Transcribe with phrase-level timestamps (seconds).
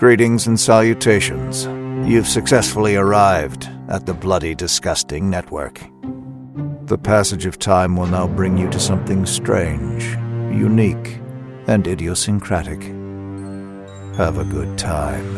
[0.00, 1.66] Greetings and salutations.
[2.10, 5.78] You've successfully arrived at the Bloody Disgusting Network.
[6.86, 10.04] The passage of time will now bring you to something strange,
[10.58, 11.18] unique,
[11.66, 12.80] and idiosyncratic.
[14.16, 15.34] Have a good time.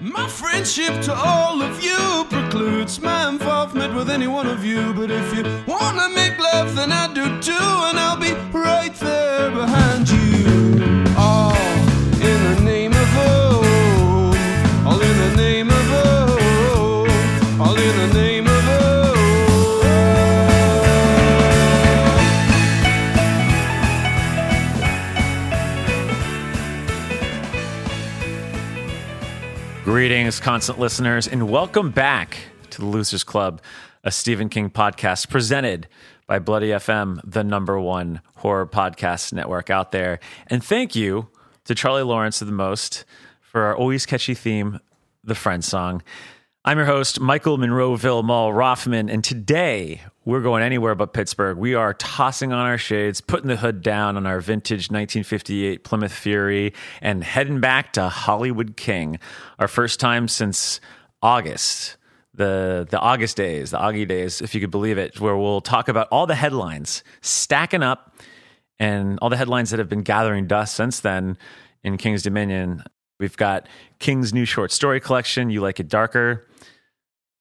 [0.00, 4.94] My friendship to all of you precludes my involvement with any one of you.
[4.94, 9.50] But if you wanna make love, then I do too, and I'll be right there
[9.50, 10.57] behind you.
[30.08, 32.38] Greetings, constant listeners, and welcome back
[32.70, 33.60] to the Losers Club,
[34.02, 35.86] a Stephen King podcast presented
[36.26, 40.18] by Bloody FM, the number one horror podcast network out there.
[40.46, 41.28] And thank you
[41.64, 43.04] to Charlie Lawrence of the Most
[43.42, 44.80] for our always catchy theme,
[45.24, 46.02] the Friend Song.
[46.64, 51.56] I'm your host, Michael Monroeville Mall Rothman, and today we're going anywhere but Pittsburgh.
[51.56, 56.12] We are tossing on our shades, putting the hood down on our vintage 1958 Plymouth
[56.12, 59.20] Fury, and heading back to Hollywood King.
[59.58, 60.82] Our first time since
[61.22, 61.96] August,
[62.34, 65.88] the the August days, the Augie days, if you could believe it, where we'll talk
[65.88, 68.14] about all the headlines stacking up
[68.78, 71.38] and all the headlines that have been gathering dust since then
[71.82, 72.84] in King's Dominion.
[73.18, 73.66] We've got
[73.98, 76.46] King's new short story collection, You Like It Darker.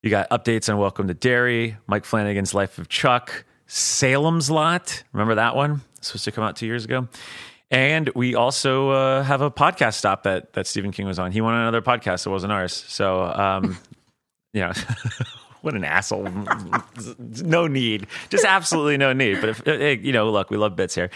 [0.07, 5.03] You got updates on Welcome to Derry, Mike Flanagan's Life of Chuck, Salem's Lot.
[5.11, 5.81] Remember that one?
[5.99, 7.09] Supposed to come out two years ago.
[7.69, 11.33] And we also uh, have a podcast stop that that Stephen King was on.
[11.33, 12.25] He went on another podcast.
[12.25, 12.71] It wasn't ours.
[12.87, 13.77] So, um,
[15.61, 16.29] what an asshole.
[17.19, 18.07] no need.
[18.29, 19.41] Just absolutely no need.
[19.41, 21.09] But if, you know, look, we love bits here.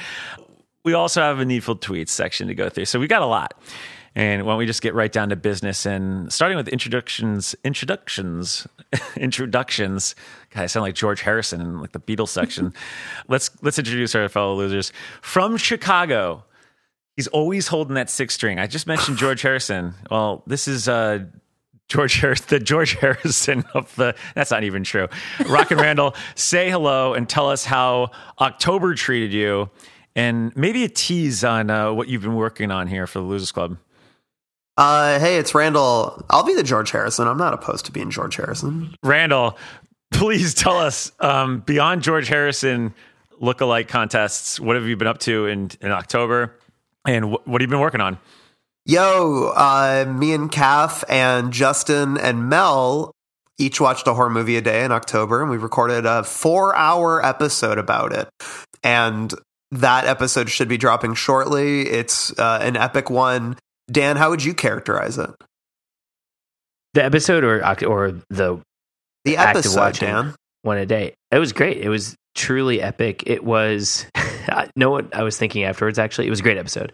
[0.83, 2.85] We also have a needful tweets section to go through.
[2.85, 3.53] So we got a lot.
[4.13, 8.67] And why don't we just get right down to business and starting with introductions, introductions,
[9.15, 10.15] introductions.
[10.49, 12.73] God, I sound like George Harrison in like the Beatles section.
[13.29, 14.91] let's let's introduce our fellow losers
[15.21, 16.43] from Chicago.
[17.15, 18.59] He's always holding that six string.
[18.59, 19.93] I just mentioned George Harrison.
[20.09, 21.25] Well, this is uh,
[21.87, 24.13] George Harrison, the George Harrison of the.
[24.35, 25.07] That's not even true.
[25.47, 29.69] Rock and Randall, say hello and tell us how October treated you,
[30.17, 33.53] and maybe a tease on uh, what you've been working on here for the Losers
[33.53, 33.77] Club.
[34.77, 36.25] Uh, hey, it's Randall.
[36.29, 37.27] I'll be the George Harrison.
[37.27, 38.95] I'm not opposed to being George Harrison.
[39.03, 39.57] Randall,
[40.11, 42.93] please tell us um, beyond George Harrison
[43.41, 44.59] lookalike contests.
[44.59, 46.57] What have you been up to in in October,
[47.05, 48.17] and wh- what have you been working on?
[48.85, 53.11] Yo, uh, me and Kath and Justin and Mel
[53.59, 57.23] each watched a horror movie a day in October, and we recorded a four hour
[57.23, 58.27] episode about it.
[58.83, 59.33] And
[59.71, 61.81] that episode should be dropping shortly.
[61.87, 63.57] It's uh, an epic one.
[63.91, 65.29] Dan, how would you characterize it?
[66.93, 68.61] The episode or or the
[69.25, 70.35] The episode, watching Dan.
[70.63, 71.13] one a day.
[71.31, 71.77] It was great.
[71.77, 73.23] It was truly epic.
[73.27, 74.05] It was
[74.75, 75.99] no what I was thinking afterwards.
[75.99, 76.93] Actually, it was a great episode.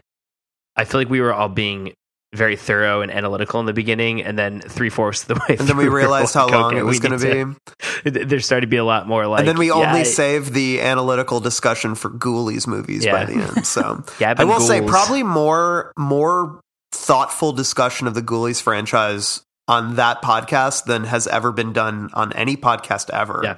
[0.75, 1.93] I feel like we were all being
[2.35, 5.67] very thorough and analytical in the beginning, and then three fourths of the way, And
[5.67, 7.55] then we realized how long it was going to be.
[8.03, 10.53] There started to be a lot more like, and then we yeah, only I- saved
[10.53, 13.65] the analytical discussion for Ghoulies movies by the end.
[13.65, 16.59] So I will say probably more more
[16.97, 22.33] thoughtful discussion of the Ghoulies franchise on that podcast than has ever been done on
[22.33, 23.41] any podcast ever.
[23.43, 23.57] Yeah.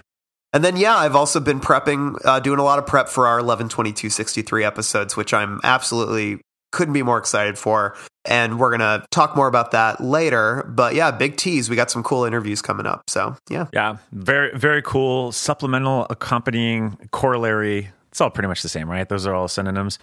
[0.51, 3.39] And then yeah, I've also been prepping, uh, doing a lot of prep for our
[3.39, 6.41] 11, 22, 63 episodes, which I'm absolutely
[6.71, 7.95] couldn't be more excited for.
[8.25, 10.65] And we're gonna talk more about that later.
[10.67, 11.69] But yeah, big tease.
[11.69, 13.03] We got some cool interviews coming up.
[13.07, 13.67] So yeah.
[13.73, 15.31] Yeah, very very cool.
[15.31, 17.89] Supplemental, accompanying, corollary.
[18.11, 19.07] It's all pretty much the same, right?
[19.07, 19.99] Those are all synonyms.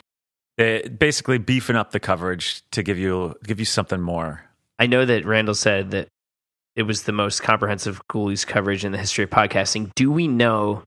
[0.59, 4.44] It, basically, beefing up the coverage to give you give you something more.
[4.78, 6.09] I know that Randall said that
[6.75, 9.94] it was the most comprehensive Ghoulies coverage in the history of podcasting.
[9.94, 10.83] Do we know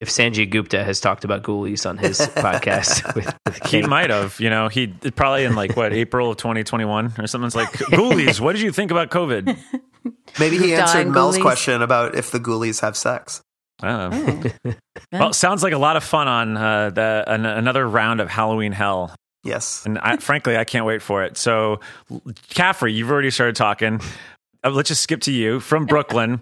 [0.00, 4.38] if Sanjay Gupta has talked about Ghoulies on his podcast with, with He might have,
[4.38, 8.38] you know, he probably in like what April of 2021 or something's like Ghoulies.
[8.40, 9.56] What did you think about COVID?
[10.38, 11.42] Maybe he answered Mel's Ghoulies.
[11.42, 13.42] question about if the Ghoulies have sex.
[13.82, 14.52] I.
[15.12, 18.72] Well, sounds like a lot of fun on uh, the an, another round of Halloween
[18.72, 19.14] Hell.
[19.44, 19.84] Yes.
[19.86, 21.36] And I, frankly, I can't wait for it.
[21.36, 21.80] So,
[22.48, 24.00] Caffrey, you've already started talking.
[24.64, 26.40] Uh, let's just skip to you from Brooklyn.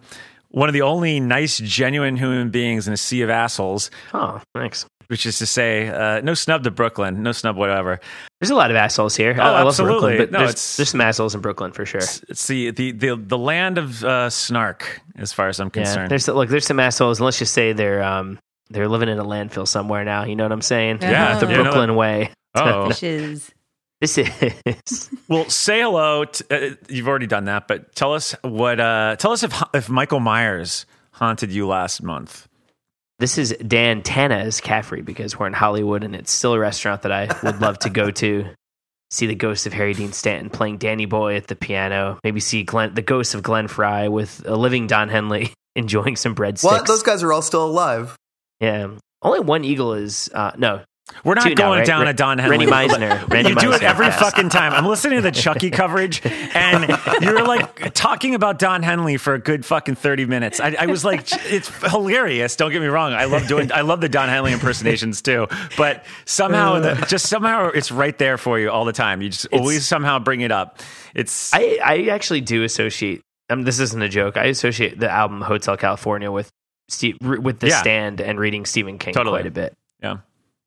[0.50, 4.86] One of the only nice, genuine human beings in a sea of assholes, Oh, thanks.
[5.12, 8.00] Which is to say, uh, no snub to Brooklyn, no snub whatever.
[8.40, 9.36] There's a lot of assholes here.
[9.38, 10.16] Oh, I, I love absolutely.
[10.16, 12.00] Brooklyn, but No, there's, it's- there's some assholes in Brooklyn for sure.
[12.00, 15.82] It's, it's the, the the the land of uh, snark, as far as I'm Yeah,
[15.84, 16.10] concerned.
[16.10, 18.38] there's look, there's some assholes, and let's just say they're um
[18.70, 20.24] they're living in a landfill somewhere now.
[20.24, 21.00] You know what I'm saying?
[21.02, 22.30] Yeah, the yeah, no, Brooklyn way.
[22.54, 23.50] oh, Fishes.
[24.00, 26.24] This is Well, say hello.
[26.24, 28.80] To, uh, you've already done that, but tell us what.
[28.80, 32.48] Uh, tell us if if Michael Myers haunted you last month.
[33.22, 37.12] This is Dan Tana's Caffrey because we're in Hollywood and it's still a restaurant that
[37.12, 38.46] I would love to go to.
[39.10, 42.18] See the ghost of Harry Dean Stanton playing Danny Boy at the piano.
[42.24, 46.34] Maybe see Glenn, the ghost of Glenn Frey with a living Don Henley enjoying some
[46.34, 46.64] breadsticks.
[46.64, 46.86] What?
[46.88, 48.16] Those guys are all still alive.
[48.58, 48.88] yeah,
[49.22, 50.80] only one eagle is uh, no.
[51.24, 51.86] We're not Two now, going right?
[51.86, 52.66] down a Don Henley.
[52.66, 53.28] Rennie Meisner.
[53.28, 54.72] Rennie you do it every fucking time.
[54.72, 59.38] I'm listening to the Chucky coverage, and you're like talking about Don Henley for a
[59.38, 60.60] good fucking 30 minutes.
[60.60, 61.22] I, I was like,
[61.52, 62.56] it's hilarious.
[62.56, 63.12] Don't get me wrong.
[63.12, 65.46] I love doing, I love the Don Henley impersonations too.
[65.76, 69.22] But somehow, the, just somehow, it's right there for you all the time.
[69.22, 70.78] You just always somehow bring it up.
[71.14, 73.22] It's I, I actually do associate.
[73.50, 74.36] Um, this isn't a joke.
[74.36, 76.48] I associate the album Hotel California with
[76.88, 77.80] Steve, with The Yeah.
[77.80, 79.40] Stand and reading Stephen King Totally.
[79.40, 79.76] quite a bit.
[80.02, 80.18] yeah.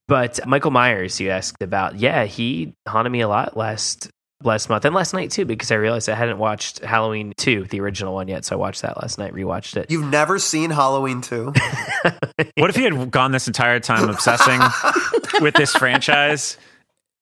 [0.07, 1.95] But Michael Myers, you asked about.
[1.95, 4.09] Yeah, he haunted me a lot last
[4.43, 7.79] last month and last night too, because I realized I hadn't watched Halloween two, the
[7.79, 8.45] original one yet.
[8.45, 9.89] So I watched that last night, rewatched it.
[9.89, 11.53] You've never seen Halloween 2?
[12.57, 14.61] What if he had gone this entire time obsessing
[15.41, 16.57] with this franchise?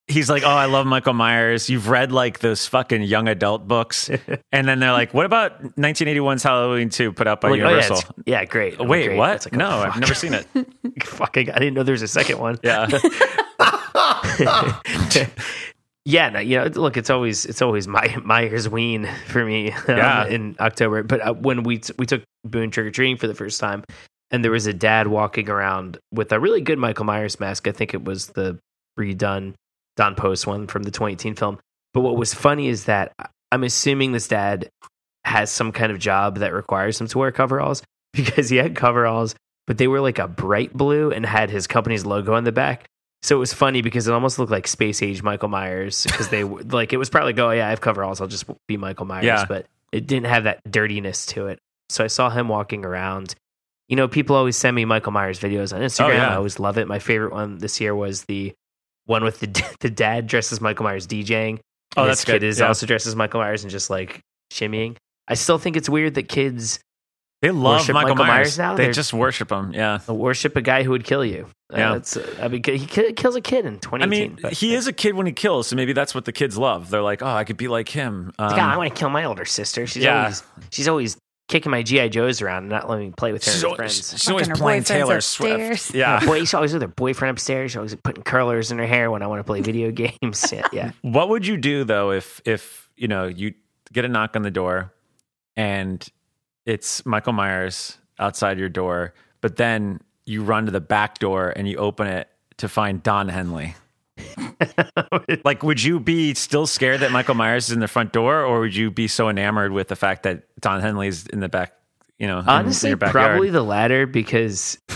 [0.08, 1.70] He's like, oh, I love Michael Myers.
[1.70, 4.10] You've read like those fucking young adult books,
[4.52, 7.70] and then they're like, what about 1981's Halloween 2 put out by Like, oh, yeah,
[7.70, 8.16] Universal?
[8.26, 8.76] yeah, great.
[8.80, 9.18] Oh, Wait, great.
[9.18, 9.36] what?
[9.36, 10.46] It's like, no, oh, I've never seen it.
[11.04, 12.60] Fucking, I didn't know there was a second one.
[12.64, 12.88] Yeah,
[16.06, 19.84] Yeah, no, you know, look, it's always it's always my Myers Ween for me um,
[19.88, 20.28] Yeah.
[20.28, 21.02] in October.
[21.02, 23.86] But uh, when we t- we took Boone trick or treating for the first time,
[24.30, 27.70] and there was a dad walking around with a really good Michael Myers mask.
[27.70, 28.60] I think it was the
[29.00, 29.54] redone
[29.96, 31.60] Don Post one from the 2018 film.
[31.94, 33.14] But what was funny is that
[33.52, 34.70] I'm assuming this dad
[35.26, 39.36] has some kind of job that requires him to wear coveralls because he had coveralls,
[39.68, 42.86] but they were like a bright blue and had his company's logo on the back.
[43.22, 46.44] So it was funny because it almost looked like space age Michael Myers because they
[46.44, 49.24] like it was probably like, oh yeah, I have coveralls, I'll just be Michael Myers,
[49.26, 49.46] Yeah.
[49.48, 51.60] but it didn't have that dirtiness to it.
[51.90, 53.36] So I saw him walking around.
[53.88, 56.16] You know, people always send me Michael Myers videos on oh, Instagram.
[56.16, 56.32] yeah.
[56.32, 56.88] I always love it.
[56.88, 58.54] My favorite one this year was the
[59.06, 59.48] one with the
[59.80, 61.60] the dad dresses as Michael Myers DJing.
[61.96, 62.44] Oh, and that's his kid good.
[62.44, 62.68] is Yeah.
[62.68, 64.20] also dressed as Michael Myers and just like
[64.52, 64.96] shimmying.
[65.28, 66.80] I still think it's weird that kids
[67.42, 68.28] they love Michael, Michael Myers.
[68.28, 68.76] Myers now?
[68.76, 69.74] They They're- just worship him.
[69.74, 71.48] Yeah, worship a guy who would kill you.
[71.74, 71.92] Uh, Yeah.
[71.94, 72.02] uh,
[72.42, 74.02] I mean, he kills a kid in 2018.
[74.02, 76.32] I mean, but- he is a kid when he kills, so maybe that's what the
[76.32, 76.90] kids love.
[76.90, 78.32] They're like, oh, I could be like him.
[78.40, 79.86] Um, God, I want to kill my older sister.
[79.86, 80.20] She's Yeah.
[80.22, 81.18] always she's always
[81.48, 83.78] kicking my GI Joes around and not letting me play with her she's and always,
[83.78, 84.22] friends.
[84.22, 85.82] she's always playing Taylor upstairs.
[85.82, 85.96] Swift.
[86.00, 86.26] Yeah.
[86.26, 87.72] Boy, she's always with her boyfriend upstairs.
[87.72, 89.92] She's always putting curlers in her hair when I want to play video
[90.22, 90.52] games.
[90.52, 90.92] Yeah, yeah.
[91.02, 93.54] What would you do though if if you know you
[93.92, 94.94] get a knock on the door
[95.56, 96.06] and
[96.66, 101.68] it's Michael Myers outside your door, but then you run to the back door and
[101.68, 103.76] you open it to find Don Henley?
[105.44, 108.60] like, would you be still scared that Michael Myers is in the front door, or
[108.62, 111.74] would you be so enamored with the fact that Don Henley's in the back?
[112.20, 114.78] You know, Honestly, probably the latter because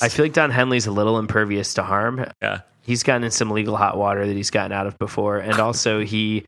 [0.00, 2.24] I feel like Don Henley's a little impervious to harm.
[2.42, 5.60] Yeah, He's gotten in some legal hot water that he's gotten out of before, and
[5.60, 6.46] also he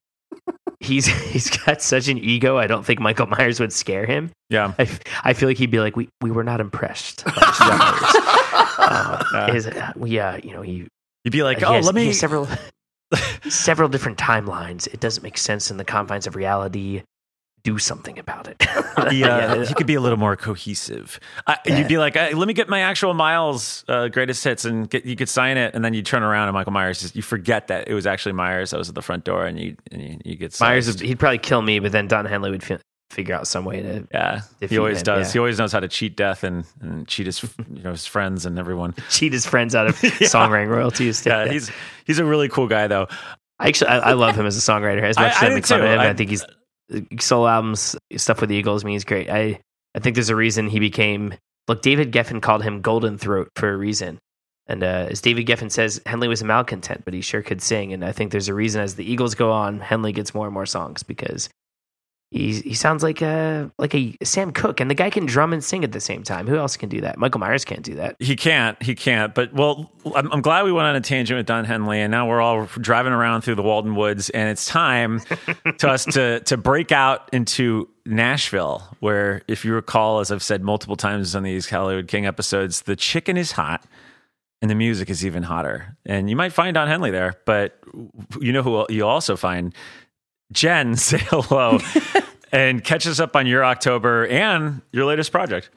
[0.80, 2.56] he's he's got such an ego.
[2.56, 4.30] I don't think Michael Myers would scare him.
[4.48, 4.72] yeah.
[4.78, 4.88] I,
[5.22, 7.24] I feel like he'd be like, we, we were not impressed.
[7.26, 7.32] by.
[7.60, 8.14] Myers.
[8.78, 10.88] uh, his, uh, yeah, you know, he,
[11.24, 12.12] You'd be like, he oh, has, let me.
[12.12, 12.48] several
[13.48, 14.86] several different timelines.
[14.92, 17.02] It doesn't make sense in the confines of reality.
[17.62, 18.56] Do something about it.
[19.12, 19.64] Yeah, Yeah.
[19.64, 21.18] he could be a little more cohesive.
[21.46, 24.88] I, You'd be like, "Hey, "Let me get my actual Miles uh, greatest hits," and
[24.90, 27.00] get, you could sign it, and then you turn around and Michael Myers.
[27.00, 29.58] Just, you forget that it was actually Myers that was at the front door, and
[29.58, 32.50] you and you, you get Myers, would, he'd probably kill me, but then Don Henley
[32.50, 32.78] would fi-
[33.10, 35.28] figure out some way to Yeah, he always him, does.
[35.28, 35.32] yeah.
[35.32, 37.42] He always knows how to cheat death and, and cheat his
[37.74, 38.94] you know his friends and everyone.
[39.10, 41.24] cheat his friends out of songwriting royalties.
[41.26, 41.70] Yeah, he's
[42.06, 43.08] he's a really cool guy though.
[43.58, 45.02] I actually I, I love him as a songwriter.
[45.02, 46.44] As much I- as I I do fun of him, I- I, think he's
[47.20, 48.84] solo albums stuff with the Eagles.
[48.84, 49.28] I mean, he's great.
[49.30, 49.60] I
[49.94, 51.34] I think there's a reason he became.
[51.68, 54.18] Look, David Geffen called him Golden Throat for a reason.
[54.66, 57.92] And uh, as David Geffen says, Henley was a malcontent, but he sure could sing.
[57.92, 60.54] And I think there's a reason as the Eagles go on, Henley gets more and
[60.54, 61.48] more songs because
[62.30, 65.64] he he sounds like a like a Sam Cooke, and the guy can drum and
[65.64, 66.46] sing at the same time.
[66.46, 67.18] Who else can do that?
[67.18, 68.14] Michael Myers can't do that.
[68.20, 68.80] He can't.
[68.80, 69.34] He can't.
[69.34, 72.28] But well, I'm, I'm glad we went on a tangent with Don Henley, and now
[72.28, 75.20] we're all driving around through the Walden Woods, and it's time
[75.78, 80.62] to us to to break out into Nashville, where, if you recall, as I've said
[80.62, 83.84] multiple times on these Hollywood King episodes, the chicken is hot.
[84.62, 85.96] And the music is even hotter.
[86.04, 87.78] And you might find Don Henley there, but
[88.42, 89.74] you know who you'll also find?
[90.52, 91.78] Jen, say hello
[92.52, 95.70] and catch us up on your October and your latest project.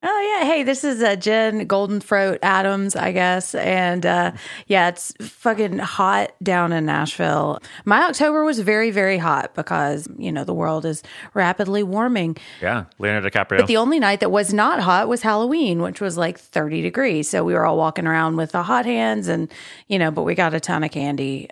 [0.00, 4.30] Oh yeah, hey, this is uh, Jen Goldenthroat Adams, I guess, and uh,
[4.68, 7.58] yeah, it's fucking hot down in Nashville.
[7.84, 11.02] My October was very, very hot because you know the world is
[11.34, 12.36] rapidly warming.
[12.62, 13.58] Yeah, Leonardo DiCaprio.
[13.58, 17.28] But the only night that was not hot was Halloween, which was like 30 degrees.
[17.28, 19.50] So we were all walking around with the hot hands and,
[19.88, 21.50] you know, but we got a ton of candy,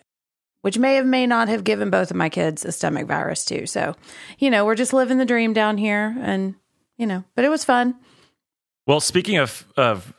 [0.67, 3.67] which may have, may not have given both of my kids a stomach virus too.
[3.67, 3.95] So,
[4.41, 6.57] you know, we're just living the dream down here and,
[6.97, 7.95] you know, but it was fun.
[8.85, 10.13] Well, speaking of of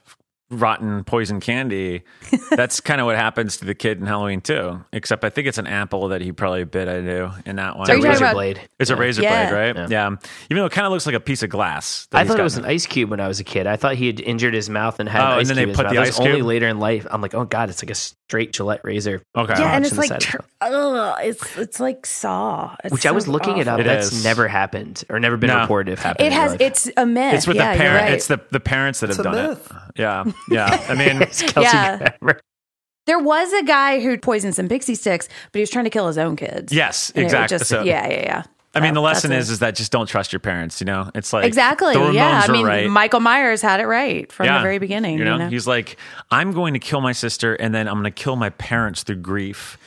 [0.50, 2.04] rotten poison candy,
[2.52, 4.84] that's kind of what happens to the kid in Halloween too.
[4.94, 7.90] Except I think it's an apple that he probably bit into in that one.
[7.90, 8.62] Are you talking razor about- blade.
[8.80, 9.50] It's a razor Yeah.
[9.50, 9.90] blade, right?
[9.90, 10.08] Yeah.
[10.50, 12.08] Even though it kind of looks like a piece of glass.
[12.12, 13.68] that I he's thought it was an ice cube when I was a kid.
[13.68, 15.62] I thought he had injured his mouth and had Oh, an and ice then they
[15.62, 15.92] cube in his put mouth.
[15.92, 16.46] the That was ice only cube?
[16.48, 17.06] later in life.
[17.12, 19.22] I'm like, oh god, it's like a straight Gillette razor.
[19.36, 19.54] Okay.
[19.58, 22.76] Yeah, and Watching it's like tr- ugh, it's it's like saw.
[22.84, 23.80] It's Which I was looking it up.
[23.80, 24.24] It That's is.
[24.24, 25.62] never happened or never been No.
[25.62, 26.56] reported of happened, It has.
[26.60, 27.34] It's a myth.
[27.34, 28.02] It's with the you're parent.
[28.04, 28.14] right.
[28.14, 29.72] It's the the parents that It's have done myth.
[29.72, 30.02] it.
[30.02, 30.86] Yeah, yeah.
[30.90, 32.14] I mean, Kelsey Yeah.
[32.20, 32.40] Grammer.
[33.06, 36.08] There was a guy who poisoned some pixie sticks, but he was trying to kill
[36.08, 36.74] his own kids.
[36.74, 37.58] yes, And exactly.
[37.58, 38.44] just- so, yeah, yeah, yeah.
[38.76, 39.54] I mean, the lesson that's is it.
[39.54, 40.80] is that just don't trust your parents.
[40.82, 41.94] You know, it's like exactly.
[41.96, 42.88] The Yeah, I mean, right.
[42.88, 44.58] Michael Myers had it right from Yeah.
[44.60, 45.18] the very beginning.
[45.18, 45.48] You know?
[45.50, 45.98] he's like,
[46.30, 49.16] I'm going to kill my sister, and then I'm going to kill my parents through
[49.16, 49.80] grief.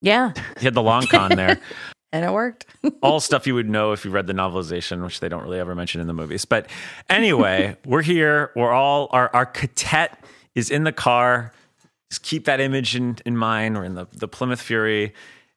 [0.00, 1.60] yeah, He had the long con there.
[2.12, 2.66] and it worked.
[3.02, 5.74] all stuff you would know if you read the novelization, which they don't really ever
[5.74, 6.44] mention in the movies.
[6.44, 6.68] But
[7.08, 8.52] anyway, we're here.
[8.54, 10.22] We're all our our cadet
[10.54, 11.52] is in the car.
[12.10, 13.76] Just keep that image in, in mind.
[13.76, 15.14] We're in the, the Plymouth Fury.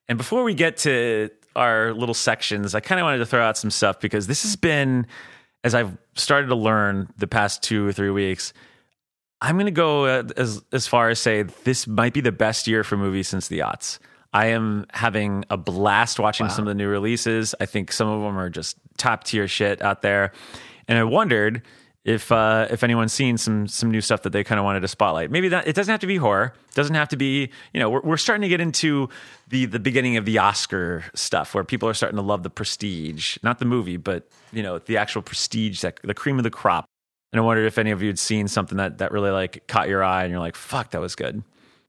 [0.07, 3.57] And before we get to our little sections, I kind of wanted to throw out
[3.57, 5.05] some stuff because this has been,
[5.65, 8.53] as I've started to learn the past two or three weeks,
[9.41, 12.67] I'm going to go uh, as as far as say this might be the best
[12.67, 13.99] year for movies since the aughts.
[14.35, 17.55] I am having a blast watching some of the new releases.
[17.61, 20.33] I think some of them are just top tier shit out there,
[20.89, 21.61] and I wondered
[22.03, 24.89] if uh, if anyone's seen some some new stuff that they kind of wanted to
[24.89, 25.31] spotlight.
[25.31, 26.53] Maybe that it doesn't have to be horror.
[26.67, 29.07] It doesn't have to be you know we're we're starting to get into
[29.47, 33.37] the the beginning of the Oscar stuff where people are starting to love the Prestige,
[33.41, 36.83] not the movie, but you know the actual Prestige, that the cream of the crop.
[37.31, 39.87] And I wondered if any of you had seen something that, that really like caught
[39.87, 41.41] your eye and you're like, fuck, that was good.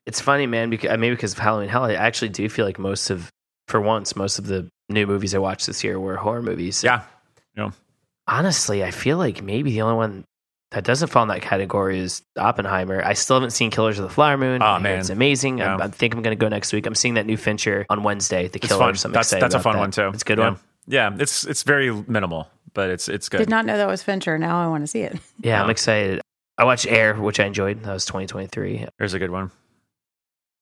[0.06, 0.70] It's funny, man.
[0.70, 3.30] Because maybe because of Halloween Hell, I actually do feel like most of,
[3.68, 6.84] for once, most of the new movies I watched this year were horror movies.
[6.84, 7.02] Yeah.
[7.56, 7.72] You know,
[8.28, 10.24] honestly, I feel like maybe the only one
[10.72, 13.02] that doesn't fall in that category is Oppenheimer.
[13.04, 14.62] I still haven't seen Killers of the Flower Moon.
[14.62, 14.98] Oh, I man.
[15.00, 15.60] it's amazing.
[15.60, 15.84] I'm- Yeah.
[15.86, 16.86] I think I'm going to go next week.
[16.86, 18.48] I'm seeing that new Fincher on Wednesday.
[18.48, 19.02] The it's Killers.
[19.02, 19.10] fun.
[19.10, 19.80] I'm That's, that's a fun that.
[19.80, 20.08] one too.
[20.08, 20.50] It's a good yeah.
[20.50, 20.58] one.
[20.86, 21.16] Yeah.
[21.18, 23.38] It's, it's very minimal, but it's, it's good.
[23.38, 24.38] Did not know that was Fincher.
[24.38, 25.16] Now I want to see it.
[25.40, 26.20] Yeah, I'm excited.
[26.58, 27.82] I watched Air, which I enjoyed.
[27.84, 28.86] That was 2023.
[28.98, 29.50] There's a good one.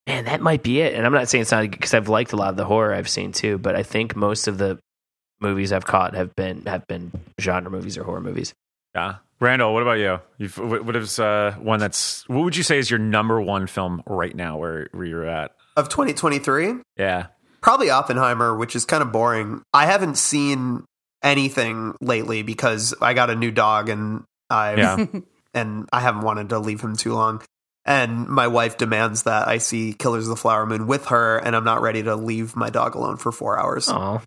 [0.06, 0.94] Man, that might be it.
[0.94, 3.08] And I'm not saying it's not because I've liked a lot of the horror I've
[3.08, 4.78] seen too, but I think most of the
[5.40, 8.52] movies I've caught have been have been genre movies or horror movies.
[8.94, 9.16] Yeah.
[9.40, 10.20] Randall, what about you?
[10.38, 13.66] You've, what what is uh, one that's, what would you say is your number one
[13.66, 15.52] film right now where, where you're at?
[15.76, 17.26] Of 2023, Yeah.
[17.60, 19.62] probably Oppenheimer, which is kind of boring.
[19.72, 20.84] I haven't seen
[21.22, 25.06] anything lately because I got a new dog and I Yeah.
[25.54, 27.42] and I haven't wanted to leave him too long.
[27.86, 31.54] And my wife demands that I see Killers of the Flower Moon with her, and
[31.54, 33.88] I'm not ready to leave my dog alone for four hours.
[33.90, 34.22] Oh,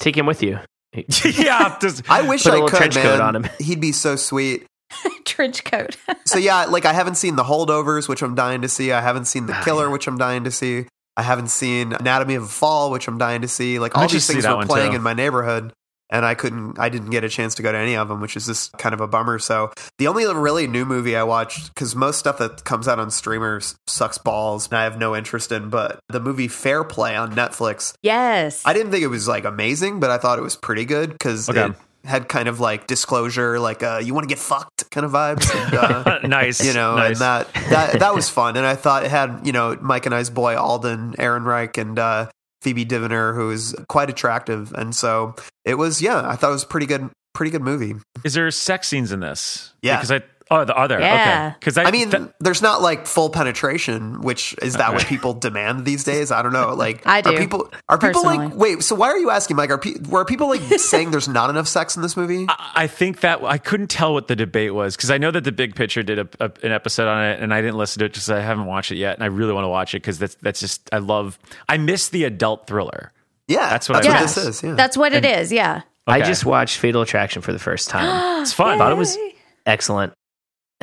[0.00, 0.58] take him with you.
[0.94, 1.76] yeah.
[1.80, 3.04] Just, I wish Put a I could, trench man.
[3.04, 3.46] coat on him.
[3.60, 4.66] He'd be so sweet.
[5.24, 5.96] trench coat.
[6.24, 8.92] So yeah, like I haven't seen The Holdovers, which I'm dying to see.
[8.92, 10.86] I haven't seen The Ah, Killer, which I'm dying to see.
[11.16, 13.78] I haven't seen Anatomy of a Fall, which I'm dying to see.
[13.78, 14.96] Like all these things that were playing too.
[14.96, 15.72] in my neighborhood,
[16.10, 16.78] and I couldn't.
[16.78, 18.94] I didn't get a chance to go to any of them, which is just kind
[18.94, 19.38] of a bummer.
[19.38, 23.10] So the only really new movie I watched, because most stuff that comes out on
[23.10, 25.70] streamers sucks balls, and I have no interest in.
[25.70, 28.62] But the movie Fair Play on Netflix, yes.
[28.64, 31.48] I didn't think it was like amazing, but I thought it was pretty good because
[31.48, 31.64] Okay.
[31.66, 35.12] it had kind of like disclosure, like uh, you want to get fucked kind of
[35.12, 35.50] vibes.
[35.54, 36.62] And, uh, nice.
[36.64, 37.12] you know, nice.
[37.12, 38.58] and that that that was fun.
[38.58, 42.28] And I thought it had you know Mike and I's boy Alden Ehrenreich and uh,
[42.64, 45.34] Phoebe Dynevor, who is quite attractive, and so
[45.66, 46.00] it was.
[46.00, 47.94] Yeah, I thought it was pretty good, pretty good movie.
[48.24, 49.74] Is there sex scenes in this?
[49.82, 49.96] Yeah.
[49.96, 50.98] Because I, oh, the other.
[50.98, 51.48] Yeah.
[51.50, 51.56] Okay.
[51.58, 55.34] Because I, I mean, th- there's not like full penetration, which is that what people
[55.34, 56.30] demand these days?
[56.30, 56.74] I don't know.
[56.74, 58.82] Like, I Are do, people are people like wait?
[58.82, 59.70] So why are you asking, Mike?
[59.70, 62.46] Are pe- were people like saying there's not enough sex in this movie?
[62.48, 65.52] I think that I couldn't tell what the debate was because I know that the
[65.52, 68.10] Big Picture did a, a, an episode on it, and I didn't listen to it
[68.10, 70.34] because I haven't watched it yet, and I really want to watch it because that's
[70.36, 71.38] that's just I love.
[71.68, 73.12] I miss the adult thriller.
[73.46, 74.62] Yeah, That's what I that's what this is.
[74.62, 75.52] Yeah, That's what it is.
[75.52, 75.82] Yeah.
[76.06, 78.32] I just watched Fatal Attraction for the first time.
[78.44, 78.74] It's fun.
[78.74, 79.16] I thought it was
[79.64, 80.12] excellent,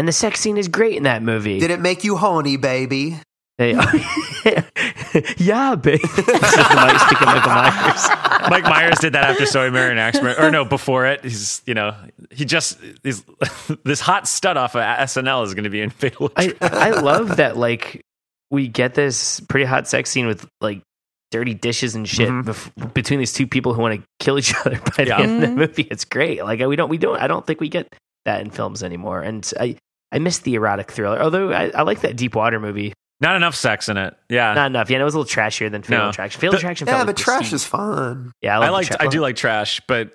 [0.01, 1.59] and the sex scene is great in that movie.
[1.59, 3.19] did it make you horny, baby?
[3.59, 3.73] They-
[5.37, 5.99] yeah, babe.
[6.17, 8.09] Mike, Michael Myers.
[8.49, 10.17] Mike Myers did that after Zoe and Axe.
[10.17, 11.23] or no, before it.
[11.23, 11.95] He's you know
[12.31, 13.23] he just he's
[13.83, 16.31] this hot stud off of SNL is going to be in Fatal.
[16.35, 18.01] I I love that like
[18.49, 20.81] we get this pretty hot sex scene with like
[21.29, 22.49] dirty dishes and shit mm-hmm.
[22.49, 25.41] bef- between these two people who want to kill each other by the end of
[25.41, 25.55] the mm-hmm.
[25.57, 25.87] movie.
[25.91, 26.43] It's great.
[26.43, 27.93] Like we don't we don't I don't think we get
[28.25, 29.21] that in films anymore.
[29.21, 29.77] And I
[30.11, 31.21] I miss the erotic thriller.
[31.21, 32.93] Although I, I like that deep water movie.
[33.21, 34.15] Not enough sex in it.
[34.29, 34.89] Yeah, Not enough.
[34.89, 36.09] Yeah, it was a little trashier than Fatal No.
[36.09, 36.41] Attraction.
[36.41, 36.87] Fatal The- Attraction.
[36.87, 37.53] Yeah, felt but like trash prestige.
[37.53, 38.31] is fun.
[38.41, 40.11] Yeah, I, I like tra- I do like trash, but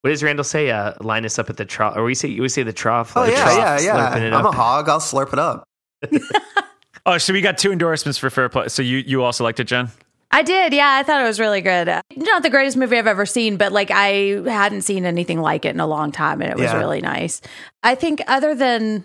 [0.00, 0.70] What does Randall say?
[0.70, 3.14] Uh, line us up at the trough, or we say you always say the trough.
[3.16, 4.16] Oh like, yeah, trough, yeah, yeah.
[4.16, 4.88] it I'm a hog.
[4.88, 5.64] I'll slurp it up.
[7.06, 8.68] oh, so we got two endorsements for Fair Play.
[8.68, 9.90] So you you also liked it, Jen?
[10.30, 10.72] I did.
[10.74, 11.88] Yeah, I thought it was really good.
[12.16, 15.70] Not the greatest movie I've ever seen, but like I hadn't seen anything like it
[15.74, 16.76] in a long time and it was Yeah.
[16.78, 17.40] really nice.
[17.82, 19.04] I think other than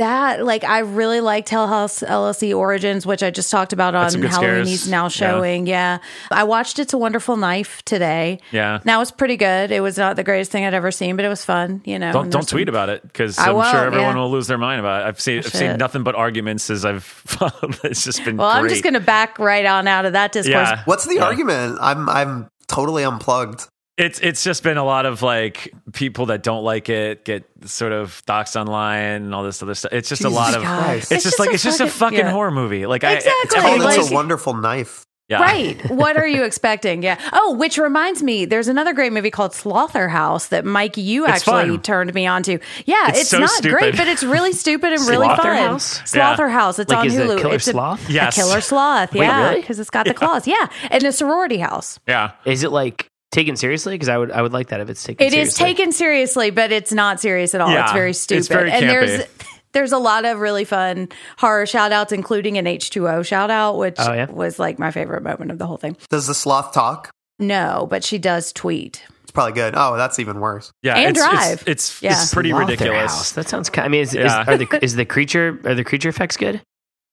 [0.00, 4.10] that, like I really liked Hell House LLC Origins, which I just talked about on
[4.10, 4.68] Halloween scares.
[4.68, 5.66] He's now showing.
[5.66, 5.98] Yeah.
[6.30, 8.40] I watched It's a Wonderful Knife today.
[8.50, 8.80] Yeah.
[8.84, 9.70] Now it's pretty good.
[9.70, 12.12] It was not the greatest thing I'd ever seen, but it was fun, you know.
[12.12, 14.20] Don't don't tweet some- about it because I I'm won't, sure everyone yeah.
[14.22, 15.06] will lose their mind about it.
[15.06, 17.24] I've seen I've seen nothing but arguments as I've
[17.84, 18.36] it's just been.
[18.36, 20.68] Well, I'm just going to back right on out of that discourse.
[20.68, 21.24] Yeah, What's the Yeah.
[21.24, 21.78] argument?
[21.80, 23.66] I'm I'm totally unplugged.
[24.00, 27.92] It's it's just been a lot of like people that don't like it get sort
[27.92, 29.92] of doxxed online and all this other stuff.
[29.92, 30.62] It's just a lot of.
[30.62, 31.12] Christ.
[31.12, 32.30] It's, just, like it's just a fucking yeah.
[32.30, 32.86] horror movie.
[32.86, 35.04] Like I, Exactly, it's everything- that's like- a wonderful knife.
[35.28, 35.40] yeah.
[35.42, 35.90] Right.
[35.90, 37.02] What are you expecting?
[37.02, 37.20] Yeah.
[37.32, 41.68] Oh, which reminds me, there's another great movie called Slaughterhouse that Mike, you It's actually
[41.70, 41.82] fun.
[41.82, 42.58] turned me on to.
[42.86, 43.78] Yeah, It's it's, so not stupid.
[43.78, 45.36] great, but it's really stupid and really fun.
[45.36, 45.84] House?
[46.08, 46.10] Slaughterhouse?
[46.10, 46.78] Slaughterhouse.
[46.78, 47.38] It's Like, on is it Hulu.
[47.42, 48.08] killer it's a, sloth?
[48.08, 48.34] a Yes.
[48.34, 49.12] killer sloth.
[49.12, 49.60] Wait, Yeah, really?
[49.60, 50.46] because it's got the claws.
[50.48, 52.00] Yeah, and a sorority house.
[52.08, 52.32] Yeah.
[52.46, 53.94] Is it like taken seriously?
[53.94, 55.26] Because I would I would like that if it's taken.
[55.26, 55.64] It is seriously.
[55.64, 57.70] taken seriously, but it's not serious at all.
[57.70, 58.48] Yeah, it's very it's stupid.
[58.48, 59.22] very and there's
[59.72, 61.08] there's a lot of really fun
[61.38, 64.30] horror shout outs, including an H2O shout out, which Oh, yeah?
[64.30, 65.96] was like my favorite moment of the whole thing.
[66.08, 67.10] Does the sloth talk?
[67.38, 69.02] No, but she does tweet.
[69.22, 69.74] It's probably good.
[69.76, 70.72] Oh, that's even worse.
[70.82, 70.96] Yeah.
[70.96, 71.60] And it's, drive.
[71.62, 72.20] It's it's, Yeah.
[72.20, 72.80] it's pretty Slaughterhouse.
[72.80, 73.32] ridiculous.
[73.32, 73.70] That sounds.
[73.70, 74.42] Kind, I mean, is, Yeah.
[74.42, 76.60] is, are the is the creature are the creature effects good?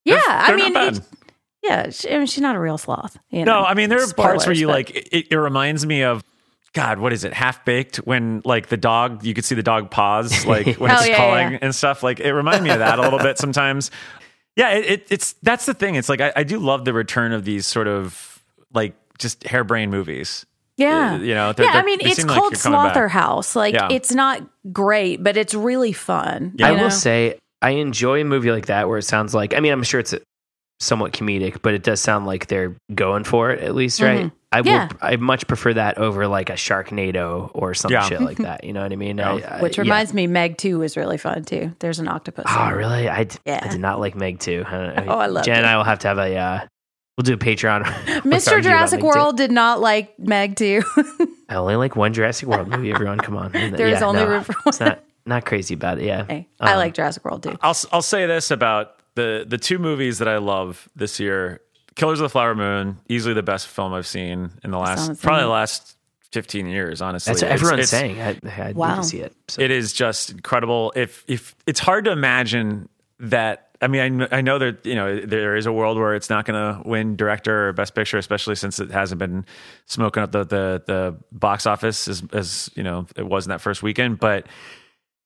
[0.03, 0.97] Yeah, I They're mean, not bad.
[0.97, 1.03] it-
[1.63, 3.17] yeah, she, I mean, she's not a real sloth.
[3.29, 3.63] You No.
[3.63, 6.23] I mean there are parts where you but- like it, it reminds me of
[6.73, 7.33] God, what is it?
[7.33, 10.95] Half baked when like the dog you could see the dog pause like when Oh,
[10.95, 11.59] it's yeah, calling yeah.
[11.61, 12.03] and stuff.
[12.03, 13.89] Like it reminded me of that a little bit sometimes.
[14.55, 15.95] Yeah, it, it, it's that's the thing.
[15.95, 19.91] It's like I, I do love the return of these sort of like just harebrained
[19.91, 20.45] movies.
[20.77, 21.71] Yeah, Uh, you know, they're- yeah.
[21.71, 22.93] I they're- mean, it's seem like called you're back.
[22.93, 23.55] Slaughterhouse.
[23.55, 23.87] Like, Yeah.
[23.89, 26.53] it's not great, but it's really fun.
[26.55, 26.67] Yeah.
[26.69, 26.83] I know?
[26.83, 29.81] will say I enjoy a movie like that where it sounds like I mean I'm
[29.81, 30.13] sure it's
[30.79, 34.31] somewhat comedic, but it does sound like they're going for it at least, right?
[34.51, 34.87] I Yeah.
[34.87, 38.01] will I much prefer that over like a Sharknado or some Yeah.
[38.03, 38.63] shit like that.
[38.63, 39.19] You know what I mean?
[39.19, 39.81] I, I- Which yeah.
[39.81, 41.73] reminds me, Meg Two is really fun too.
[41.79, 42.45] There's an octopus.
[42.47, 43.09] Oh, in really?
[43.09, 43.59] I, d- Yeah.
[43.63, 44.63] I did not like Meg too.
[44.69, 45.69] Oh, I loved Jen and it.
[45.69, 46.35] I will have to have a.
[46.37, 46.59] Uh,
[47.17, 47.83] we'll do a Patreon.
[48.23, 48.61] Mr.
[48.61, 50.83] Jurassic World did not like Meg Two.
[51.49, 52.91] I only like one Jurassic World movie.
[52.91, 53.51] Everyone, come on.
[53.51, 56.05] There's only room for It's not not crazy about it.
[56.05, 56.25] Yeah.
[56.25, 57.57] Hey, I Um, like Jurassic World too.
[57.61, 61.59] I'll I'll say this about the the two movies that I love this year:
[61.95, 65.43] Killers of the Flower Moon, easily the best film I've seen in the last probably
[65.43, 65.97] the last
[66.31, 67.01] fifteen years.
[67.01, 68.21] Honestly, That's what It's- everyone's it's- saying.
[68.21, 68.95] I, I need Wow.
[68.95, 69.33] to see it.
[69.49, 69.61] So.
[69.61, 70.93] It is just incredible.
[70.95, 72.87] If if it's hard to imagine
[73.19, 73.63] that.
[73.79, 76.45] I mean, I, I know that you know there is a world where it's not
[76.45, 79.45] going to win director or best picture, especially since it hasn't been
[79.85, 83.61] smoking up the the, the box office as as you know it was in that
[83.61, 84.17] first weekend.
[84.17, 84.47] But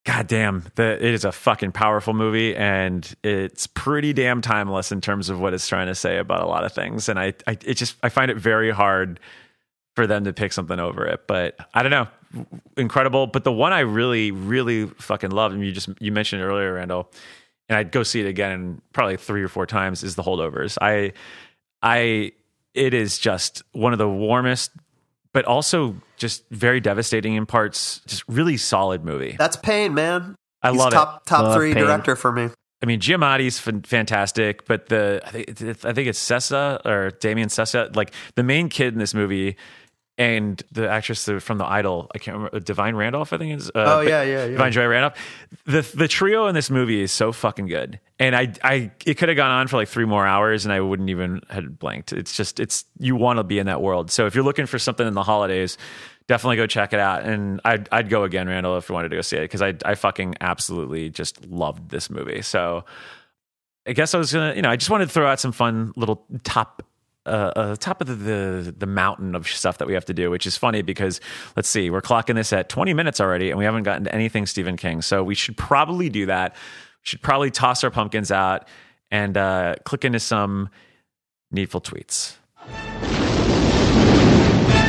[0.03, 4.99] God damn, the, it is a fucking powerful movie, and it's pretty damn timeless in
[4.99, 7.07] terms of what it's trying to say about a lot of things.
[7.07, 9.19] And I, I it just I find it very hard
[9.95, 11.27] for them to pick something over it.
[11.27, 12.07] But I don't know,
[12.77, 13.27] incredible.
[13.27, 17.11] But the one I really, really fucking love, and you just you mentioned earlier, Randall,
[17.69, 20.03] and I'd go see it again probably three or four times.
[20.03, 20.79] Is the holdovers?
[20.81, 21.13] I,
[21.83, 22.31] I,
[22.73, 24.71] it is just one of the warmest,
[25.31, 27.99] but also just very devastating in parts.
[28.07, 29.35] Just really solid movie.
[29.37, 30.35] That's Payne, man.
[30.63, 30.95] I He's love it.
[30.95, 31.83] top top Love three Payne.
[31.83, 32.49] director for me.
[32.83, 37.11] I mean, Giamatti's fan- fantastic, but the I think it's, I think it's Sessa or
[37.19, 39.55] Damien Sessa, like the main kid in this movie,
[40.21, 42.09] and the actress from the Idol.
[42.13, 43.33] I can't remember Da'Vine Randolph.
[43.33, 43.69] I think is.
[43.69, 44.57] Uh, Oh, yeah, yeah, yeah.
[44.57, 45.17] Da'Vine Joy Randolph.
[45.65, 49.29] The the trio in this movie is so fucking good, and I I it could
[49.29, 52.13] have gone on for like three more hours, and I wouldn't even had blanked.
[52.13, 54.11] It's just it's you want to be in that world.
[54.11, 55.77] So if you're looking for something in the holidays.
[56.27, 59.15] Definitely go check it out, and I'd I'd go again, Randall, if you wanted to
[59.17, 62.41] go see it, because I I fucking absolutely just loved this movie.
[62.41, 62.85] So
[63.85, 65.91] I guess I was gonna, you know, I just wanted to throw out some fun
[65.97, 66.83] little top,
[67.25, 70.29] uh, uh top of the, the the mountain of stuff that we have to do,
[70.31, 71.19] which is funny because
[71.55, 74.45] let's see, we're clocking this at 20 minutes already, and we haven't gotten to anything
[74.45, 75.01] Stephen King.
[75.01, 76.53] So we should probably do that.
[76.53, 78.67] We should probably toss our pumpkins out
[79.11, 80.69] and uh, click into some
[81.51, 82.37] Needful Tweets.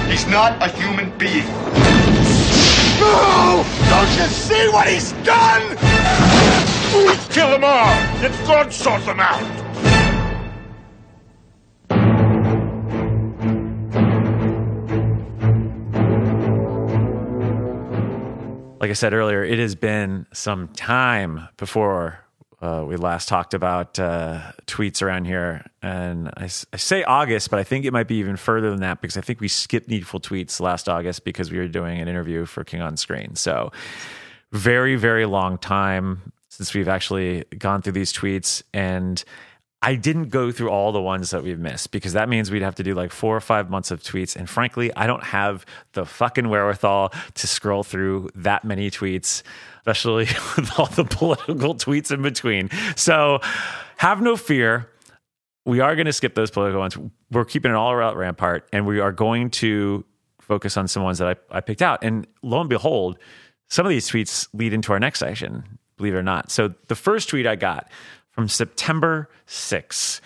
[0.08, 1.46] He's not a human being.
[3.00, 3.64] No!
[3.90, 5.76] Don't you see what he's done?
[7.30, 7.96] Kill them all!
[8.20, 9.71] Let God sort them out!
[18.82, 22.18] Like I said earlier, it has been some time before
[22.60, 25.64] uh, we last talked about uh, tweets around here.
[25.82, 29.16] And I say August, but I think it might be even further than that because
[29.16, 32.64] I think we skipped Needful Tweets last August because we were doing an interview for
[32.64, 33.36] King on Screen.
[33.36, 33.70] So,
[34.50, 38.64] very, very long time since we've actually gone through these tweets.
[38.74, 39.22] And
[39.84, 42.76] I didn't go through all the ones that we've missed because that means we'd have
[42.76, 44.36] to do like four or five months of tweets.
[44.36, 49.42] And frankly, I don't have the fucking wherewithal to scroll through that many tweets,
[49.78, 52.70] especially with all the political tweets in between.
[52.94, 53.40] So
[53.96, 54.88] have no fear.
[55.64, 56.96] We are going to skip those political ones.
[57.32, 60.04] We're keeping it all around Rampart, and we are going to
[60.40, 62.04] focus on some ones that I, I picked out.
[62.04, 63.18] And lo and behold,
[63.68, 66.50] some of these tweets lead into our next section, believe it or not.
[66.50, 67.90] So the first tweet I got
[68.32, 70.20] from September 6th,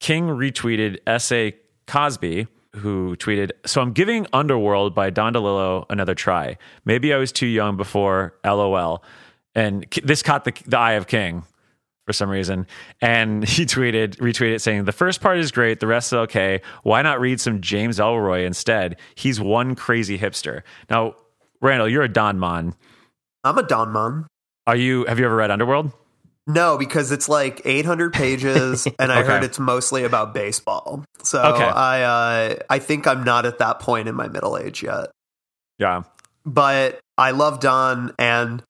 [0.00, 1.54] King retweeted S.A.
[1.86, 6.56] Cosby, who tweeted, So I'm giving Underworld by Don DeLillo another try.
[6.84, 9.04] Maybe I was too young before, lol.
[9.54, 11.44] And this caught the, the eye of King
[12.06, 12.66] for some reason.
[13.00, 16.60] And he tweeted, retweeted saying, The first part is great, the rest is okay.
[16.82, 18.98] Why not read some James Ellroy instead?
[19.14, 20.62] He's one crazy hipster.
[20.88, 21.14] Now,
[21.60, 22.74] Randall, you're a Don Mon.
[23.44, 24.26] I'm a Don Mon.
[24.66, 25.92] Are you have you ever read Underworld?
[26.46, 29.28] No, because it's like 800 pages, and I Okay.
[29.28, 31.04] heard it's mostly about baseball.
[31.22, 31.64] So Okay.
[31.64, 35.10] I, uh, I think I'm not at that point in my middle age yet.
[35.78, 36.02] Yeah.
[36.44, 38.62] But I love Don, and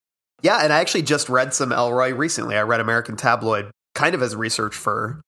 [0.42, 2.56] yeah, and I actually just read some Ellroy recently.
[2.56, 5.20] I read American Tabloid, kind of as research for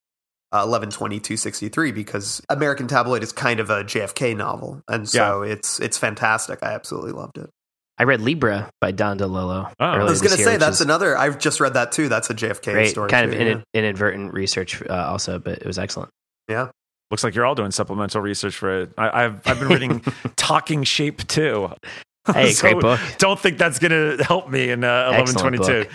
[0.52, 5.96] uh, 112263 because American Tabloid is kind of a JFK novel, and so it's it's
[5.96, 6.58] fantastic.
[6.62, 7.48] I absolutely loved it.
[7.98, 9.70] I read Libra by Don DeLillo.
[9.78, 9.84] Oh.
[9.84, 11.16] I I was going to say which that's is another.
[11.16, 12.08] I've just read that too.
[12.08, 13.10] That's a JFK great, story.
[13.10, 13.62] kind too, of yeah.
[13.74, 16.10] inadvertent research uh, also, but it was excellent.
[16.48, 16.68] yeah.
[17.10, 18.92] Looks like you're all doing supplemental research for it.
[18.96, 20.00] I, I've I've been reading
[20.36, 21.70] Talking Shape too.
[22.26, 22.98] Hey, great book.
[23.18, 25.90] Don't think that's going to help me in uh, 1122.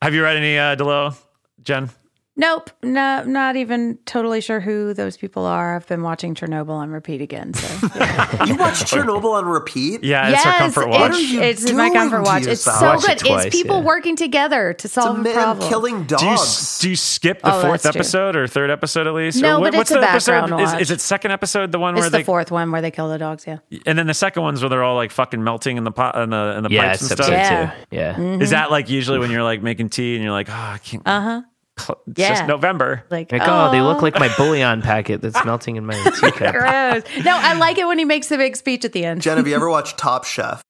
[0.00, 1.16] Have you read any uh, DeLillo,
[1.64, 1.90] Jen?
[2.34, 5.76] Nope, no, not even totally sure who those people are.
[5.76, 7.52] I've been watching Chernobyl on repeat again.
[7.52, 8.44] So yeah.
[8.46, 10.02] You watched Chernobyl on repeat?
[10.02, 11.10] Yeah, it's her comfort it's- watch.
[11.10, 12.46] What are you it's my comfort watch.
[12.46, 13.10] It's so Watched good.
[13.12, 13.84] it twice, it's people yeah.
[13.84, 15.68] working together to It's a solve a problem.
[15.68, 16.78] killing do you dogs.
[16.78, 19.42] do you skip the Oh, fourth episode or third episode at least?
[19.42, 20.32] No, Or but what's it's a the episode?
[20.40, 20.80] background Is, watch.
[20.80, 23.10] is it second episode the one it's where the they fourth one where they kill
[23.10, 23.46] the dogs.
[23.46, 23.58] Yeah.
[23.84, 26.30] and then the second one's where they're all like fucking melting in the pot in
[26.30, 27.28] the in the Yeah, pipes and stuff.
[27.28, 27.74] Yeah.
[27.90, 28.14] Yeah.
[28.14, 28.40] Mm-hmm.
[28.40, 31.06] Is that like usually when you're like making tea and you're like, oh, I can't.
[31.06, 31.42] Uh huh.
[31.86, 32.28] Cl- It's yeah.
[32.30, 33.04] just November.
[33.10, 36.52] Like, Like, oh, they look like my bouillon packet that's melting in my teacup.
[36.54, 37.02] gross.
[37.24, 39.22] No, I like it when he makes the big speech at the end.
[39.22, 40.62] Jen, have you ever watched Top Chef?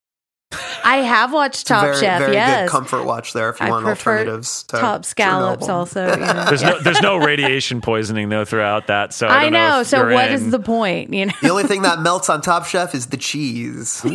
[0.84, 2.18] I have watched Top very, Chef.
[2.20, 2.62] very yes.
[2.62, 5.70] good comfort watch there if you I want alternatives to top scallops Chernobyl.
[5.70, 6.10] also.
[6.12, 6.44] You know.
[6.46, 9.12] There's no there's no radiation poisoning though throughout that.
[9.14, 9.80] So I, I don't know.
[9.80, 11.12] if so you're what is in- the point?
[11.14, 11.32] You know.
[11.42, 14.02] The only thing that melts on Top Chef is the cheese.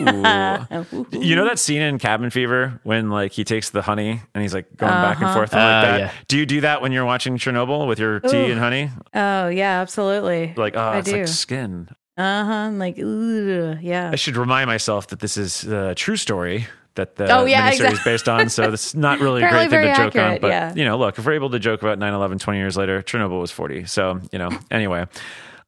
[1.11, 4.53] You know that scene in Cabin Fever when like he takes the honey and he's
[4.53, 5.99] like going back and forth and like Uh, that.
[5.99, 6.11] yeah.
[6.27, 8.51] Do you do that when you're watching Chernobyl with your tea Ooh.
[8.51, 8.89] and honey?
[9.13, 10.53] Oh yeah, absolutely.
[10.55, 11.17] Like, oh, I it's do.
[11.17, 11.89] like skin.
[12.17, 12.69] Uh huh.
[12.73, 14.09] Like, ooh, yeah.
[14.11, 17.73] I should remind myself that this is a true story that the Oh, yeah, miniseries
[17.73, 17.97] exactly.
[17.99, 18.49] is based on.
[18.49, 20.39] So this is not really a great thing to joke on.
[20.39, 20.73] But yeah.
[20.75, 23.51] you know, look, if we're able to joke about 9-11 20 years later, Chernobyl was
[23.51, 23.85] 40.
[23.85, 25.05] So, you know, anyway.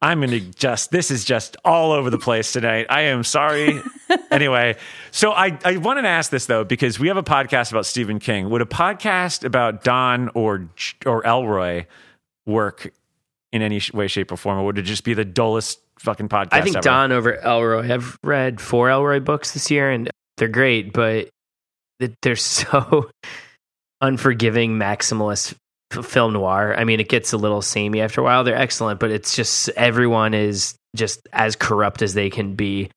[0.02, 2.86] I'm going to just, this is just all over the place tonight.
[2.88, 3.82] I am sorry.
[4.30, 4.76] anyway,
[5.10, 8.18] so I, I wanted to ask this though, because we have a podcast about Stephen
[8.18, 8.48] King.
[8.48, 10.70] Would a podcast about Don or,
[11.04, 11.84] or Ellroy
[12.46, 12.94] work
[13.52, 14.58] in any way, shape, or form?
[14.60, 16.82] Or would it just be the dullest fucking podcast I think ever?
[16.82, 17.90] Don over Ellroy.
[17.90, 21.28] I've read four Ellroy books this year, and they're great, but
[22.22, 23.10] they're so
[24.00, 25.54] unforgiving, maximalist
[25.90, 26.74] film noir.
[26.76, 28.44] I mean, it gets a little samey after a while.
[28.44, 32.90] They're excellent, but it's just everyone is just as corrupt as they can be.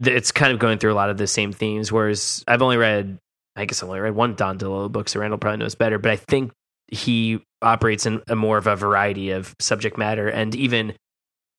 [0.00, 1.92] It's kind of going through a lot of the same themes.
[1.92, 3.18] Whereas I've only read,
[3.56, 5.98] I guess I've only read one Don DeLillo book, so Randall probably knows better.
[5.98, 6.52] But I think
[6.88, 10.94] he operates in a more of a variety of subject matter, and even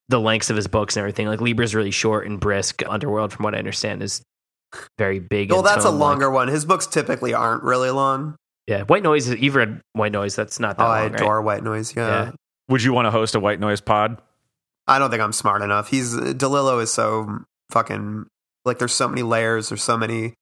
[0.10, 1.28] the lengths of his books and everything.
[1.28, 2.82] Like Libra's really short and brisk.
[2.88, 4.22] Underworld, from what I understand, is
[4.98, 5.50] very big.
[5.52, 6.48] Well, in that's a tone, like- longer one.
[6.48, 8.36] His books typically aren't really long.
[8.68, 9.28] yeah, White Noise.
[9.28, 10.36] is- You've read White Noise.
[10.36, 11.22] That's not that Oh, I long, right?
[11.22, 11.96] adore White Noise.
[11.96, 12.08] Yeah.
[12.26, 12.32] Yeah.
[12.70, 14.22] Would you want to host a white noise pod?
[14.88, 15.90] I don't think I'm smart enough.
[15.90, 17.40] He's DeLillo is so
[17.72, 18.26] fucking
[18.66, 20.34] like there's so many layers, there's so many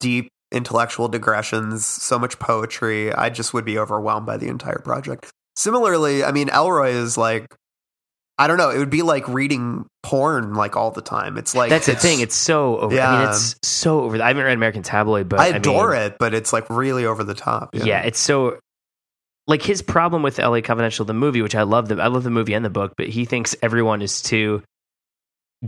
[0.00, 3.12] deep intellectual digressions, so much poetry.
[3.12, 5.30] I just would be overwhelmed by the entire project.
[5.56, 7.46] Similarly, I mean Ellroy is like
[8.40, 8.70] I don't know.
[8.70, 11.36] It would be like reading porn like all the time.
[11.38, 12.20] It's like That's the thing.
[12.20, 12.86] It's so over.
[12.86, 13.30] I mean, Yeah.
[13.30, 14.22] it's so over.
[14.22, 17.24] I haven't read American Tabloid, but I adore mean, it, but it's like really over
[17.24, 17.70] the top.
[17.74, 17.84] Yeah.
[17.84, 18.58] yeah, it's so
[19.48, 22.30] like his problem with LA Confidential, the movie, which I love the I love the
[22.30, 24.62] movie and the book, but he thinks everyone is too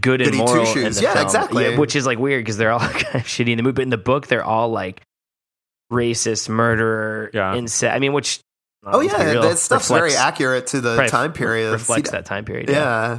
[0.00, 1.24] good and Goody moral in the Yeah, film.
[1.26, 1.76] exactly.
[1.76, 3.90] which is like weird because they're all kind of shitty in the movie, but in
[3.90, 5.02] the book they're all like
[5.92, 7.56] racist, murderer, Yeah.
[7.56, 7.92] incest.
[7.92, 8.38] I mean, which
[8.84, 11.72] Oh um, yeah, real, that stuff's very accurate to the probably time period.
[11.72, 12.70] Reflects that time period.
[12.70, 13.18] Yeah.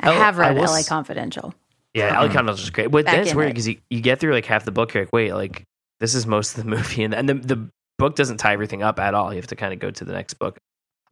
[0.00, 1.54] I Oh, have I read LA Confidential.
[1.94, 2.34] Yeah, LA mm-hmm.
[2.34, 2.90] Confidential is great.
[2.90, 5.12] But Back that's weird because you, you get through like half the book, you're like,
[5.12, 5.64] wait, like
[6.00, 7.68] this is most of the movie, and, and the the
[7.98, 9.32] book doesn't tie everything up at all.
[9.32, 10.58] You have to kind of go to the next book.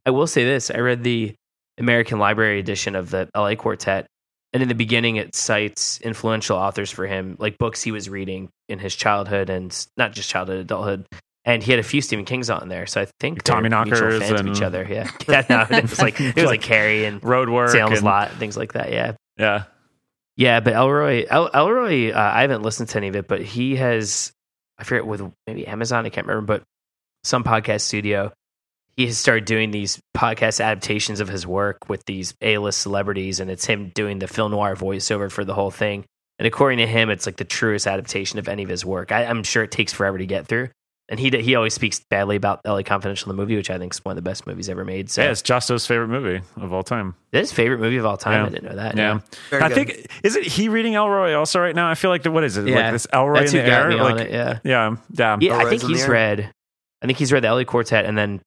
[0.04, 1.34] I will say this: I read the
[1.78, 4.06] American Library edition of the LA Quartet,
[4.52, 8.50] and in the beginning, it cites influential authors for him, like books he was reading
[8.68, 11.06] in his childhood and not just childhood, adulthood.
[11.46, 14.40] And he had a few Stephen Kings on there, so I think Tommyknockers fans of
[14.40, 14.84] and- each other.
[14.88, 15.44] Yeah, yeah.
[15.48, 17.70] No, it was like it was like Carrie and Roadwork.
[17.70, 18.92] Salem's and- Lot, things like that.
[18.92, 19.64] Yeah, Yeah.
[20.36, 23.76] yeah, but Ellroy, El, Ellroy, uh, I haven't listened to any of it, but he
[23.76, 24.32] has,
[24.76, 26.62] I forget with maybe Amazon, I can't remember, but
[27.22, 28.32] some podcast studio,
[28.96, 33.50] he has started doing these podcast adaptations of his work with these A-list celebrities, and
[33.52, 36.04] it's him doing the film noir voiceover for the whole thing.
[36.40, 39.12] And according to him, it's like the truest adaptation of any of his work.
[39.12, 40.68] I, I'm sure it takes forever to get through.
[41.08, 44.04] And he he always speaks badly about LA Confidential, the movie, which I think is
[44.04, 45.08] one of the best movies ever made.
[45.08, 47.14] So Yeah, it's Justo's favorite movie of all time.
[47.30, 48.40] his favorite movie of all time.
[48.40, 48.46] Yeah.
[48.46, 48.96] I didn't know that.
[48.96, 49.20] Yeah.
[49.50, 49.74] Very I good.
[49.74, 51.88] think is it he reading Ellroy also right now?
[51.88, 52.66] I feel like the, what is it?
[52.66, 52.76] Yeah.
[52.82, 53.88] Like this Ellroy That's in who the got air?
[53.88, 54.32] me on like it.
[54.32, 54.58] Yeah.
[54.64, 55.36] yeah, yeah.
[55.40, 56.50] Yeah, I think he's read.
[57.02, 58.40] I think he's read the LA Quartet and then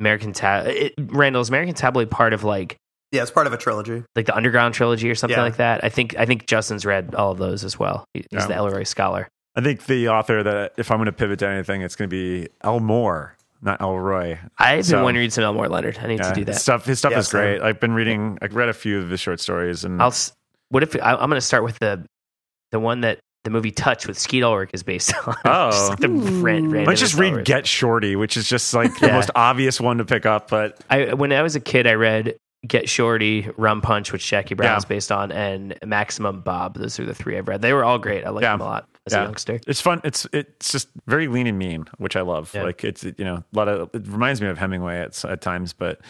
[0.00, 0.66] American Tab.
[0.66, 2.76] It, Randall's American Tabloid part of like
[3.12, 4.02] Yeah, it's part of a trilogy.
[4.16, 5.44] like the Underground trilogy or something Yeah.
[5.44, 5.84] like that.
[5.84, 8.04] I think I think Justin's read all of those as well.
[8.14, 8.46] He's Yeah.
[8.48, 9.28] the Ellroy scholar.
[9.60, 12.16] I think the author that if I'm going to pivot to anything, it's going to
[12.16, 14.38] be Elmore, not Ellroy.
[14.58, 15.98] I've been wanting to read some Elmore Leonard.
[16.02, 16.52] I need Yeah, to do that.
[16.54, 16.86] His stuff.
[16.86, 17.40] His stuff Yeah, is same.
[17.40, 17.60] great.
[17.62, 18.38] I've been reading.
[18.40, 20.14] I've read a few of his short stories, and I'll.
[20.70, 22.04] What if I, I'm going to start with the
[22.72, 25.34] the one that the movie Touch with Skeet Ulrich is based on?
[25.44, 25.70] Oh.
[25.70, 29.14] Just like the ran, Let's just read Get Shorty, which is just like the Yeah.
[29.16, 30.48] most obvious one to pick up.
[30.48, 34.54] But I when I was a kid, I read Get Shorty, Rum Punch, which Jackie
[34.54, 34.88] Brown Yeah.
[34.88, 36.76] based on, and Maximum Bob.
[36.78, 37.60] Those are the three I've read.
[37.62, 38.24] They were all great.
[38.24, 38.52] I like Yeah.
[38.52, 39.22] them a lot as Yeah.
[39.22, 39.60] a youngster.
[39.66, 40.00] it's fun.
[40.04, 42.52] It's it's just very lean and mean, which I love.
[42.54, 42.62] Yeah.
[42.62, 43.90] Like it's you know a lot of.
[43.94, 45.72] It reminds me of Hemingway at at times.
[45.72, 46.00] But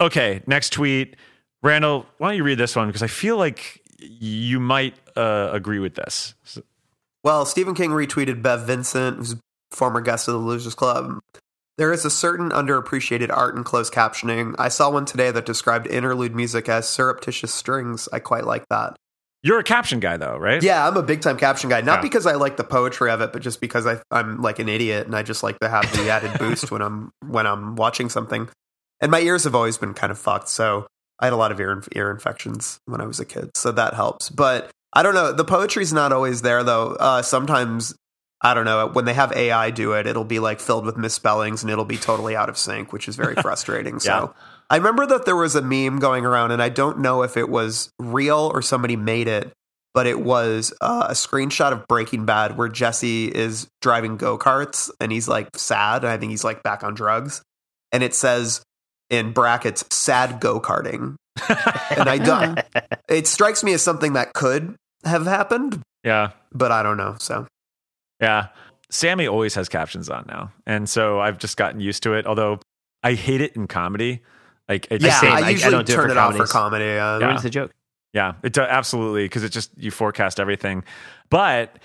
[0.00, 1.16] okay, next tweet,
[1.62, 2.06] Randall.
[2.18, 5.94] Why don't you read this one because I feel like you might uh, agree with
[5.94, 6.34] this.
[6.44, 6.62] So-
[7.24, 9.38] Well, Stephen King retweeted Bev Vincent, who's a
[9.72, 11.18] former guest of the Losers Club.
[11.78, 14.54] There is a certain underappreciated art in closed captioning.
[14.58, 18.08] I saw one today that described interlude music as surreptitious strings.
[18.12, 18.96] I quite like that.
[19.46, 20.60] You're a caption guy though, right?
[20.60, 21.80] Yeah, I'm a big time caption guy.
[21.80, 22.02] Not Yeah.
[22.02, 25.06] because I like the poetry of it, but just because I, I'm like an idiot
[25.06, 28.48] and I just like to have the added boost when I'm when I'm watching something.
[29.00, 30.88] And my ears have always been kind of fucked, so
[31.20, 33.94] I had a lot of ear ear infections when I was a kid, so that
[33.94, 34.30] helps.
[34.30, 35.30] But I don't know.
[35.30, 36.96] The poetry's not always there though.
[36.98, 37.94] Uh, sometimes
[38.42, 41.62] I don't know when they have AI do it, it'll be like filled with misspellings
[41.62, 44.00] and it'll be totally out of sync, which is very frustrating.
[44.00, 44.34] So
[44.70, 47.48] I remember that there was a meme going around, and I don't know if it
[47.48, 49.52] was real or somebody made it,
[49.94, 54.90] but it was uh, a screenshot of Breaking Bad where Jesse is driving go karts
[55.00, 57.42] and he's like sad, and I think he's like back on drugs,
[57.92, 58.62] and it says
[59.08, 61.14] in brackets "sad go karting,"
[61.96, 62.60] and I don't.
[63.08, 64.74] it strikes me as something that could
[65.04, 66.30] have happened, Yeah.
[66.52, 67.14] but I don't know.
[67.20, 67.46] So
[68.20, 68.48] Yeah.
[68.90, 70.52] Sammy always has captions on now.
[70.66, 72.24] And so I've just gotten used to it.
[72.26, 72.60] Although
[73.02, 74.22] I hate it in comedy.
[74.68, 75.32] Like it yeah, just, same.
[75.32, 76.52] I I- I usually don't do it turn for it off for comedies.
[76.98, 76.98] comedy.
[76.98, 77.72] Uh, Ruins the joke.
[78.12, 80.84] yeah, it does absolutely because it just you forecast everything.
[81.30, 81.78] But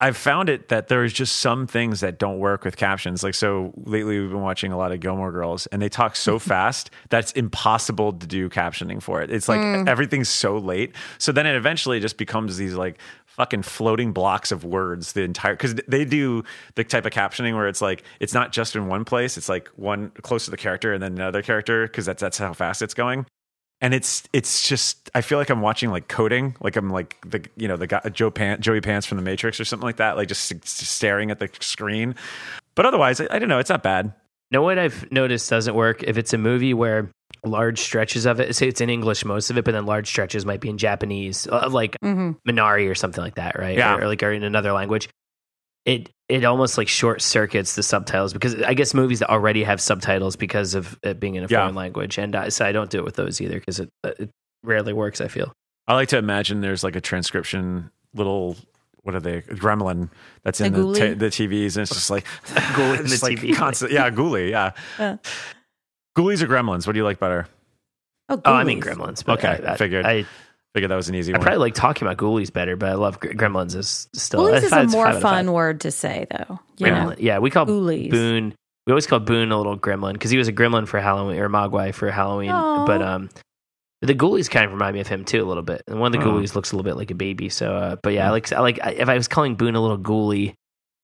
[0.00, 3.22] I've found it that there's just some things that don't work with captions.
[3.22, 6.38] Like so lately we've been watching a lot of Gilmore Girls and they talk so
[6.52, 9.30] fast that it's impossible to do captioning for it.
[9.30, 10.96] It's like everything's so late.
[11.18, 12.98] So then it eventually just becomes these like
[13.42, 16.44] fucking floating blocks of words the entire because they do
[16.76, 19.66] the type of captioning where it's like it's not just in one place it's like
[19.74, 22.94] one close to the character and then another character because that's that's how fast it's
[22.94, 23.26] going
[23.80, 27.44] and it's it's just I feel like I'm watching like coding, like I'm like the
[27.56, 30.28] you know the guy Joe Joey Pants from the Matrix or something like that, like
[30.28, 32.14] just, s- staring at the screen.
[32.76, 33.58] But otherwise, I, I don't know.
[33.58, 34.14] It's not bad.
[34.52, 37.10] Know what I've noticed doesn't work if it's a movie where
[37.44, 40.46] large stretches of it, say it's in English most of it, but then large stretches
[40.46, 42.36] might be in Japanese, uh, like Mhm.
[42.48, 43.76] Minari or something like that, right?
[43.76, 43.96] Yeah.
[43.96, 45.08] Or, or like or in another language.
[45.84, 49.80] It it almost like short circuits the subtitles because I guess movies that already have
[49.80, 51.58] subtitles because of it being in a Yeah.
[51.62, 54.30] foreign language, and uh, so I don't do it with those either because it it
[54.62, 55.20] rarely works.
[55.20, 55.52] I feel.
[55.88, 58.56] I like to imagine there's like a transcription little
[59.02, 60.08] what are they gremlin
[60.44, 60.96] that's in the, ghoulie?
[61.14, 63.56] ta- the TVs and it's just like Ghoulie in the like TV.
[63.56, 65.16] constant yeah ghoulie yeah Uh.
[66.16, 67.46] Ghoulies or gremlins what do you like better
[68.28, 69.24] Oh, Oh, I mean Gremlins.
[69.24, 70.06] But Okay, I, I figured.
[70.06, 70.24] I,
[70.74, 71.42] Figured that was an easy I one.
[71.42, 73.76] probably like talking about Ghoulies better, but I love Gremlins.
[73.76, 75.36] Is still Ghoulies it's is a more five out of five.
[75.36, 76.60] fun word to say, though.
[76.78, 77.08] You Gremlin.
[77.10, 77.14] know?
[77.18, 78.10] Yeah, we call Ghoulies.
[78.10, 78.54] Boone.
[78.86, 81.50] We always call Boone a little gremlin because he was a gremlin for Halloween or
[81.50, 82.48] Mogwai for Halloween.
[82.50, 82.86] Aw.
[82.86, 83.28] But um,
[84.00, 85.82] the Ghoulies kind of remind me of him too a little bit.
[85.86, 86.32] And one of the Oh.
[86.32, 87.50] Ghoulies looks a little bit like a baby.
[87.50, 89.80] So, uh, but yeah, I like I like I, if I was calling Boone a
[89.82, 90.54] little Ghoulie,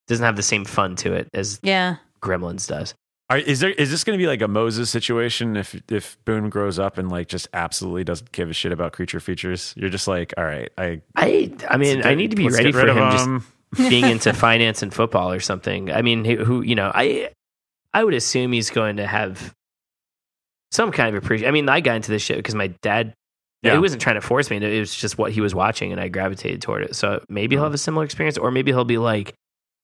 [0.07, 1.97] doesn't have the same fun to it as Yeah.
[2.23, 2.95] Gremlins does.
[3.31, 6.49] Are, is there is this going to be like a Moses situation if if Boone
[6.49, 9.75] grows up and like just absolutely doesn't give a shit about creature features?
[9.77, 12.87] You're just like, all right, I I I mean I need to be ready for
[12.87, 15.93] of him just being into finance and football or something.
[15.93, 17.31] I mean, who, who you know, I
[17.93, 19.55] I would assume he's going to have
[20.71, 21.49] some kind of appreciation.
[21.49, 23.15] I mean, I got into this shit because my dad.
[23.63, 23.73] Yeah.
[23.73, 24.59] He wasn't trying to force me.
[24.59, 26.95] It was just what he was watching, and I gravitated toward it.
[26.95, 27.67] So maybe he'll mm-hmm.
[27.67, 29.35] have a similar experience, or maybe he'll be like,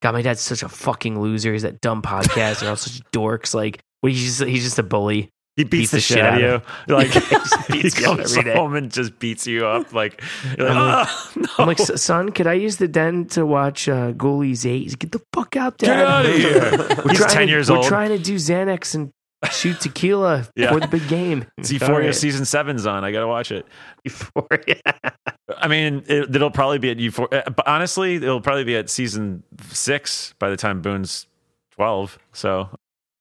[0.04, 1.52] "God, my dad's such a fucking loser.
[1.52, 2.60] He's that dumb podcast.
[2.60, 3.54] They're all such dorks.
[3.54, 3.80] Like?
[4.02, 5.30] He's just he's just a bully.
[5.56, 6.62] He beats, beats the, the shit out of you.
[6.94, 8.58] Like He just he beats you up comes every day.
[8.58, 9.92] home and just beats you up.
[9.92, 10.20] Like,
[10.58, 11.48] you're like, I'm like- "Ah, no.
[11.58, 14.82] I'm like, son, could I use the den to watch uh, Ghoulies Eight?
[14.82, 15.94] He's like, Get the fuck out, there.
[15.96, 17.02] get out of here.
[17.04, 17.86] We're He's ten to- years we're old.
[17.86, 19.10] trying to do Xanax and
[19.50, 20.70] shoot tequila Yeah.
[20.72, 21.44] for the big game.
[21.58, 23.04] Euphoria All season seven's on.
[23.04, 23.66] I gotta watch it.
[24.04, 24.80] Euphoria.
[25.56, 27.44] I mean, it, it'll probably be at Euphoria.
[27.54, 31.26] But honestly, it'll probably be at season six by the time Boone's
[31.72, 32.18] twelve.
[32.32, 32.68] So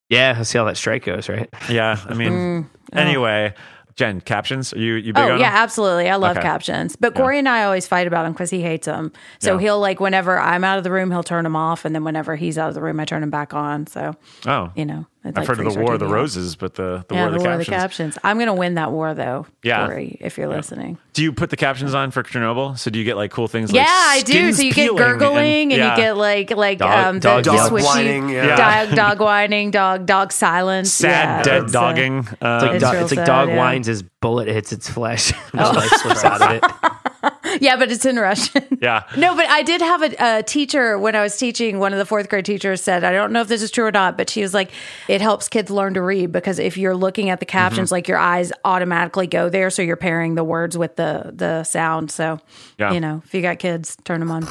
[0.09, 1.49] yeah, let's see how that strike goes, right?
[1.69, 2.97] yeah, I mean, Mm, oh.
[2.99, 3.53] anyway,
[3.95, 4.73] Jen, captions.
[4.73, 5.57] Are you you big Oh on yeah, them?
[5.57, 6.09] absolutely.
[6.09, 6.43] I love Okay.
[6.43, 9.11] captions, but Corey and I always fight about them because he hates them.
[9.39, 9.61] So Yeah.
[9.61, 12.35] he'll like whenever I'm out of the room, he'll turn them off, and then whenever
[12.35, 13.87] he's out of the room, I turn them back on.
[13.87, 14.13] So
[14.45, 17.05] Oh, you know, it's I've like heard of the War of the Roses, but the
[17.07, 17.65] the yeah, War of the the war of captions.
[17.65, 18.17] the captions.
[18.23, 19.85] I'm gonna win that war though, Yeah.
[19.87, 20.97] Corey, if you're listening.
[21.13, 22.77] Do you put the captions on for Chernobyl?
[22.77, 23.71] So do you get like cool things?
[23.71, 24.51] like yeah, I do.
[24.51, 25.91] So you get gurgling and, yeah.
[25.95, 27.71] you get like like Dog- um, the, dog the yelp.
[27.71, 28.85] swishy whining, yeah.
[28.85, 32.17] dog dog whining, dog dog silence, sad yeah, dead it's, uh, dogging.
[32.19, 33.57] It's like, Um, It's dog, real it's like sad, dog yeah.
[33.57, 35.31] whines as bullet hits its flesh.
[35.53, 35.73] Oh.
[35.73, 37.12] Just life slips out of it.
[37.61, 38.63] yeah, but it's in Russian.
[38.81, 39.03] yeah.
[39.17, 41.79] No, but I did have a, a teacher when I was teaching.
[41.79, 43.91] One of the fourth grade teachers said, I don't know if this is true or
[43.91, 44.71] not, but she was like,
[45.07, 47.93] it helps kids learn to read because if you're looking at the captions, Mm-hmm.
[47.95, 49.69] like your eyes automatically go there.
[49.69, 52.11] So you're pairing the words with the, the sound.
[52.11, 52.39] So,
[52.77, 52.91] Yeah.
[52.93, 54.47] you know, if you got kids, turn them on.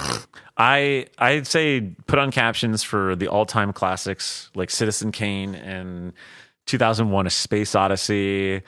[0.57, 6.12] I I'd say put on captions for the all time classics like Citizen Kane and
[6.67, 8.62] 2001: A Space Odyssey,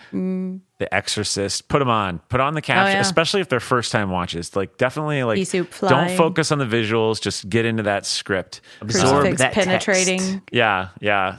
[0.85, 1.69] The Exorcist.
[1.69, 2.19] Put them on.
[2.29, 2.93] Put on the caption.
[2.93, 3.01] Oh, yeah.
[3.01, 4.55] especially if they're first time watches.
[4.55, 7.23] Like definitely like don't focus on the visuals.
[7.23, 8.61] Just get into that script.
[8.83, 10.19] Absorb Crucifix that penetrating.
[10.19, 10.39] text.
[10.53, 11.39] Yeah, yeah.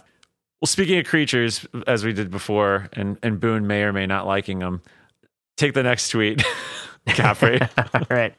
[0.62, 4.26] Well, speaking of creatures, as we did before, and and Boone may or may not
[4.26, 4.82] liking them.
[5.58, 6.44] Take the next tweet,
[7.08, 7.60] Caffrey.
[7.78, 8.34] All right.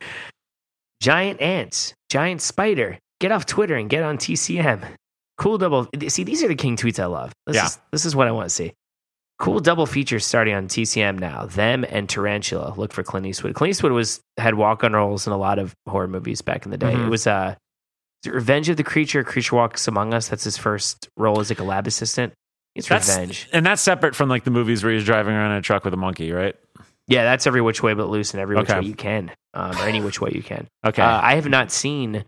[1.00, 2.98] Giant ants, giant spider.
[3.20, 4.84] Get off Twitter and get on TCM.
[5.38, 5.88] Cool double.
[6.08, 7.32] See, these are the king tweets I love.
[7.46, 7.66] This Yeah.
[7.66, 8.72] is this is what I want to see.
[9.38, 11.44] Cool double features starting on TCM now.
[11.46, 12.72] Them and Tarantula.
[12.76, 13.54] Look for Clint Eastwood.
[13.54, 16.70] Clint Eastwood was had walk on roles in a lot of horror movies back in
[16.70, 16.94] the day.
[16.94, 17.06] Mhm.
[17.06, 17.54] It was uh,
[18.24, 19.24] it Revenge of the Creature.
[19.24, 20.28] Creature Walks Among Us.
[20.28, 22.32] That's his first role as like a lab assistant.
[22.74, 23.48] It's That's Revenge.
[23.52, 25.92] and that's separate from like the movies where he's driving around in a truck with
[25.92, 26.54] a monkey, right?
[27.06, 28.80] Yeah, that's every which way but loose and every which Okay.
[28.80, 30.66] way you can, um, or any which way you can.
[30.84, 31.02] Okay.
[31.02, 32.24] Uh, I have not seen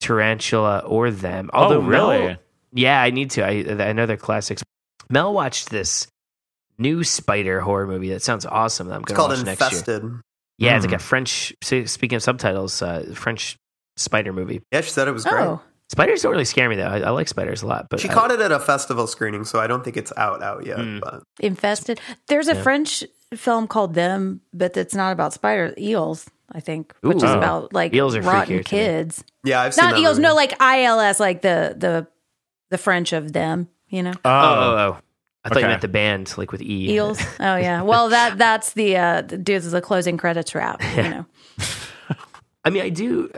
[0.00, 1.50] Tarantula or them.
[1.52, 2.18] Although oh, really?
[2.26, 2.36] Mel-
[2.72, 3.44] yeah, I need to.
[3.46, 4.62] I, I know they're classics.
[5.08, 6.06] Mel watched this
[6.78, 8.88] new spider horror movie that sounds awesome.
[8.88, 9.68] That I'm going to called watch next year.
[9.70, 10.02] Infested.
[10.58, 10.90] Yeah, it's Hmm.
[10.92, 11.52] like a French.
[11.62, 13.56] Speaking of subtitles, uh, French
[13.96, 14.62] spider movie.
[14.72, 15.42] Yeah, she said it was great.
[15.42, 15.60] Oh,
[15.90, 16.86] Spiders don't really scare me though.
[16.86, 19.44] I, I like spiders a lot, but She I- caught it at a festival screening,
[19.44, 20.76] so I don't think it's out out yet.
[20.78, 21.00] Mm.
[21.00, 21.98] But infested.
[22.26, 22.62] There's a Yeah.
[22.62, 27.38] French film called Them, but it's not about spiders, eels, I think, which is Oh.
[27.38, 29.24] about like Eels are rotten freakier to kids.
[29.44, 30.28] yeah, I've seen Not that eels, movie.
[30.28, 32.06] no, like ILS, like the the
[32.70, 34.12] the French of them, you know.
[34.26, 34.98] Oh, oh, oh.
[35.50, 35.66] I thought Okay.
[35.66, 36.92] you meant the band, like with E.
[36.94, 37.20] Eels.
[37.40, 37.82] Oh yeah.
[37.88, 40.80] Well, that that's the uh the dudes the closing credits wrap.
[40.96, 41.26] You know,
[42.64, 43.30] I mean, I do.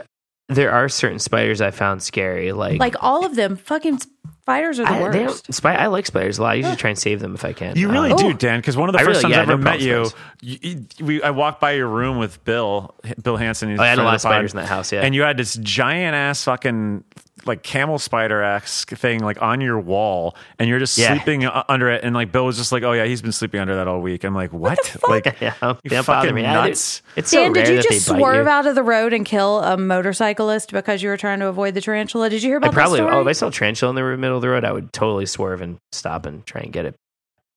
[0.49, 3.99] There are certain spiders I found scary, like like all of them, fucking
[4.41, 5.45] spiders are the I, they worst.
[5.45, 6.49] don't, spi- I like spiders a lot.
[6.51, 7.77] I usually try and save them if I can.
[7.77, 8.59] You really Um, do, Dan.
[8.59, 10.07] Because one of the I first really- times yeah, I ever no met you,
[10.41, 10.57] you,
[10.97, 12.93] you- we, I walked by your room with Bill,
[13.23, 13.69] Bill Hanson.
[13.69, 14.91] he's Oh, I had a lot of spiders pod, in that house.
[14.91, 17.05] Yeah, and you had this giant ass fucking
[17.45, 21.13] like camel spider esque thing like on your wall, and you're just Yeah.
[21.15, 22.03] sleeping under it.
[22.03, 24.23] And like Bill was just like, "Oh yeah, he's been sleeping under that all week."
[24.23, 24.77] I'm like, "What?
[25.07, 26.43] like yeah, you they don't fucking me.
[26.43, 28.49] Nuts?" It's so Dan, did you just swerve you.
[28.51, 31.81] out of the road and kill a motorcyclist because you were trying to avoid the
[31.81, 32.29] tarantula?
[32.29, 32.99] Did you hear I about probably.
[32.99, 33.13] story?
[33.15, 35.25] Oh, if I saw a tarantula in the middle of the road, I would totally
[35.25, 36.95] swerve and stop and try and get it.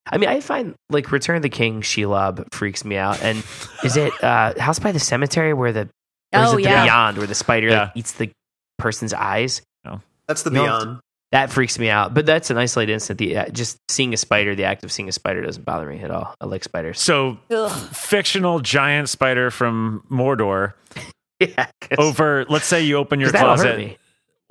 [0.06, 3.22] I mean, I find like Return of the King Shelob freaks me out.
[3.22, 3.38] And
[3.84, 5.88] is it uh, House by the Cemetery where the
[6.34, 6.80] or is Oh, it yeah.
[6.80, 7.80] the Beyond where the spider Yeah.
[7.84, 8.30] like eats the
[8.78, 9.62] person's eyes?
[10.26, 10.62] That's the No.
[10.64, 11.00] Beyond.
[11.32, 12.14] that freaks me out.
[12.14, 13.18] But that's an isolated incident.
[13.18, 15.98] The uh, just seeing a spider, the act of seeing a spider doesn't bother me
[16.00, 16.34] at all.
[16.40, 17.00] I like spiders.
[17.00, 17.38] So,
[17.92, 20.72] fictional giant spider from Mordor
[21.40, 23.78] yeah, 'cause- over, let's say you open your that'll hurt closet.
[23.78, 23.98] me.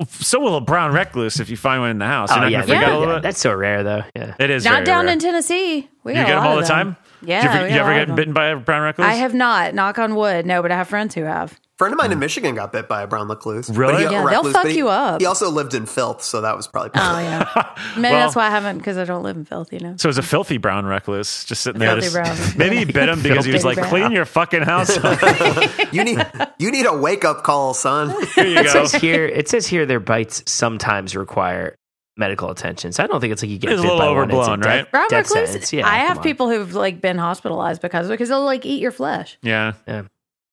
[0.09, 2.29] So will a brown recluse if you find one in the house.
[2.31, 3.19] You're Oh not yeah, going to freak yeah, out yeah.
[3.19, 4.03] That's so rare though.
[4.15, 4.35] Yeah.
[4.39, 5.13] It is Not very down rare.
[5.13, 5.87] in Tennessee.
[6.03, 6.97] We You get them all of the time?
[7.21, 9.07] Yeah, Do you ever, you ever get bitten by a brown recluse?
[9.07, 9.73] I have not.
[9.75, 10.45] Knock on wood.
[10.47, 11.57] No, but I have friends who have.
[11.77, 12.21] Friend of mine in mm.
[12.21, 13.69] Michigan got bit by a brown recluse.
[13.69, 13.93] Really?
[13.93, 15.21] But he- Yeah, they'll fuck he- you up.
[15.21, 16.91] He also lived in filth, so that was probably.
[16.95, 17.73] Oh yeah.
[17.97, 19.73] Maybe Well- that's why I haven't because I don't live in filth.
[19.73, 19.95] You know.
[19.97, 21.99] So it was a filthy brown recluse just sitting there.
[21.99, 22.57] Filthy just- brown.
[22.57, 23.89] Maybe he bit him because he was like, brown.
[23.89, 24.95] clean your fucking house
[25.91, 26.25] you need
[26.59, 28.09] you need a wake up call, son.
[28.35, 29.25] Here you It says here.
[29.25, 31.75] It says here their bites sometimes require
[32.15, 32.91] medical attention.
[32.91, 34.33] So I don't think it's like you get It's a bit little by one, it's
[34.33, 34.91] a overblown, death- right?
[34.91, 35.49] Brown death recluse.
[35.49, 35.73] sentence.
[35.73, 36.23] Yeah, I have on.
[36.23, 39.37] people who've like been hospitalized because of it because they'll like eat your flesh.
[39.41, 39.73] Yeah.
[39.87, 40.03] Yeah.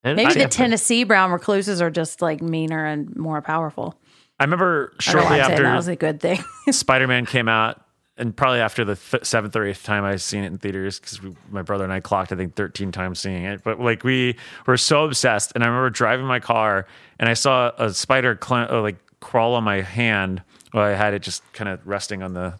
[0.02, 3.94] And Maybe I- the Tennessee brown recluses are just like meaner and more powerful.
[4.38, 6.42] I remember I shortly I'm saying that was a good thing.
[6.70, 7.82] Spider Man came out,
[8.16, 11.20] and probably after the th- seventh or eighth time I've seen it in theaters, because
[11.50, 13.62] my brother and I clocked, I think, 13 times seeing it.
[13.62, 14.36] But like, we
[14.66, 15.52] were so obsessed.
[15.54, 16.86] And I remember driving my car,
[17.18, 20.42] and I saw a spider cl- uh, like crawl on my hand
[20.72, 22.58] while I had it just kind of resting on the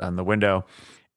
[0.00, 0.66] on the window.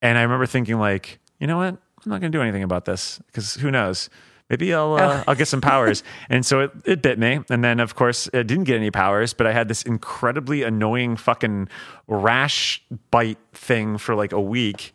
[0.01, 1.73] And I remember thinking, like, you know what?
[1.73, 4.09] I'm not going to do anything about this because who knows?
[4.49, 6.03] Maybe I'll uh, I'll get some powers.
[6.29, 7.39] And so it, it bit me.
[7.49, 11.17] And then of course it didn't get any powers, but I had this incredibly annoying
[11.17, 11.67] fucking
[12.07, 14.93] rash bite thing for like a week.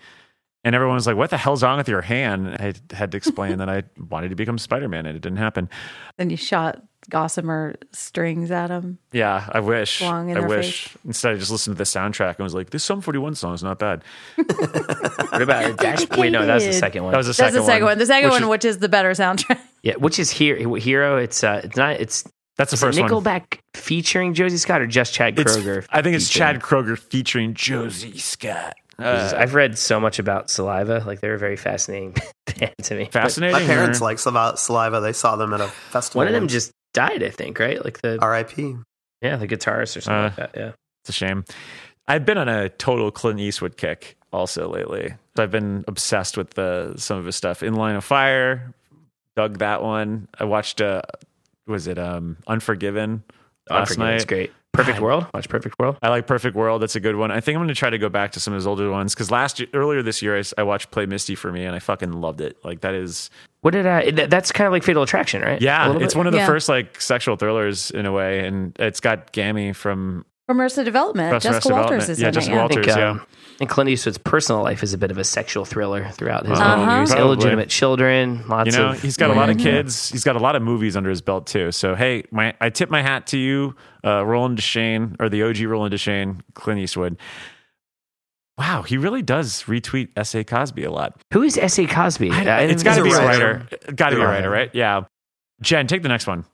[0.63, 3.59] And everyone was like, "What the hell's wrong with your hand?" I had to explain
[3.59, 5.71] that I wanted to become Spider Man, and it didn't happen.
[6.19, 8.99] then you shot gossamer strings at them.
[9.13, 9.99] Yeah, I wish.
[9.99, 10.95] Flung in I their wish.
[11.07, 13.63] Instead, I just listened to the soundtrack and was like, "This Sum 41 song is
[13.63, 14.03] not bad."
[15.31, 16.09] What about Dash?
[16.11, 17.13] Wait, no, that was the second one.
[17.13, 17.99] That was the That's second the second one.
[17.99, 19.59] The second which one, is- which is the better soundtrack.
[19.83, 21.17] yeah, which is here Hero.
[21.19, 22.01] It's uh, it's not.
[22.01, 22.25] It's
[22.57, 23.09] that's the is it first one.
[23.11, 25.87] Nickelback featuring Josey Scott or just Chad It's- Kroeger.
[25.91, 26.55] I think it's featuring?
[26.55, 28.75] Chad Kroeger featuring Josey Scott.
[28.99, 31.03] Uh, I've read so much about Saliva.
[31.07, 32.15] Like they're a very fascinating
[32.59, 33.05] band to me.
[33.05, 33.55] But fascinating.
[33.55, 34.59] My parents or- like saliva.
[34.59, 35.01] saliva.
[35.01, 36.19] They saw them at a festival.
[36.19, 37.59] One of them just died, I think.
[37.59, 37.83] Right?
[37.85, 38.77] Like the R.I.P.
[39.23, 40.51] yeah, the guitarist or something Uh, like that.
[40.57, 40.73] Yeah.
[41.03, 41.45] It's a shame.
[42.09, 45.15] I've been on a total Clint Eastwood kick also lately.
[45.37, 47.63] So I've been obsessed with the some of his stuff.
[47.63, 48.75] In Line of Fire,
[49.37, 50.29] dug that one.
[50.39, 51.03] I watched uh
[51.67, 53.23] was it um Unforgiven
[53.71, 54.29] last Unforgiven is night.
[54.29, 54.53] great.
[54.73, 55.05] Perfect God.
[55.05, 55.27] World.
[55.35, 55.99] Watch Perfect World.
[56.03, 56.83] I like Perfect World.
[56.83, 57.31] That's a good one.
[57.33, 59.15] I think I'm going to try to go back to some of his older ones
[59.15, 62.13] because last year, earlier this year, I watched Play Misty for me and I fucking
[62.13, 62.57] loved it.
[62.65, 63.31] Like that is,
[63.63, 64.11] What did I?
[64.13, 65.61] that- That's kind of like Fatal Attraction, right?
[65.61, 66.17] Yeah, it's bit?
[66.17, 66.47] one of the Yeah.
[66.47, 71.33] first like sexual thrillers in a way, and it's got Gammy from From Arrested Development.
[71.33, 72.11] Arrested Jessica Walters Development.
[72.11, 72.57] is Yeah, in Jessica it.
[72.57, 72.65] Yeah.
[72.65, 73.09] I think, Walters, yeah.
[73.11, 73.21] um,
[73.61, 76.77] and Clint Eastwood's personal life is a bit of a sexual thriller throughout his Uh-huh.
[76.77, 77.11] long years.
[77.11, 77.27] Probably.
[77.27, 79.03] Illegitimate children, lots You know, of.
[79.03, 80.11] he's got a lot of kids.
[80.11, 81.71] He's got a lot of movies under his belt too.
[81.71, 85.67] So hey, my I tip my hat to you, uh, Roland Deschain or the OG
[85.67, 87.17] Roland Deschain, Clint Eastwood.
[88.61, 90.45] Wow, he really does retweet S.A.
[90.45, 91.19] Cosby a lot.
[91.33, 91.87] Who is S.A.
[91.87, 92.31] Cosby?
[92.31, 93.67] I- I- it's got to be a a writer.
[93.71, 93.93] writer.
[93.95, 94.51] Got to be a writer, writer.
[94.51, 94.71] right?
[94.75, 95.05] Yeah.
[95.63, 96.45] Jen, take the next one.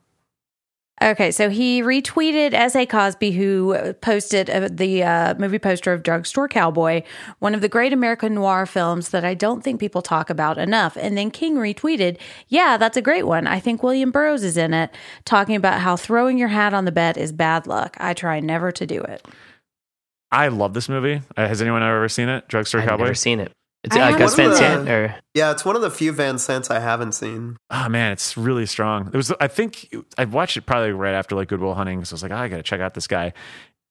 [1.02, 2.86] Okay, so he retweeted S.A.
[2.86, 7.02] Cosby, who posted uh, the uh, movie poster of Drugstore Cowboy,
[7.40, 10.96] one of the great American noir films that I don't think people talk about enough.
[10.96, 13.46] And then King retweeted, Yeah, that's a great one.
[13.46, 14.90] I think William Burroughs is in it,
[15.26, 17.96] talking about how throwing your hat on the bed is bad luck.
[18.00, 19.26] I try never to do it.
[20.32, 21.22] I love this movie.
[21.36, 22.48] Uh, has anyone ever seen it?
[22.48, 23.04] Drugstore I've Cowboy.
[23.04, 23.52] never seen it.
[23.84, 26.70] It's I uh, Gus Van Sant or Yeah, it's one of the few Van Sants
[26.70, 27.56] I haven't seen.
[27.70, 29.06] Oh man, it's really strong.
[29.12, 29.32] It was.
[29.40, 32.04] I think I watched it probably right after like Good Will Hunting.
[32.04, 33.32] So I was like, oh, I got to check out this guy.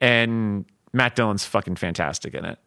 [0.01, 2.59] And Matt Dillon's fucking fantastic in it.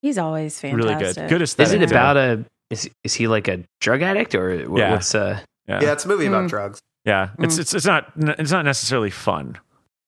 [0.00, 0.84] He's always fantastic.
[0.90, 1.28] Really good.
[1.28, 1.82] Good is aesthetic.
[1.82, 1.94] it too.
[1.94, 2.44] about a?
[2.70, 4.92] Is is he like a drug addict or wh- Yeah.
[4.92, 5.38] what's uh?
[5.68, 5.80] Yeah.
[5.82, 6.48] Yeah, it's a movie about Mm.
[6.48, 6.80] drugs.
[7.04, 7.60] Yeah, it's Mm.
[7.60, 9.58] it's it's not it's not necessarily fun.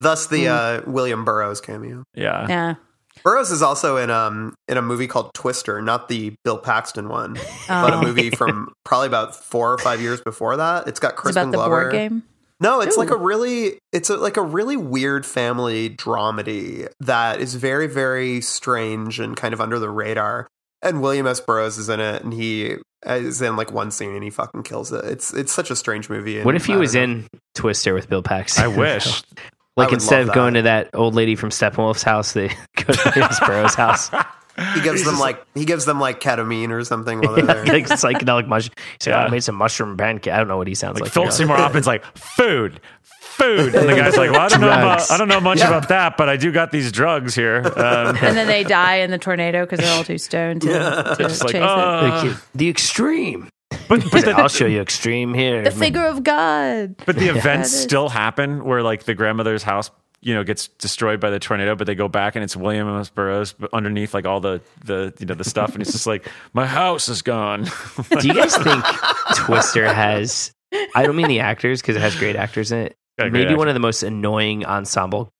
[0.00, 0.80] Thus the Mm.
[0.86, 2.02] uh, William Burroughs cameo.
[2.14, 2.74] Yeah, Yeah.
[3.25, 7.35] Burroughs is also in um in a movie called Twister, not the Bill Paxton one,
[7.68, 8.01] but Oh.
[8.01, 10.87] a movie from probably about four or five years before that.
[10.87, 11.81] It's got It's Crispin about the Glover.
[11.83, 12.22] board game.
[12.61, 17.55] No, it's like a really it's a, like a really weird family dramedy that is
[17.57, 20.47] very very strange and kind of under the radar.
[20.83, 21.41] And William S.
[21.41, 24.93] Burroughs is in it, and he is in like one scene, and he fucking kills
[24.93, 25.05] it.
[25.07, 26.37] It's it's such a strange movie.
[26.37, 27.03] and What if he was know.
[27.03, 28.64] in Twister with Bill Paxton?
[28.64, 29.22] I wish.
[29.77, 33.11] like instead love of going to that old lady from Steppenwolf's house, they go to
[33.27, 34.11] his Burroughs house.
[34.75, 37.64] He gives them like he gives them like ketamine or something while they're there.
[37.66, 38.75] like psychedelic mushroom.
[38.99, 39.22] He's like, Yeah.
[39.25, 40.33] "Oh, I made some mushroom pancake.
[40.33, 41.12] I don't know what he sounds like like.
[41.12, 41.35] Philip Yeah.
[41.35, 45.18] Seymour Hoffman's like food, food, and the guy's like, well, I don't know about I
[45.18, 45.66] don't know much Yeah.
[45.66, 47.62] about that, but I do got these drugs here.
[47.77, 51.16] Um, And then they die in the tornado because they're all too stoned to, to
[51.18, 51.62] chase like, it.
[51.62, 53.49] uh, Like, the extreme.
[53.89, 55.62] But but the, I'll show you extreme here.
[55.62, 56.97] The figure of God.
[57.07, 60.68] but the events That is- still happen where like the grandmother's house you know gets
[60.68, 63.11] destroyed by the tornado, but they go back and it's William S.
[63.11, 66.66] Burroughs underneath like all the the you know the stuff, and he's just like, my
[66.66, 67.64] house is gone.
[68.20, 68.83] Do you guys think
[69.37, 70.53] Twister has?
[70.95, 72.97] I don't mean the actors because it has great actors in it.
[73.18, 75.31] Got a great Maybe one of the most annoying ensemble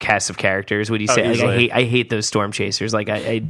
[0.00, 0.90] cast of characters.
[0.90, 1.28] Would you Oh, say?
[1.34, 2.92] like, I hate I hate those storm chasers.
[2.92, 3.48] Like I, I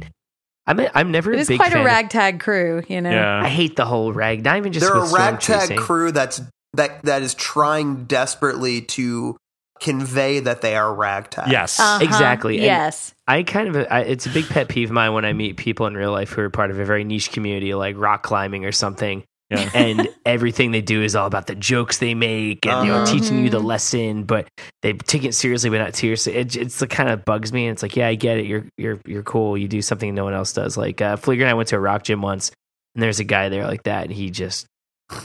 [0.67, 3.01] I'm a, I'm never It a is big quite fan a of- ragtag crew, you
[3.01, 3.09] know.
[3.09, 4.43] yeah, I hate the whole rag.
[4.43, 5.77] Not even just They're with a ragtag chasing.
[5.77, 6.41] crew that's
[6.73, 9.37] that that is trying desperately to
[9.79, 11.49] convey that they are ragtag.
[11.51, 12.03] yes, Uh-huh.
[12.03, 12.57] Exactly.
[12.57, 13.13] And- Yes.
[13.27, 15.85] I kind of I, it's a big pet peeve of mine when I meet people
[15.85, 18.71] in real life who are part of a very niche community like rock climbing or
[18.71, 19.23] something.
[19.49, 19.69] Yeah.
[19.75, 23.11] and everything they do is all about the jokes they make and you know Uh-huh.
[23.13, 24.47] teaching you the lesson, but
[24.81, 26.35] they take it seriously but not seriously.
[26.35, 27.67] It, it's the kind of bugs me.
[27.67, 28.45] And It's like, yeah, I get it.
[28.45, 29.57] You're you're you're cool.
[29.57, 30.75] You do something no one else does.
[30.77, 32.51] Like uh, Fleeger and I went to a rock gym once,
[32.95, 34.65] and there's a guy there like that, and he just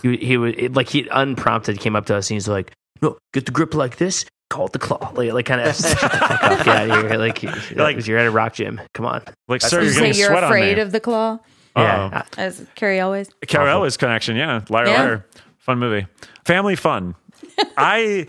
[0.02, 3.18] he he would it, like he unprompted came up to us and he's like, no,
[3.32, 4.24] get the grip like this.
[4.50, 7.08] Call it the claw, like, like kind of shut the fuck up, get out of
[7.10, 7.18] here.
[7.18, 8.80] Like, you're, Like- you're at a rock gym.
[8.92, 11.38] Come on, like That's sir, you're You say getting you're afraid on of the claw,
[11.76, 12.04] yeah.
[12.04, 12.16] Uh-oh.
[12.16, 13.30] Uh, as Carrie always.
[13.46, 13.82] Carol Awful.
[13.82, 14.60] Elwes connection, yeah.
[14.68, 15.02] Liar, Yeah.
[15.02, 15.26] liar.
[15.58, 16.06] Fun movie.
[16.44, 17.14] Family fun.
[17.76, 18.26] I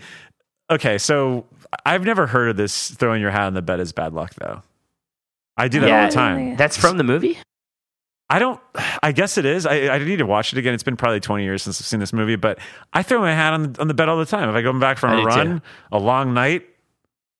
[0.70, 1.46] okay, so
[1.84, 4.62] I've never heard of this throwing your hat on the bed is bad luck though.
[5.56, 6.00] I do that Yeah.
[6.02, 6.56] all the time.
[6.56, 7.38] That's from the movie.
[8.30, 8.60] I don't
[9.02, 9.66] I guess it is.
[9.66, 10.72] I, I need to watch it again.
[10.74, 12.58] It's been probably 20 years since I've seen this movie, but
[12.92, 14.48] I throw my hat on the, on the bed all the time.
[14.48, 16.66] If I go back from I a do run, a long night,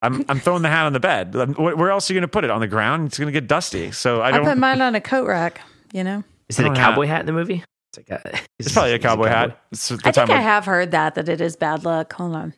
[0.02, 1.34] I'm I'm throwing the hat on the bed.
[1.34, 2.50] Where where else are you going to put it?
[2.50, 3.06] On the ground?
[3.06, 3.90] It's going to get dusty.
[3.92, 5.62] So I I, don't put mine on a coat rack.
[5.94, 6.22] You know.
[6.50, 7.64] Is it a don't cowboy hat in the movie?
[7.96, 9.58] It's, like a, It's probably a is it cowboy hat.
[9.72, 12.12] It's the I time think I have heard that that it is bad luck.
[12.12, 12.52] Hold on.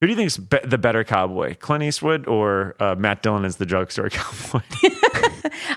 [0.00, 3.44] Who do you think is be- the better cowboy, Clint Eastwood or uh, Matt Dillon
[3.44, 4.60] as the drugstore cowboy?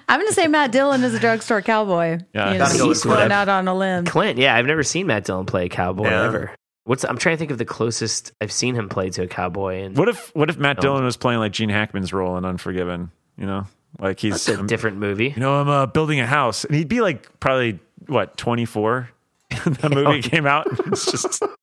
[0.08, 2.20] I'm going to say Matt Dillon is a drugstore cowboy.
[2.34, 2.54] Yeah.
[2.54, 4.06] you know, Gotta he's going out on a limb.
[4.06, 6.24] Clint, yeah, I've never seen Matt Dillon play a cowboy Yeah.
[6.26, 6.52] ever.
[6.86, 9.84] What's I'm trying to think of the closest I've seen him play to a cowboy,
[9.84, 10.82] and what if what if Matt Oh.
[10.82, 13.12] Dillon was playing like Gene Hackman's role in Unforgiven?
[13.38, 13.68] You know,
[14.02, 15.30] like he's it's a um, different movie.
[15.36, 19.10] you know I'm uh, building a house, and he'd be like probably what 24.
[19.66, 20.68] that movie came out.
[20.88, 21.44] It's just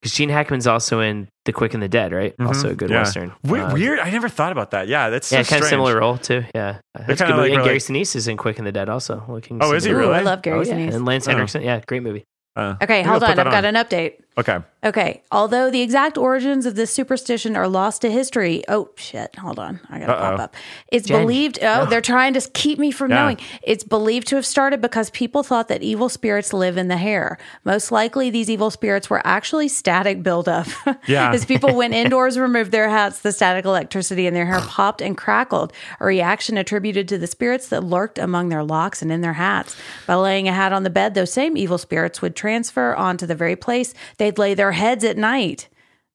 [0.00, 2.32] Because Gene Hackman's also in The Quick and the Dead, right?
[2.38, 2.92] Also a good Mm-hmm.
[2.94, 3.00] yeah.
[3.00, 3.32] western.
[3.42, 3.98] We- Um, weird.
[3.98, 4.86] I never thought about that.
[4.86, 6.44] Yeah, that's Yeah, so kind of similar role too.
[6.54, 7.48] Yeah, That's a good movie.
[7.48, 9.24] like and Gary really- Sinise is in Quick and the Dead also.
[9.28, 10.14] Looking Oh, is he Ooh, really?
[10.14, 10.74] I love Gary Oh, yeah.
[10.74, 10.94] Sinise.
[10.94, 11.32] And Lance Oh.
[11.32, 11.62] Henriksen.
[11.62, 12.22] Yeah, great movie.
[12.54, 13.30] Uh, Okay, hold on.
[13.30, 14.20] I've that got an update.
[14.38, 14.58] Okay.
[14.84, 18.62] Okay, although the exact origins of this superstition are lost to history.
[18.68, 19.34] Oh shit!
[19.34, 20.30] Hold on, I gotta Uh-oh.
[20.30, 20.56] pop up.
[20.92, 21.22] It's Jen.
[21.22, 21.58] believed.
[21.60, 23.22] Oh, they're trying to keep me from Yeah.
[23.22, 23.38] knowing.
[23.62, 27.38] It's believed to have started because people thought that evil spirits live in the hair.
[27.64, 30.68] Most likely, these evil spirits were actually static buildup.
[31.08, 31.32] Yeah.
[31.32, 35.16] As people went indoors, removed their hats, the static electricity in their hair popped and
[35.16, 35.72] crackled.
[35.98, 39.74] A reaction attributed to the spirits that lurked among their locks and in their hats.
[40.06, 43.34] By laying a hat on the bed, those same evil spirits would transfer onto the
[43.34, 43.92] very place
[44.28, 45.68] they'd lay their heads at night.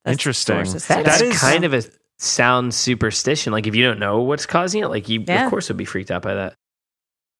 [0.05, 0.55] That's Interesting.
[0.55, 1.29] sources That today.
[1.29, 1.83] That's kind of a
[2.19, 3.53] sound superstition.
[3.53, 5.45] Like if you don't know what's causing it, like you Yeah.
[5.45, 6.55] of course would be freaked out by that.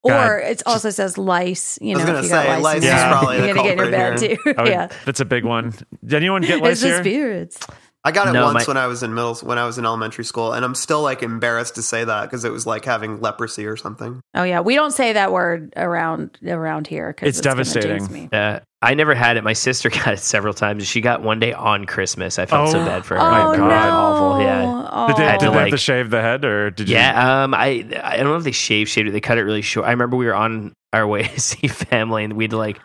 [0.06, 1.80] Or it also says lice.
[1.82, 3.48] You I was know, gonna if you got say, lice, lice in is probably you're
[3.48, 4.54] the gonna get in your bed culprit too.
[4.58, 5.74] Would- yeah, That's a big one.
[6.04, 7.60] Did anyone get lice it's the spirits.
[8.06, 9.86] I got it No, once my- when I was in middle when I was in
[9.86, 13.22] elementary school, and I'm still like embarrassed to say that because it was like having
[13.22, 14.20] leprosy or something.
[14.36, 17.14] Oh yeah, we don't say that word around around here.
[17.14, 18.00] 'cause It's gonna devastating.
[18.00, 18.30] jinx me.
[18.34, 19.44] Uh, I never had it.
[19.46, 20.86] My sister got it several times.
[20.86, 22.38] She got one day on Christmas.
[22.40, 22.86] I felt so Oh.
[22.86, 23.22] bad for her.
[23.22, 23.64] Oh my no!
[23.74, 24.42] Awful.
[24.42, 24.88] Yeah.
[24.92, 25.08] Oh.
[25.08, 26.96] Did they, did to, they have to shave the head, or did you?
[26.96, 29.12] Yeah, um, I I don't know if they shaved shaved it.
[29.12, 29.88] They cut it really short.
[29.88, 32.80] I remember we were on our way to see family, and we'd like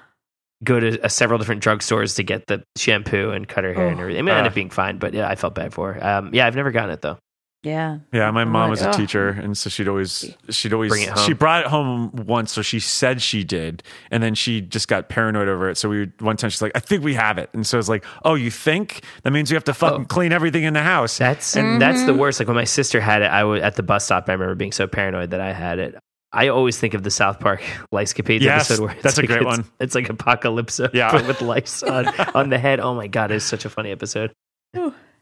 [0.65, 3.99] go to uh, several different drugstores to get the shampoo and cut her hair and
[3.99, 4.03] Oh.
[4.03, 4.27] everything.
[4.27, 4.49] It ended Uh.
[4.49, 6.05] up being fine, but yeah, I felt bad for her.
[6.05, 7.17] Um, yeah, I've never gotten it though.
[7.65, 7.99] yeah.
[8.13, 11.09] Yeah, my mom like, was a teacher, and so she'd always she'd always Bring it
[11.11, 11.27] home.
[11.27, 13.83] she brought it home once, so she said she did,
[14.13, 15.77] and then she just got paranoid over it.
[15.77, 18.05] So we one time she's like, "I think we have it," and so it's like,
[18.25, 20.07] "Oh, you think that means you have to fucking Oh.
[20.07, 21.79] clean everything in the house?" That's Mm-hmm.
[21.81, 22.39] that's the worst.
[22.41, 24.29] Like when my sister had it, I was at the bus stop.
[24.29, 25.97] I remember being so paranoid that I had it.
[26.33, 27.62] I always think of the South Park
[27.93, 29.64] Lice Capades Yes, episode where it's that's a great it's, one.
[29.81, 31.11] It's like apocalypse, Yeah.
[31.12, 32.81] but with lice on, on the head.
[32.81, 34.33] Oh my god, it's such a funny episode.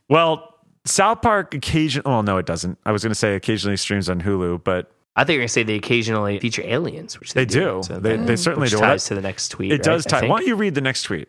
[0.08, 0.54] Well,
[0.84, 2.02] South Park occasion.
[2.04, 2.78] Well, no, it doesn't.
[2.84, 5.62] I was going to say occasionally streams on Hulu, but I think you're gonna say
[5.62, 7.80] they occasionally feature aliens, which they, they do.
[7.84, 8.78] So They that- they certainly which do.
[8.78, 9.72] ties to the next tweet.
[9.72, 10.14] it does right?
[10.14, 10.28] I tie.
[10.28, 11.28] Why don't you read the next tweet,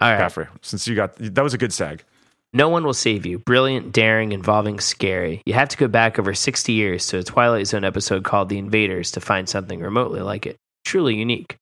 [0.00, 0.18] All right.
[0.18, 0.46] Caffrey?
[0.62, 2.04] Since you got that was a good sag.
[2.54, 3.40] No one will save you.
[3.40, 5.42] Brilliant, daring, involving, scary.
[5.44, 8.58] You have to go back over 60 years to a Twilight Zone episode called The
[8.58, 10.56] Invaders to find something remotely like it.
[10.84, 11.56] Truly unique.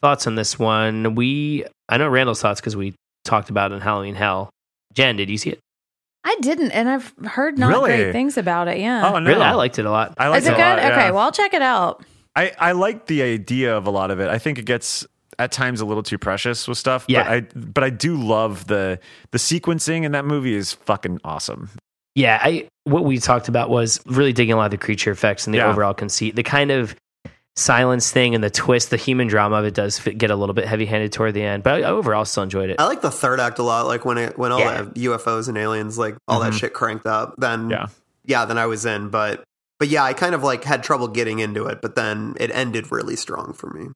[0.00, 1.14] Thoughts on this one?
[1.14, 4.50] We, I know Randall's thoughts because we talked about it in Halloween Hell.
[4.92, 5.60] Jen, did you see it?
[6.26, 7.96] I didn't, and I've heard not Really?
[7.96, 8.78] great things about it.
[8.78, 9.10] Yeah.
[9.14, 9.42] Oh no, Really?
[9.42, 10.14] I liked it a lot.
[10.18, 10.60] I liked Is it a good?
[10.62, 10.92] lot, yeah.
[10.92, 12.04] Okay, well I'll check it out.
[12.36, 14.28] I, I like the idea of a lot of it.
[14.28, 15.06] I think it gets
[15.38, 17.04] at times a little too precious with stuff.
[17.08, 17.24] Yeah.
[17.24, 18.98] But I but I do love the
[19.30, 21.70] the sequencing in that movie is fucking awesome.
[22.14, 25.46] Yeah, I what we talked about was really digging a lot of the creature effects
[25.46, 25.70] and the Yeah.
[25.70, 26.36] overall conceit.
[26.36, 26.94] The kind of
[27.56, 30.54] silence thing and the twist, the human drama of it does fit, get a little
[30.54, 32.80] bit heavy handed toward the end, but I overall still enjoyed it.
[32.80, 33.86] I like the third act a lot.
[33.86, 34.82] Like when it when all Yeah.
[34.82, 36.58] the UFOs and aliens, like all that mm-hmm.
[36.58, 37.34] shit cranked up.
[37.38, 37.86] Then Yeah.
[38.24, 39.08] yeah, then I was in.
[39.08, 39.44] But
[39.78, 41.80] but yeah, I kind of like had trouble getting into it.
[41.82, 43.88] But then it ended really strong for me.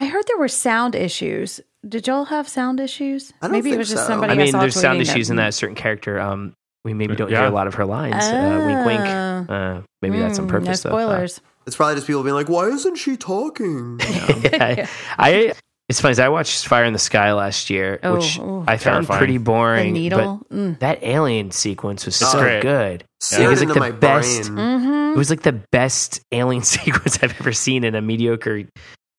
[0.00, 1.60] I heard there were sound issues.
[1.86, 3.32] Did y'all have sound issues?
[3.40, 4.08] I don't Maybe think it was just so.
[4.08, 4.32] somebody.
[4.32, 6.18] I mean, saw there's sound tweeting issues in that certain character.
[6.18, 8.14] Um, we maybe don't hear a lot of her lines.
[8.24, 9.00] Uh, wink, wink.
[9.00, 9.54] Oh.
[9.54, 10.84] Uh, maybe that's on Mm, purpose.
[10.84, 10.96] No though.
[10.96, 11.40] Uh, spoilers.
[11.66, 13.98] It's probably just people being like, "Why isn't she talking?"
[14.42, 14.86] yeah,
[15.18, 15.54] I,
[15.88, 16.12] it's funny.
[16.12, 18.64] 'cause I watched Fire in the Sky last year, Oh, which oh.
[18.68, 19.18] I found Terrifying.
[19.18, 19.92] pretty the boring.
[19.94, 20.42] needle.
[20.50, 20.78] But Mm.
[20.80, 22.60] that alien sequence was so great.
[22.62, 23.04] good.
[23.20, 24.58] Seared It was like into the my best- brain.
[24.58, 25.14] Mm-hmm.
[25.14, 28.64] It was like the best alien sequence I've ever seen in a mediocre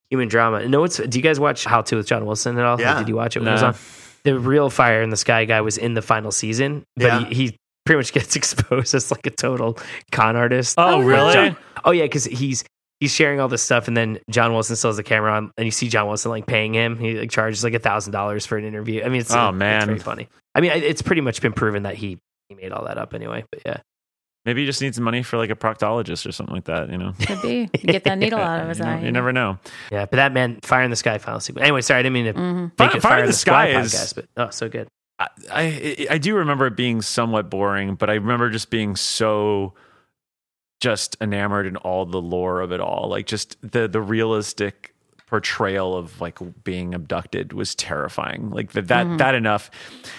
[0.09, 0.67] human drama.
[0.67, 2.75] No, what's do you guys watch How to with John Wilson at all?
[2.75, 2.99] Like, Yeah.
[2.99, 3.75] did you watch it when it was on?
[4.23, 7.25] The real Fire in the Sky guy was in the final season, but Yeah.
[7.25, 9.77] he, he pretty much gets exposed as like a total
[10.11, 10.75] con artist.
[10.77, 11.33] Oh, really?
[11.33, 12.63] John- oh yeah, because he's
[12.99, 15.65] he's sharing all this stuff, and then John Wilson still has the camera on, and
[15.65, 16.97] you see John Wilson like paying him.
[16.97, 19.03] He like charges like a thousand dollars for an interview.
[19.03, 19.85] I mean, it's Oh, it's man.
[19.85, 20.27] very funny.
[20.55, 22.17] I mean, it's pretty much been proven that he
[22.49, 23.43] he made all that up anyway.
[23.51, 23.77] But yeah,
[24.45, 26.89] Maybe he just needs money for like a proctologist or something like that.
[26.91, 27.65] You know, Could be.
[27.65, 28.99] Get that needle out of his you, know, eye.
[29.01, 29.57] you never know.
[29.91, 30.05] yeah.
[30.05, 31.63] But that man, Fire in the Sky final sequence.
[31.63, 32.61] Anyway, sorry, I didn't mean to Mhm.
[32.63, 34.49] make Fire- it Fire Fire, in in the the Sky, Sky is- podcast, but oh,
[34.51, 34.87] so good.
[35.17, 39.73] I, I I do remember it being somewhat boring, but I remember just being so
[40.81, 43.07] just enamored in all the lore of it all.
[43.09, 44.93] Like just the the realistic
[45.27, 48.49] portrayal of like being abducted was terrifying.
[48.51, 49.71] Like that that, that enough.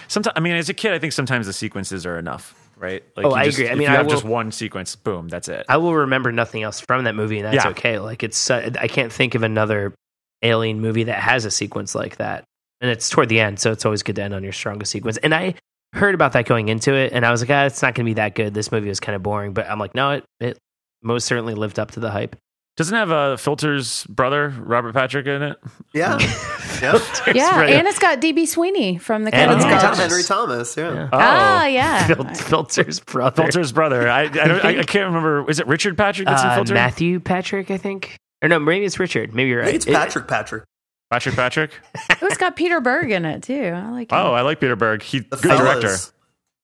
[0.09, 3.03] Sometimes I mean, as a kid, I think sometimes the sequences are enough, right?
[3.17, 3.71] Like Oh, you I just- agree.
[3.71, 5.65] I mean, you I have will- just one sequence, boom, that's it.
[5.69, 7.71] I will remember nothing else from that movie, and that's Yeah.
[7.71, 7.99] okay.
[7.99, 9.95] Like it's, uh, I can't think of another
[10.43, 12.45] alien movie that has a sequence like that,
[12.81, 15.17] and it's toward the end, so it's always good to end on your strongest sequence.
[15.19, 15.55] And I
[15.95, 18.11] heard about that going into it, and I was like, ah, it's not going to
[18.11, 18.53] be that good.
[18.53, 20.59] This movie was kind of boring, but I'm like, no, it it
[21.03, 22.37] most certainly lived up to the hype.
[22.77, 25.57] Doesn't have a Filter's brother, Robert Patrick, in it.
[25.95, 26.19] Yeah,
[26.83, 27.01] yep.
[27.35, 27.73] Yeah, right.
[27.75, 29.99] and it's got DB Sweeney from the And Kevin it's Henry, got Thomas.
[29.99, 30.77] Henry Thomas.
[30.77, 30.95] Yeah.
[30.95, 31.09] Yeah.
[31.13, 32.07] Ah, yeah.
[32.15, 34.09] Fil- Filter's brother, Filter's brother.
[34.09, 35.49] I I, don't, I I can't remember.
[35.51, 36.75] Is it Richard Patrick that's in uh, Filter?
[36.75, 39.35] Matthew Patrick, I think, or no, maybe it's Richard.
[39.35, 39.67] Maybe you're right.
[39.67, 40.29] think it's It- Patrick.
[40.29, 40.65] Patrick.
[41.11, 41.71] Patrick Patrick.
[42.23, 43.55] It's got Peter Berg in it too.
[43.75, 44.09] I like.
[44.13, 44.33] Oh.
[44.33, 45.03] I like Peter Berg.
[45.03, 46.13] He The good fellas.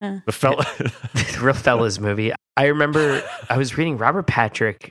[0.00, 0.22] director.
[0.26, 0.64] The fella.
[0.78, 2.32] the real fellas movie.
[2.56, 4.90] I remember I was reading Robert Patrick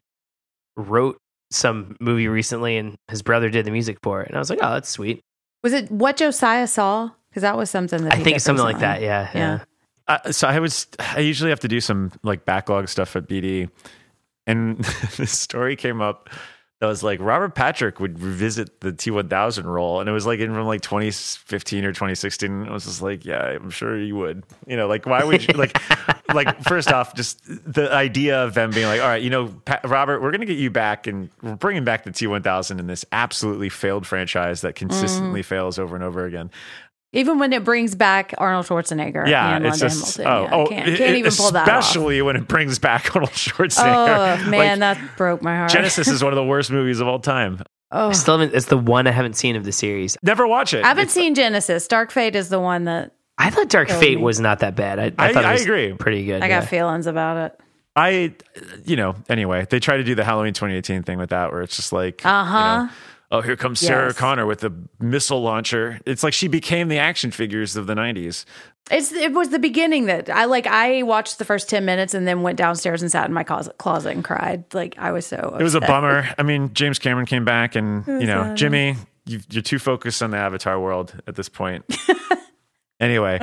[0.77, 1.17] wrote
[1.51, 4.27] some movie recently and his brother did the music for it.
[4.27, 5.21] And I was like, oh, that's sweet.
[5.63, 7.11] was it what Josiah saw?
[7.29, 9.01] Because that was something that I think did it's something like that.
[9.01, 9.29] Yeah.
[9.33, 9.39] Yeah.
[9.39, 10.17] Yeah.
[10.25, 10.87] uh, so I was.
[10.99, 13.69] I usually have to do some like backlog stuff at BD,
[14.47, 14.77] and
[15.17, 16.29] this story came up
[16.81, 20.51] that was like Robert Patrick would revisit the T1000 role, and it was like in
[20.51, 22.63] from like 2015 or 2016.
[22.63, 24.43] It was just like, yeah, I'm sure you would.
[24.65, 25.79] You know, like why would you like?
[26.33, 29.81] like first off, just the idea of them being like, all right, you know, pa-
[29.83, 33.69] Robert, we're gonna get you back, and we're bringing back the T1000 in this absolutely
[33.69, 35.45] failed franchise that consistently mm.
[35.45, 36.49] fails over and over again.
[37.13, 39.27] Even when it brings back Arnold Schwarzenegger.
[39.27, 40.25] Yeah, and it's just Hamilton.
[40.27, 41.79] oh, yeah, oh, can't, it- can't it- even pull that off.
[41.83, 44.45] Especially when it brings back Arnold Schwarzenegger.
[44.45, 45.71] Oh man, Like, that broke my heart.
[45.71, 47.61] Genisys is one of the worst movies of all time.
[47.91, 50.15] Oh, I still haven't, it's the one I haven't seen of the series.
[50.23, 50.85] Never watch it.
[50.85, 51.87] I haven't It's- seen Genisys.
[51.89, 54.23] Dark Fate is the one that I thought Dark Fate me.
[54.23, 54.97] was not that bad.
[54.99, 55.91] I, I, I- thought it I agree.
[55.93, 56.41] pretty good.
[56.41, 56.65] I got yeah.
[56.67, 57.59] feelings about it.
[57.93, 58.33] I,
[58.85, 61.75] you know, anyway, they try to do the Halloween 2018 thing with that, where it's
[61.75, 62.57] just like, Uh huh.
[62.79, 62.91] you know,
[63.31, 64.17] oh, here comes Sarah Yes.
[64.17, 65.99] Connor with the missile launcher.
[66.05, 68.45] It's like she became the action figures of the 90s.
[68.89, 70.65] It's it was the beginning that I like.
[70.67, 73.77] I watched the first ten minutes and then went downstairs and sat in my closet,
[73.77, 74.65] closet and cried.
[74.73, 75.55] Like I was so.
[75.57, 76.27] It was a bummer.
[76.37, 78.57] I mean, James Cameron came back, and you know, sad.
[78.57, 78.95] Jimmy,
[79.27, 81.85] you, you're too focused on the Avatar world at this point.
[82.99, 83.39] anyway,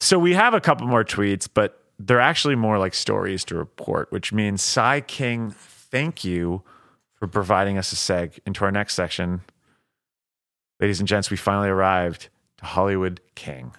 [0.00, 4.10] so we have a couple more tweets, but they're actually more like stories to report,
[4.10, 6.62] which means Sai King, thank you
[7.22, 9.42] for providing us a seg into our next section.
[10.80, 13.70] Ladies and gents, we finally arrived to Hollywood King.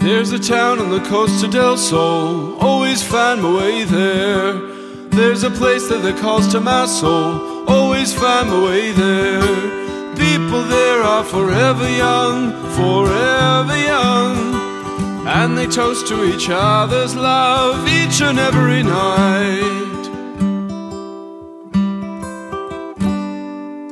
[0.00, 4.54] There's a town on the Costa del Sol, always find my way there.
[5.10, 10.16] There's a place that they calls to my soul, always find my way there.
[10.16, 14.57] People there are forever young, forever young.
[15.30, 20.08] And they toast to each other's love each and every night.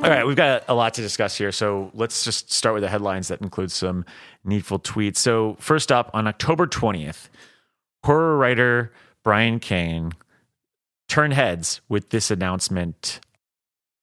[0.03, 1.53] All right, we've got a lot to discuss here.
[1.53, 4.07] So let's just start with the headlines that include some
[4.45, 5.19] needful tweets.
[5.19, 7.29] So, first up, on October 20th,
[8.03, 10.13] horror writer Brian Keene
[11.07, 13.21] turned heads with this announcement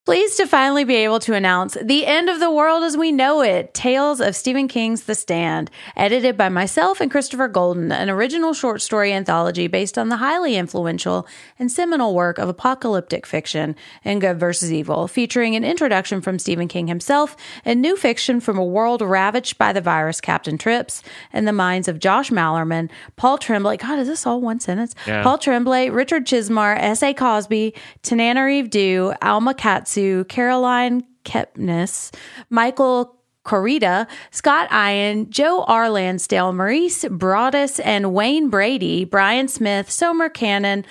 [0.06, 3.42] Pleased to finally be able to announce The End of the World as We Know
[3.42, 8.54] It Tales of Stephen King's The Stand, edited by myself and Christopher Golden, an original
[8.54, 11.26] short story anthology based on the highly influential
[11.58, 14.74] and seminal work of apocalyptic fiction in Good vs.
[14.74, 19.58] Evil, featuring an introduction from Stephen King himself and new fiction from a world ravaged
[19.58, 21.02] by the virus Captain Trips
[21.32, 23.78] in the minds of Josh Malerman, Paul Tremblay.
[23.78, 24.96] God, is this all one sentence?
[25.08, 25.24] Yeah.
[25.24, 27.14] Paul Tremblay, Richard Chizmar, S.A.
[27.14, 27.74] Cosby,
[28.04, 29.54] Tananarive Due, Alma
[29.94, 32.12] Katsu, Caroline Kepnes,
[32.50, 33.16] Michael
[33.46, 35.88] Koryta, Scott Ian, Joe R.
[35.88, 40.84] Lansdale, Maurice Broaddus, and Wayne Brady, Brian Smith, Somer Canon,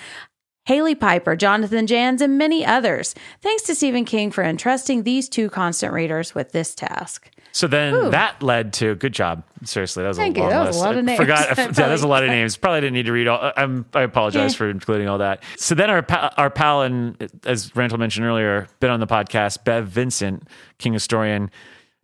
[0.66, 3.16] Hailey Piper, Jonathan Janz, and many others.
[3.40, 7.28] Thanks to Stephen King for entrusting these two constant readers with this task.
[7.53, 8.11] So then Ooh.
[8.11, 9.44] that led to good job.
[9.64, 10.44] Seriously, that was Thank a you.
[10.44, 11.18] long That was a lot I of names.
[11.20, 11.40] Forgot.
[11.48, 12.57] yeah, Probably- there's a lot of names.
[12.57, 13.53] Probably didn't need to read all.
[13.57, 14.59] I'm, I apologize Yeah.
[14.59, 15.42] for including all that.
[15.57, 19.64] So then our pa- our pal and as Randall mentioned earlier, been on the podcast,
[19.64, 20.48] Bev Vincent,
[20.78, 21.50] King historian.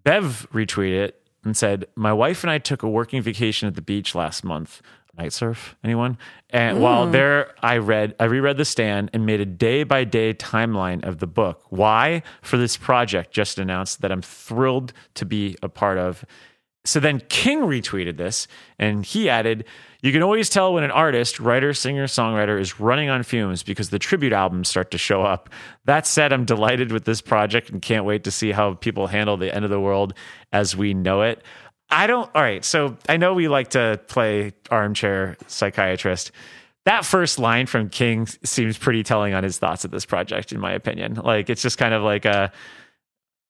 [0.04, 3.82] Bev retweeted it and said, "My wife and I took a working vacation at the
[3.82, 4.82] beach last month.
[5.18, 5.74] Night surf?
[5.82, 6.16] Anyone?
[6.50, 7.12] And while hmm.
[7.12, 11.18] there, I read, I reread The Stand and made a day by day timeline of
[11.18, 11.64] the book.
[11.70, 12.22] Why?
[12.40, 16.24] For this project just announced that I'm thrilled to be a part of.
[16.84, 18.46] So then King retweeted this
[18.78, 19.64] and he added,
[20.00, 23.90] You can always tell when an artist, writer, singer, songwriter is running on fumes because
[23.90, 25.50] the tribute albums start to show up.
[25.84, 29.36] That said, I'm delighted with this project and can't wait to see how people handle
[29.36, 30.14] the end of the world
[30.52, 31.42] as we know it.
[31.90, 32.64] I don't, all right.
[32.64, 36.32] So I know we like to play armchair psychiatrist.
[36.84, 40.60] That first line from King seems pretty telling on his thoughts of this project, in
[40.60, 41.14] my opinion.
[41.14, 42.52] Like, it's just kind of like a,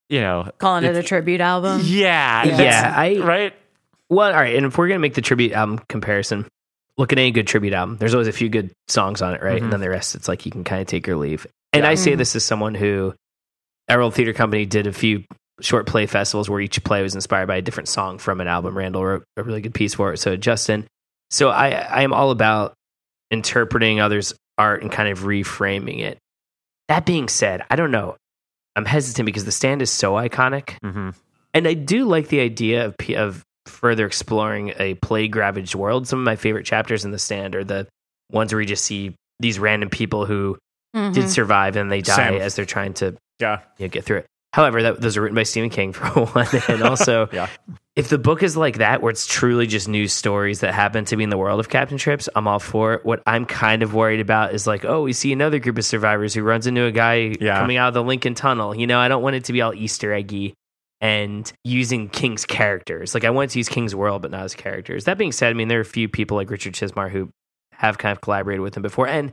[0.09, 1.80] you know, Calling it a tribute album.
[1.84, 3.55] yeah, Yeah, I- right.
[4.09, 4.57] Well, all right.
[4.57, 6.47] And if we're gonna make the tribute album comparison,
[6.97, 7.99] look at any good tribute album.
[7.99, 9.61] There's always a few good songs on it, right?
[9.61, 9.64] Mhm.
[9.64, 11.47] And then the rest, it's like you can kind of take or leave.
[11.74, 13.14] And I say this as someone who,
[13.89, 15.24] Emerald Theater Company did a few
[15.61, 18.77] short play festivals where each play was inspired by a different song from an album.
[18.77, 20.19] Randall wrote a really good piece for it.
[20.19, 20.87] So Justin,
[21.31, 22.75] so I I am all about
[23.31, 26.19] interpreting others' art and kind of reframing it.
[26.89, 28.17] That being said, I don't know.
[28.77, 31.11] I'm hesitant because the stand is so iconic hmm
[31.55, 36.07] and I do like the idea of p- of further exploring a plague ravaged world.
[36.07, 37.89] Some of my favorite chapters in the stand are the
[38.31, 40.57] ones where you just see these random people who
[40.95, 41.15] Mhm.
[41.15, 42.41] did survive and they die Same.
[42.41, 43.61] as they're trying to Yeah.
[43.79, 44.27] you know, get through it.
[44.59, 47.47] However, that, those are written by Stephen King for one, and also Yeah.
[47.95, 51.17] if the book is like that, where it's truly just news stories that happen to
[51.17, 53.05] be in the world of Captain Trips, I'm all for it.
[53.05, 56.35] What I'm kind of worried about is like, oh, we see another group of survivors
[56.35, 57.61] who runs into a guy Yeah.
[57.61, 58.75] coming out of the Lincoln Tunnel.
[58.75, 60.55] You know, I don't want it to be all Easter eggy
[61.01, 63.15] and using King's characters.
[63.15, 65.05] Like I want to use King's world, but not his characters.
[65.05, 67.29] That being said, I mean there are a few people like Richard Chizmar who
[67.75, 69.31] have kind of collaborated with him before, and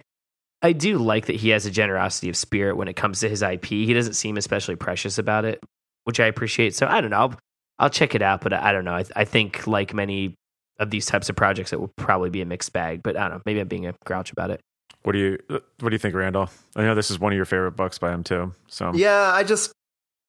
[0.62, 3.41] I do like that he has a generosity of spirit when it comes to his
[3.41, 3.66] IP.
[3.66, 5.62] He doesn't seem especially precious about it,
[6.06, 6.74] which I appreciate.
[6.76, 7.18] So I don't know.
[7.18, 7.36] I'll,
[7.78, 8.95] I'll check it out, but I, I don't know.
[8.95, 10.34] I, I think like many
[10.80, 13.01] of these types of projects, it will probably be a mixed bag.
[13.03, 13.41] But I don't know.
[13.45, 14.60] Maybe I'm being a grouch about it.
[15.03, 16.49] What do you What do you think, Randall?
[16.76, 18.53] I know this is one of your favorite books by him too.
[18.68, 19.72] So Yeah, I just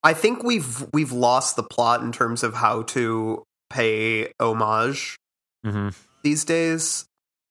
[0.03, 5.17] I think we've we've lost the plot in terms of how to pay homage
[5.65, 5.97] Mhm.
[6.23, 7.07] these days.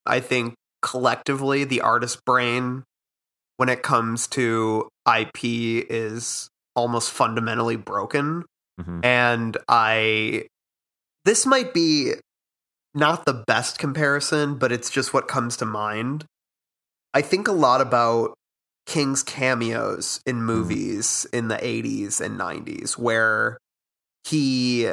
[0.05, 0.53] I think
[0.85, 2.83] collectively the artist brain
[3.57, 5.39] when it comes to IP
[5.89, 8.45] is almost fundamentally broken
[8.79, 9.03] Mhm.
[9.03, 10.47] and I
[11.25, 12.13] this might be
[12.93, 16.25] not the best comparison, but it's just what comes to mind.
[17.13, 18.35] I think a lot about
[18.85, 23.57] King's cameos in movies in the 80s and 90s where
[24.25, 24.87] he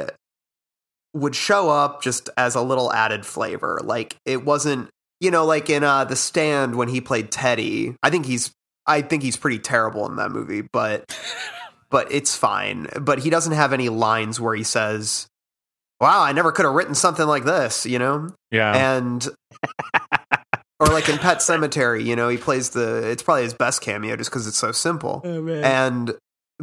[1.13, 3.79] would show up just as a little added flavor.
[3.83, 4.89] Like it wasn't,
[5.19, 7.95] you know, like in uh The Stand when he played Teddy.
[8.03, 8.51] I think he's
[8.85, 11.17] I think he's pretty terrible in that movie, but
[11.89, 12.87] but it's fine.
[12.99, 15.27] But he doesn't have any lines where he says,
[16.01, 18.29] "Wow, I never could have written something like this," you know?
[18.51, 19.27] yeah, and
[20.79, 23.09] or like in Pet Sematary, you know, he plays the.
[23.09, 25.21] It's probably his best cameo just because it's so simple.
[25.63, 26.13] and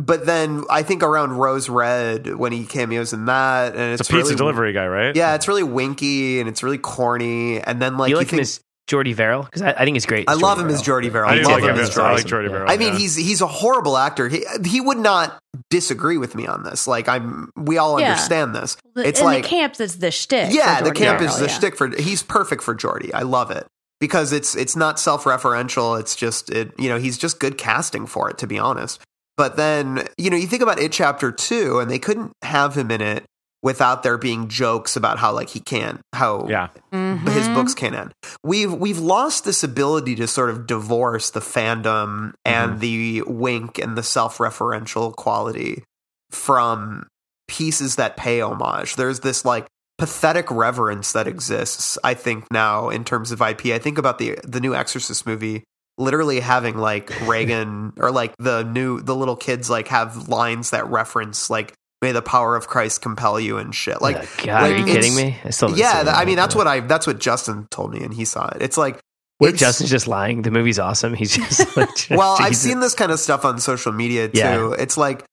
[0.07, 4.11] but then I think around Rose Red when he cameos in that, and it's, it's
[4.11, 5.15] a pizza really, delivery guy, right?
[5.15, 7.61] Yeah, it's really winky and it's really corny.
[7.61, 9.43] And then like you you like him think, as Jordy Verrill?
[9.45, 10.29] Because I, I think he's great.
[10.29, 11.29] I as love Jordy him as Jordy Verrill.
[11.31, 11.79] I I love like him him.
[11.81, 12.15] as I Jordy.
[12.17, 12.53] like Jordy Yeah.
[12.55, 12.71] Verrill.
[12.71, 12.99] I mean, yeah.
[12.99, 14.29] he's he's a horrible actor.
[14.29, 15.39] He he would not
[15.71, 16.87] disagree with me on this.
[16.89, 18.11] Like I'm, we all Yeah.
[18.11, 18.77] understand this.
[18.95, 20.53] The- It's in like the camps, it's the shtick.
[20.53, 21.53] yeah, the camp Verrill, is the yeah.
[21.53, 21.89] shtick for.
[22.01, 23.13] He's perfect for Jordy.
[23.15, 23.67] I love it
[24.01, 25.99] because it's it's not self referential.
[26.01, 26.73] It's just it.
[26.79, 28.39] You know, he's just good casting for it.
[28.39, 29.01] To be honest.
[29.41, 32.91] But then you know, you think about it, chapter two, and they couldn't have him
[32.91, 33.25] in it
[33.63, 36.69] without there being jokes about how like he can't how Yeah.
[36.93, 37.27] Mm-hmm.
[37.27, 38.13] his books can't end.
[38.45, 42.81] We've we've lost this ability to sort of divorce the fandom and mm-hmm.
[42.81, 45.85] the wink and the self-referential quality
[46.31, 47.07] from
[47.49, 48.97] pieces that pay homage.
[48.97, 53.69] There's this like pathetic reverence that exists, I think, now in terms of IP.
[53.69, 55.65] I think about the the new Exorcist movie
[56.01, 60.87] literally having like Reagan or like the new the little kids like have lines that
[60.89, 64.01] reference like may the power of Christ compel you and shit.
[64.01, 65.37] Like Oh, God, like, are you kidding me?
[65.45, 66.19] I still yeah, seen th- it.
[66.19, 68.63] I mean that's what I that's what Justin told me and he saw it.
[68.63, 68.99] It's like
[69.39, 70.43] What, it's- Justin's just lying.
[70.43, 71.13] The movie's awesome.
[71.15, 74.39] He's just like, well, I've seen this kind of stuff on social media too.
[74.39, 74.73] Yeah.
[74.79, 75.25] It's like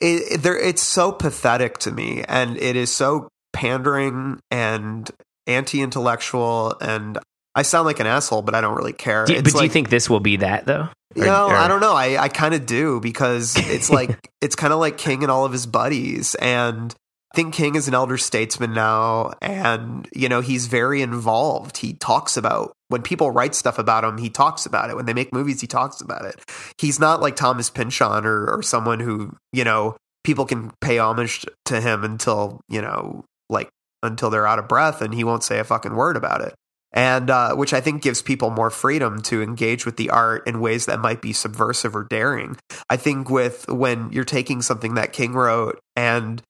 [0.00, 5.08] it, it, there, it's so pathetic to me, and it is so pandering and
[5.46, 6.76] anti-intellectual.
[6.80, 7.18] And
[7.54, 9.24] I sound like an asshole, but I don't really care.
[9.24, 10.88] Do but do you think this will be that though?
[11.16, 11.94] Or- know, or- I don't know.
[11.94, 15.44] I, I kind of do because it's like it's kind of like King and all
[15.44, 16.92] of his buddies, and
[17.32, 21.76] I think King is an elder statesman now, and you know he's very involved.
[21.76, 24.96] He talks about when people write stuff about him, he talks about it.
[24.96, 26.40] When they make movies, he talks about it.
[26.78, 31.46] He's not like Thomas Pynchon or or someone who you know people can pay homage
[31.66, 33.68] to him until you know like
[34.02, 36.54] until they're out of breath, and he won't say a fucking word about it
[36.94, 40.60] and uh, which I think gives people more freedom to engage with the art in
[40.60, 42.56] ways that might be subversive or daring.
[42.88, 46.40] I think with when you're taking something that King wrote and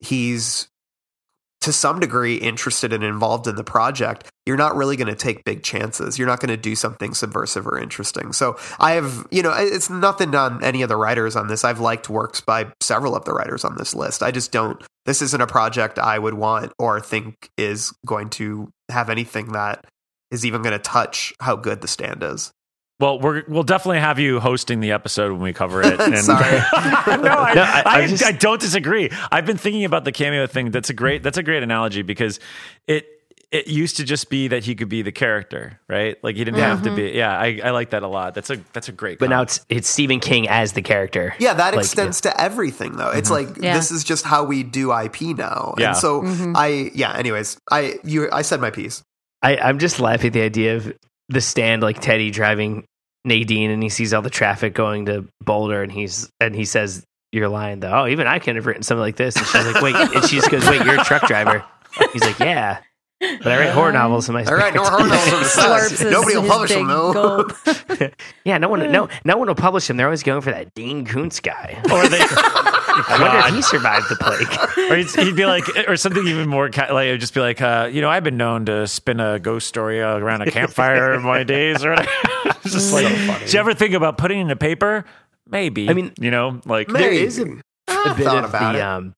[0.00, 0.68] he's
[1.62, 5.44] to some degree interested and involved in the project, you're not really going to take
[5.44, 6.18] big chances.
[6.18, 8.32] You're not going to do something subversive or interesting.
[8.32, 11.64] So I have, you know, it's nothing on any of the writers on this.
[11.64, 14.24] I've liked works by several of the writers on this list.
[14.24, 18.68] I just don't, this isn't a project I would want or think is going to
[18.88, 19.86] have anything that
[20.32, 22.52] is even going to touch how good the stand is.
[23.00, 26.00] Well, we're, we'll definitely have you hosting the episode when we cover it.
[26.00, 26.52] And Sorry.
[26.52, 29.10] no, I, No, I- I, I just- I don't disagree.
[29.30, 30.70] I've been thinking about the cameo thing.
[30.70, 31.22] That's a great.
[31.22, 32.38] That's a great analogy because
[32.86, 33.06] it
[33.52, 36.16] it used to just be that he could be the character, right?
[36.24, 36.96] Like he didn't have to mm-hmm.
[36.96, 37.10] be.
[37.10, 38.34] Yeah, I, I like that a lot.
[38.34, 39.18] That's a that's a great.
[39.18, 41.34] But now it's it's Stephen King as the character.
[41.38, 43.10] Yeah, that Like, extends to everything though.
[43.10, 43.52] It's mm-hmm.
[43.52, 43.74] like Yeah.
[43.74, 45.74] this is just how we do IP now.
[45.76, 45.88] Yeah.
[45.88, 46.54] And so mm-hmm.
[46.56, 49.02] I yeah, anyways, I you I said my piece.
[49.42, 50.92] I, I'm just laughing at the idea of
[51.28, 52.84] the stand like Teddy driving
[53.24, 57.04] Nadine and he sees all the traffic going to Boulder and he's and he says,
[57.32, 58.02] You're lying though.
[58.02, 59.36] Oh, even I could have written something like this.
[59.36, 61.64] And she's like, Wait and she just goes, Wait, you're a truck driver.
[62.12, 62.80] He's like, Yeah.
[63.42, 65.52] But I write horror novels in my All right, no spare horror time." novels.
[65.54, 68.08] Slurps his- Nobody will publish them big though.
[68.44, 69.96] Yeah, no one no no one will publish them.
[69.96, 71.80] They're always going for that Dean Koontz guy.
[71.92, 72.18] or they.
[72.94, 74.90] I wonder if he survived the plague.
[74.90, 77.88] or he'd, he'd be like, or something even more like, it'd just be like, uh,
[77.90, 81.42] you know, I've been known to spin a ghost story around a campfire in my
[81.42, 82.10] days, or whatever.
[82.64, 83.06] It's just like,
[83.40, 85.06] did you ever think about putting it in a paper?
[85.48, 85.88] Maybe.
[85.88, 87.46] I mean, you know, like there is a, a
[88.14, 88.82] bit thought of about the it.
[88.82, 89.14] um,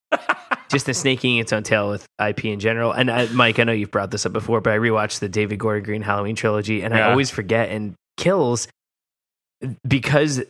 [0.74, 2.92] just the snaking its own tail with IP in general.
[2.92, 5.58] And I, Mike, I know you've brought this up before, but I rewatched the David
[5.58, 8.68] Gordon Green Halloween trilogy, and I always forget and kills
[9.86, 10.42] because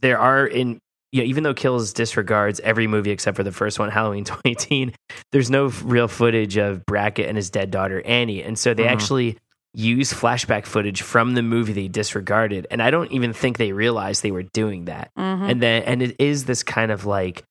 [0.00, 0.78] there are in
[1.12, 4.92] you know, even though Kills disregards every movie except for the first one, Halloween 2018,
[5.32, 8.90] there's no real footage of Brackett and his dead daughter Annie, and so they Mhm.
[8.92, 9.38] actually
[9.74, 14.22] use flashback footage from the movie they disregarded, and I don't even think they realized
[14.22, 15.50] they were doing that Mhm.
[15.50, 17.42] and then and it is this kind of like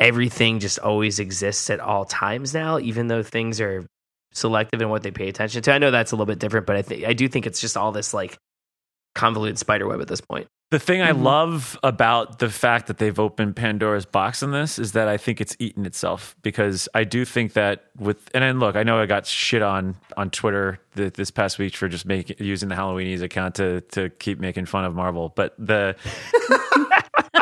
[0.00, 3.86] everything just always exists at all times now even though things are
[4.32, 6.74] selective in what they pay attention to i know that's a little bit different but
[6.76, 8.36] i think i do think it's just all this like
[9.14, 11.22] convoluted spider web at this point The thing I Mhm.
[11.24, 15.40] love about the fact that they've opened Pandora's box in this is that I think
[15.40, 19.06] it's eaten itself because I do think that with and then look, I know I
[19.06, 23.20] got shit on on Twitter th- this past week for just making using the Halloweenies
[23.20, 25.96] account to to keep making fun of Marvel, but the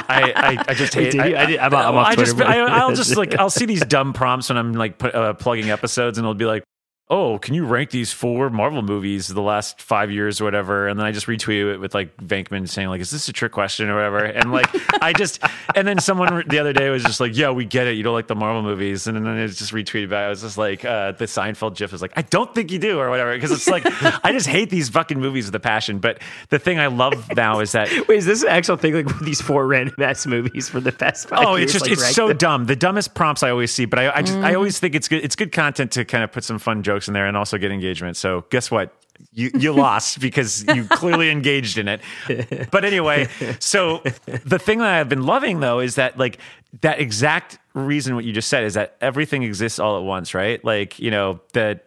[0.09, 1.19] I, I, I just hate.
[1.19, 2.33] I, I'm, I'm off I Twitter.
[2.33, 5.35] Just, I, I'll just like I'll see these dumb prompts when I'm like put, uh,
[5.35, 6.65] plugging episodes, and it'll be like,
[7.11, 10.99] "Oh, can you rank these four Marvel movies the last five years or whatever?" And
[10.99, 13.89] then I just retweet it with like Venkman saying like, "Is this a trick question
[13.89, 14.69] or whatever?" And like
[15.03, 15.43] I just,
[15.75, 17.93] and then someone the other day was just like, "Yeah, we get it.
[17.97, 20.27] You don't like the Marvel movies," and then it's just retweeted back.
[20.27, 22.99] I was just like, uh, the Seinfeld GIF is like, "I don't think you do"
[22.99, 23.85] or whatever because it's like
[24.25, 25.99] I just hate these fucking movies with a passion.
[25.99, 29.19] But the thing I love now is that wait is this an actual thing like
[29.23, 31.93] these four random ass movies for the past five Oh, years, Oh, it's just like,
[31.93, 32.37] it's so them?
[32.37, 32.65] dumb.
[32.67, 35.25] The dumbest prompts I always see, but I, I just I always think it's good.
[35.25, 37.71] It's good content to kind of put some fun jokes in there and also get
[37.71, 38.17] engagement.
[38.17, 38.93] So guess what?
[39.33, 42.01] You you lost because you clearly engaged in it.
[42.71, 43.29] But anyway,
[43.61, 46.39] so the thing that I've been loving though is that like
[46.81, 50.65] that exact reason what you just said is that everything exists all at once, right?
[50.65, 51.87] Like you know that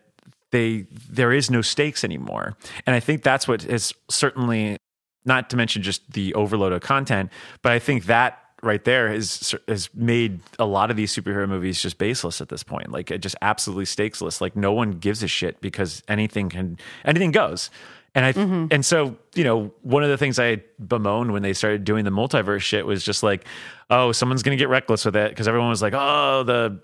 [0.51, 2.55] they there is no stakes anymore,
[2.85, 4.77] and I think that's what is certainly
[5.25, 7.29] not to mention just the overload of content,
[7.61, 11.81] but I think that right there is has made a lot of these superhero movies
[11.81, 12.91] just baseless at this point.
[12.91, 14.41] Like it just absolutely stakesless.
[14.41, 17.69] Like no one gives a shit because anything can anything goes.
[18.13, 18.67] And I mm-hmm.
[18.71, 22.11] and so you know one of the things I bemoaned when they started doing the
[22.11, 23.45] multiverse shit was just like,
[23.89, 26.81] oh, someone's gonna get reckless with it because everyone was like, oh, the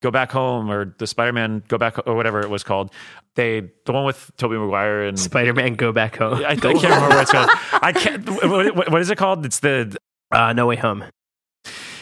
[0.00, 2.92] go back home or the Spider-Man go back or whatever it was called.
[3.34, 6.34] They the one with Tobey Maguire and Spider Man Go Back Home.
[6.34, 7.50] I, I can't remember what it's called.
[7.72, 8.28] I can't.
[8.28, 9.44] What, what- what is it called?
[9.44, 9.96] It's the
[10.30, 11.04] Uh, no Way Home.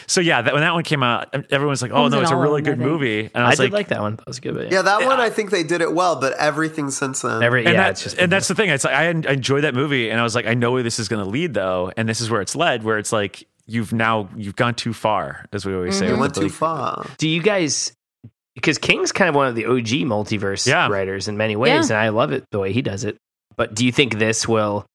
[0.07, 0.41] so yeah.
[0.41, 2.77] That, when that one came out, everyone's like, "Oh Comes no, it's a really good
[2.79, 4.15] movie." And I I, was did like, like that one.
[4.17, 4.55] That was good.
[4.55, 7.41] Yeah, Yeah, that one I think they did it well, but everything since then.
[7.43, 8.69] Every, and, yeah, that- it's just and that's the thing.
[8.69, 10.83] It's like I, en- I enjoy that movie, and I was like, I know where
[10.83, 12.83] this is going to lead though, and this is where it's led.
[12.83, 16.07] Where it's like you've now you've gone too far, as we always say.
[16.07, 17.05] you went too far.
[17.17, 17.91] Do you guys?
[18.55, 20.87] Because King's kind of one of the OG multiverse Yeah.
[20.89, 21.95] writers in many ways, Yeah.
[21.97, 23.17] and I love it the way he does it.
[23.55, 24.85] But do you think this will?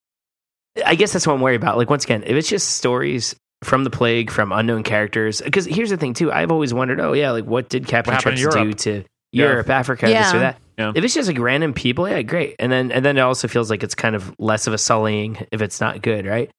[0.85, 1.77] I guess that's what I'm worried about.
[1.77, 5.89] Like once again, if it's just stories from the plague from unknown characters, because here's
[5.89, 6.31] the thing too.
[6.31, 9.45] I've always wondered, oh yeah, like what did Captain What Trips do to Yeah.
[9.45, 10.59] Europe, Africa, this or that?
[10.77, 10.91] Yeah.
[10.95, 12.55] If it's just like random people, yeah, great.
[12.59, 15.45] And then and then it also feels like it's kind of less of a sullying
[15.51, 16.49] if it's not good, right?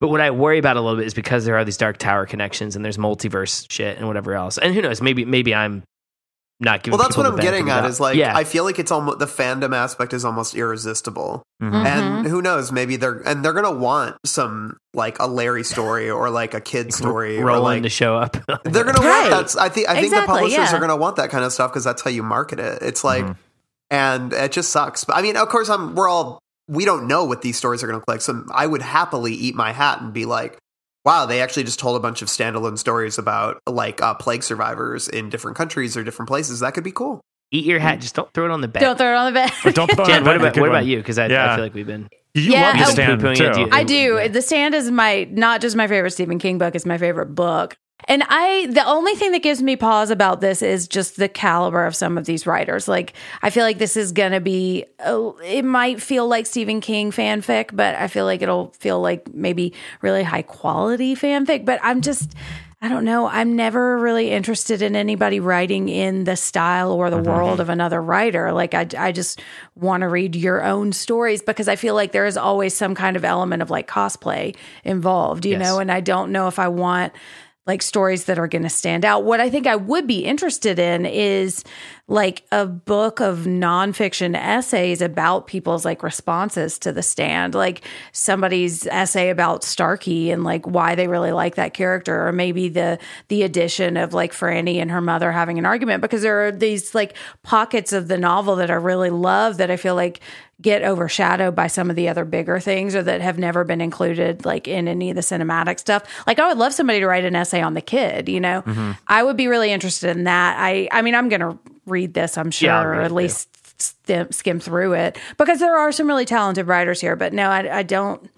[0.00, 2.24] But what I worry about a little bit is because there are these Dark Tower
[2.24, 4.56] connections and there's multiverse shit and whatever else.
[4.56, 5.02] And who knows?
[5.02, 5.82] Maybe maybe I'm
[6.60, 6.96] not giving.
[6.98, 9.18] Well, that's what the I'm getting at is like yeah, I feel like it's almost
[9.18, 11.42] the fandom aspect is almost irresistible.
[11.62, 11.70] Mhm.
[11.72, 11.86] Mhm.
[11.86, 16.30] And who knows, maybe they're and they're gonna want some like a Larry story or
[16.30, 18.32] like a kid story or Roland like to show up.
[18.64, 19.30] they're gonna Right.
[19.30, 19.60] want that.
[19.60, 20.76] I think I think Exactly, the publishers yeah.
[20.76, 22.82] are gonna want that kind of stuff because that's how you market it.
[22.82, 23.36] It's like, Mhm.
[23.90, 25.04] and it just sucks.
[25.04, 26.38] But I mean, of course, I'm we're all
[26.68, 28.20] we don't know what these stories are gonna click.
[28.20, 30.56] So I would happily eat my hat and be like.
[31.04, 35.08] Wow, they actually just told a bunch of standalone stories about like uh, plague survivors
[35.08, 36.60] in different countries or different places.
[36.60, 37.20] That could be cool.
[37.52, 38.00] Eat your hat.
[38.00, 38.80] Just don't throw it on the bed.
[38.80, 39.50] Don't throw it on the bed.
[39.64, 40.76] But don't put on Jen, that what about good what one.
[40.78, 40.98] about you?
[40.98, 42.08] Because I, I feel like we've been.
[42.34, 43.28] You Yeah, love the stand too.
[43.30, 44.28] it, do you- I do.
[44.28, 47.76] The Stand is my not just my favorite Stephen King book; it's my favorite book.
[48.06, 51.86] And I, the only thing that gives me pause about this is just the caliber
[51.86, 52.88] of some of these writers.
[52.88, 56.80] Like, I feel like this is going to be, uh, it might feel like Stephen
[56.80, 59.72] King fanfic, but I feel like it'll feel like maybe
[60.02, 61.64] really high quality fanfic.
[61.64, 62.32] But I'm just,
[62.82, 63.26] I don't know.
[63.26, 68.00] I'm never really interested in anybody writing in the style or the world of another
[68.00, 68.52] writer.
[68.52, 69.40] Like, I, I just
[69.74, 73.16] want to read your own stories because I feel like there is always some kind
[73.16, 75.60] of element of like cosplay involved, you Yes.
[75.60, 75.78] know?
[75.78, 77.12] And I don't know if I want
[77.70, 79.22] like stories that are going to stand out.
[79.22, 81.62] What I think I would be interested in is
[82.10, 88.84] like a book of nonfiction essays about people's like responses to the stand, like somebody's
[88.88, 92.98] essay about Starkey and like why they really like that character, or maybe the
[93.28, 96.96] the addition of like Franny and her mother having an argument because there are these
[96.96, 100.18] like pockets of the novel that I really love that I feel like
[100.60, 104.44] get overshadowed by some of the other bigger things or that have never been included
[104.44, 106.02] like in any of the cinematic stuff.
[106.26, 108.62] Like I would love somebody to write an essay on the kid, you know.
[108.62, 108.92] Mm-hmm.
[109.06, 110.56] I would be really interested in that.
[110.58, 111.58] I I mean I'm going to
[111.90, 113.48] read this, I'm sure, Yeah, or at least
[113.80, 117.78] skim, skim through it because there are some really talented writers here, but no, I
[117.78, 118.28] I don't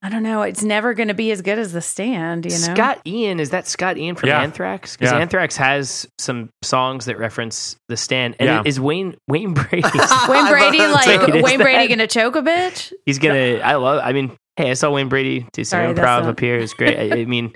[0.00, 0.42] I don't know.
[0.42, 2.56] It's never going to be as good as The Stand, you know.
[2.72, 4.40] Scott Ian is that Scott Ian from Yeah.
[4.42, 4.96] Anthrax?
[4.96, 5.18] Because Yeah.
[5.18, 8.36] Anthrax has some songs that reference the stand.
[8.38, 8.62] And Yeah.
[8.64, 9.82] is Wayne Wayne Brady?
[10.28, 11.34] Wayne Brady like that.
[11.34, 12.92] Is Wayne Brady going to choke a bitch?
[13.06, 13.56] He's gonna.
[13.58, 14.00] I love.
[14.04, 16.58] I mean, hey, I saw Wayne Brady do some Sorry, that's improv not- up here.
[16.58, 17.12] It's great.
[17.12, 17.52] I, I mean,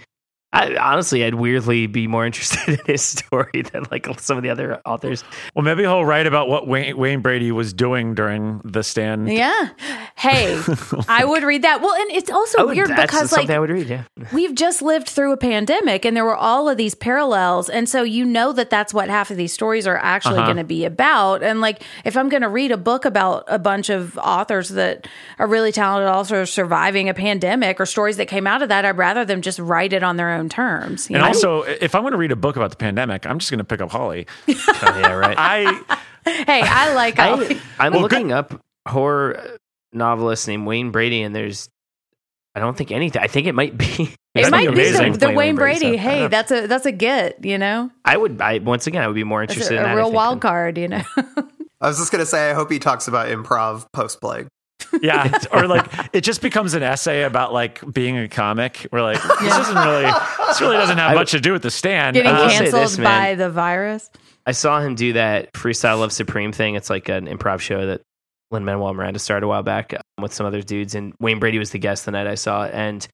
[0.52, 4.50] I, honestly, I'd weirdly be more interested in his story than like some of the
[4.50, 5.24] other authors.
[5.54, 9.30] Well, maybe he'll write about what Wayne, Wayne Brady was doing during the stand.
[9.32, 9.70] Yeah.
[10.16, 10.60] Hey,
[11.08, 11.80] I would read that.
[11.80, 13.88] Well, and it's also I would- weird because like I would read.
[13.88, 17.88] Yeah, we've just lived through a pandemic and there were all of these parallels and
[17.88, 20.44] so you know that that's what half of these stories are actually Uh-huh.
[20.46, 23.58] going to be about and like if i'm going to read a book about a
[23.58, 25.06] bunch of authors that
[25.38, 28.96] are really talented authors surviving a pandemic or stories that came out of that i'd
[28.96, 31.28] rather them just write it on their own terms you And know?
[31.28, 33.64] also, if I want to read a book about the pandemic, I'm just going to
[33.64, 34.26] pick up Holly.
[34.48, 35.36] oh, yeah, right.
[35.38, 39.58] I hey i like I, I'm Well, looking up horror
[39.92, 41.68] novelist named Wayne Brady, and there's.
[42.54, 43.22] I don't think anything.
[43.22, 44.14] I think it might be.
[44.34, 45.92] it might be be the, the Wayne Brady.
[45.94, 46.00] stuff.
[46.00, 47.42] Hey, that's a that's a get.
[47.44, 48.40] You know, I would.
[48.42, 49.88] I once again, I would be more interested a, in that.
[49.88, 50.78] a I real wild than- card.
[50.78, 51.02] You know,
[51.80, 54.48] I was just gonna say, I hope he talks about improv post plague.
[55.00, 58.86] Yeah, or like it just becomes an essay about like being a comic.
[58.92, 60.10] We're like, this isn't really,
[60.48, 62.14] this really doesn't have much to do with the stand.
[62.14, 64.10] getting will say canceled this, by the virus.
[64.44, 66.74] I saw him do that Freestyle Love Supreme thing.
[66.74, 68.02] It's like an improv show that
[68.50, 71.58] Lin Manuel Miranda started a while back um, with some other dudes, and Wayne Brady
[71.58, 72.74] was the guest the night I saw it.
[72.74, 73.06] And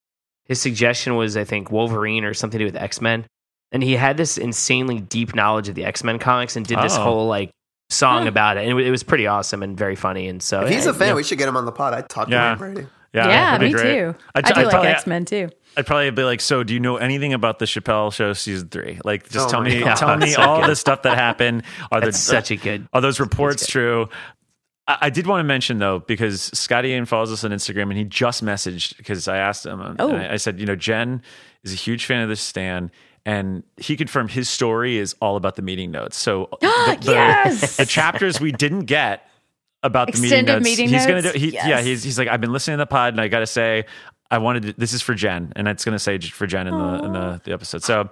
[0.47, 3.27] his suggestion was, I think, Wolverine or something to do with X Men.
[3.71, 6.97] And he had this insanely deep knowledge of the X Men comics and did this
[6.97, 7.03] Oh.
[7.03, 7.51] whole like
[7.91, 8.69] song about it.
[8.69, 10.29] And it, it was pretty awesome and very funny.
[10.29, 11.15] And so If he's yeah, a fan, yeah.
[11.15, 11.95] we should get him on the pod.
[11.95, 12.55] I'd talk Yeah.
[12.57, 12.89] to him Brady.
[13.15, 13.83] Yeah, Yeah, me great.
[13.95, 14.15] too.
[14.35, 15.49] I, I do I'd like probably- X Men too.
[15.77, 18.99] I'd probably be like, "So, do you know anything about the Chappelle Show season three?
[19.05, 19.95] Like, just Oh tell me, God.
[19.97, 20.71] tell me So all good.
[20.71, 21.63] the stuff that happened.
[21.93, 22.89] Are That's there such a good.
[22.93, 24.09] are those reports true?
[24.89, 27.97] I, I did want to mention though, because Scotty Ian follows us on Instagram, and
[27.97, 29.81] he just messaged because I asked him.
[29.81, 30.15] um, Oh.
[30.17, 31.23] I, I said, you know, Jen
[31.63, 32.91] is a huge fan of this stand.
[33.29, 36.17] And he confirmed his story is all about the meeting notes.
[36.17, 37.77] So the, the, Yes!
[37.77, 39.29] the chapters we didn't get
[39.83, 40.65] about the meeting notes.
[40.65, 41.33] meeting he's gonna do.
[41.39, 41.69] He, Yes.
[41.69, 43.85] Yeah, he's he's like I've been listening to the pod, and I got to say,
[44.31, 47.05] I wanted to, this is for Jen, and it's gonna say for Jen in the
[47.05, 47.83] in the, the episode.
[47.83, 48.09] So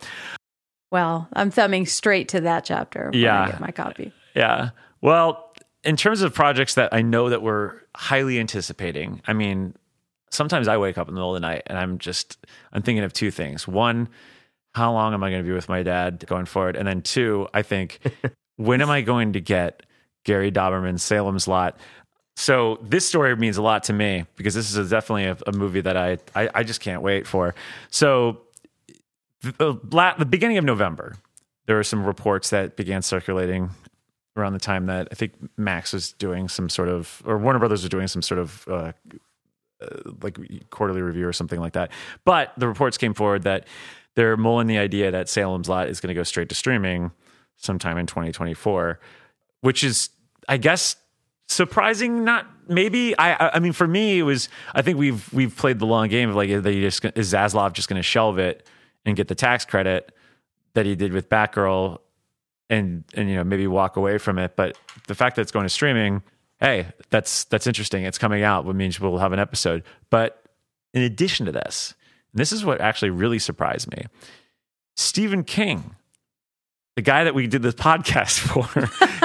[0.93, 3.43] Well, I'm thumbing straight to that chapter when Yeah.
[3.43, 4.12] I get my copy.
[4.35, 4.71] Yeah.
[5.01, 5.51] Well,
[5.83, 9.75] in terms of projects that I know that we're highly anticipating, I mean,
[10.31, 12.37] sometimes I wake up in the middle of the night and I'm just
[12.73, 13.67] I'm thinking of two things.
[13.67, 14.09] One,
[14.77, 16.77] how long am I going to be with my dad going forward?
[16.77, 17.99] And then two, I think
[18.57, 19.85] when am I going to get
[20.24, 21.79] Gary Dauberman's Salem's Lot?
[22.37, 25.53] So this story means a lot to me because this is a, definitely a, a
[25.53, 27.55] movie that I, I I just can't wait for.
[27.89, 28.43] So
[29.41, 31.16] the, la- the beginning of November,
[31.64, 33.70] there were some reports that began circulating
[34.37, 37.81] around the time that I think Max was doing some sort of, or Warner Brothers
[37.81, 38.93] was doing some sort of uh,
[39.81, 41.91] uh, like quarterly review or something like that.
[42.27, 43.66] But the reports came forward that
[44.17, 47.12] they're mulling the idea that Salem's Lot is going to go straight to streaming
[47.57, 48.99] sometime in 2024,
[49.61, 50.11] which is,
[50.49, 50.97] I guess,
[51.49, 52.25] surprising.
[52.25, 53.17] Not maybe.
[53.19, 54.49] I, I- mean, for me, it was.
[54.75, 57.89] I think we've we've played the long game of like, they just is Zaslav just
[57.89, 58.67] going to shelve it
[59.05, 60.12] and get the tax credit
[60.75, 61.99] that he did with Batgirl
[62.69, 64.57] and and you know maybe walk away from it.
[64.57, 66.23] But the fact that it's going to streaming,
[66.61, 68.05] hey, that's that's interesting.
[68.05, 69.85] It's coming out, which means we'll have an episode.
[70.11, 70.43] But
[70.95, 71.95] in addition to this,
[72.37, 74.05] this is what actually really surprised me.
[74.97, 75.95] Stephen King,
[76.97, 78.64] the guy that we did this podcast for,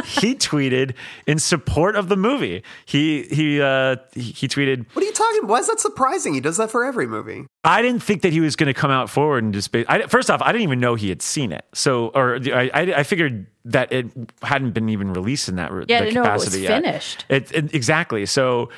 [0.06, 0.94] he tweeted
[1.26, 2.64] in support of the movie.
[2.86, 5.48] He he uh, he, he tweeted, What are you talking?
[5.48, 6.34] Why is that surprising?
[6.34, 7.46] He does that for every movie.
[7.64, 9.72] I didn't think that he was going to come out forward and just.
[9.72, 11.64] Be, I, first off, I didn't even know he had seen it.
[11.74, 14.08] So, or I, I, I figured that it
[14.42, 16.84] hadn't been even released in that, Yeah, I that didn't know it was capacity yet.
[16.84, 17.26] finished.
[17.30, 18.26] It, it- exactly.
[18.26, 18.70] So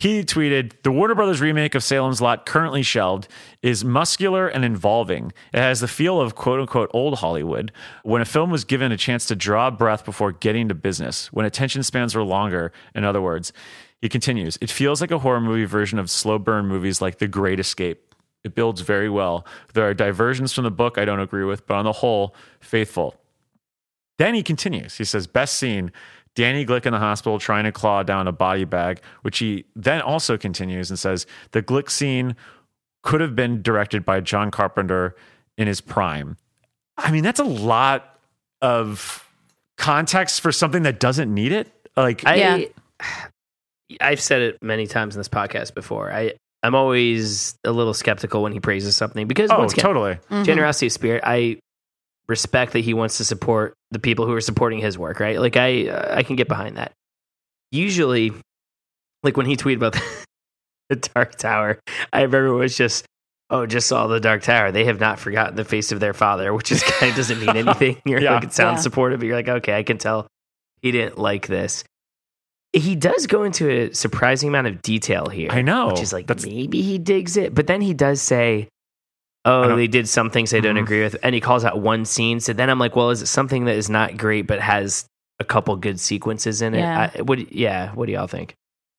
[0.00, 3.28] he tweeted The Warner Brothers remake of Salem's Lot, currently shelved,
[3.60, 5.30] is muscular and involving.
[5.52, 7.70] It has the feel of quote unquote old Hollywood
[8.02, 11.44] when a film was given a chance to draw breath before getting to business, when
[11.44, 13.52] attention spans were longer, in other words.
[14.00, 17.28] He continues, It feels like a horror movie version of slow burn movies like The
[17.28, 18.14] Great Escape.
[18.42, 19.46] It builds very well.
[19.74, 23.16] There are diversions from the book I don't agree with, but on the whole, faithful.
[24.16, 24.96] Then he continues.
[24.96, 25.92] He says, Best scene
[26.36, 30.00] Danny Glick in the hospital trying to claw down a body bag, which he then
[30.00, 32.36] also continues and says, The Glick scene
[33.02, 35.16] could have been directed by John Carpenter
[35.58, 36.36] in his prime.
[36.96, 38.18] I mean, that's a lot
[38.62, 39.26] of
[39.76, 41.72] context for something that doesn't need it.
[41.96, 42.64] Like, I, Yeah.
[44.00, 46.12] I've said it many times in this podcast before.
[46.12, 50.18] I I'm always a little skeptical when he praises something because oh, once again, totally.
[50.30, 50.44] Mhm.
[50.44, 51.22] generosity of spirit.
[51.26, 51.58] I
[52.30, 55.20] respect that he wants to support the people who are supporting his work.
[55.20, 55.38] Right?
[55.38, 56.92] Like I uh, I can get behind that.
[57.72, 58.32] Usually,
[59.22, 59.96] like when he tweeted about
[60.88, 61.78] the Dark Tower,
[62.12, 63.04] I remember it was just.
[63.52, 64.70] Oh, just saw the Dark Tower.
[64.70, 67.48] They have not forgotten the face of their father, which is kind of doesn't mean
[67.56, 68.00] anything.
[68.06, 68.34] You're Yeah.
[68.34, 68.82] like it sounds Yeah.
[68.82, 70.28] supportive, but you're like, okay, I can tell
[70.82, 71.82] he didn't like this.
[72.72, 75.50] He does go into a surprising amount of detail here.
[75.50, 75.88] I know.
[75.88, 78.68] Which is like That's- maybe he digs it, but then he does say,
[79.44, 80.82] "Oh, they did some things I don't Mhm.
[80.82, 82.40] agree with," and he calls out one scene.
[82.40, 85.04] So then I'm like, "Well, is it something that is not great but has
[85.38, 87.10] a couple good sequences in it?" Yeah.
[87.16, 87.52] I, what?
[87.52, 87.90] Yeah.
[87.94, 88.54] What do y'all think?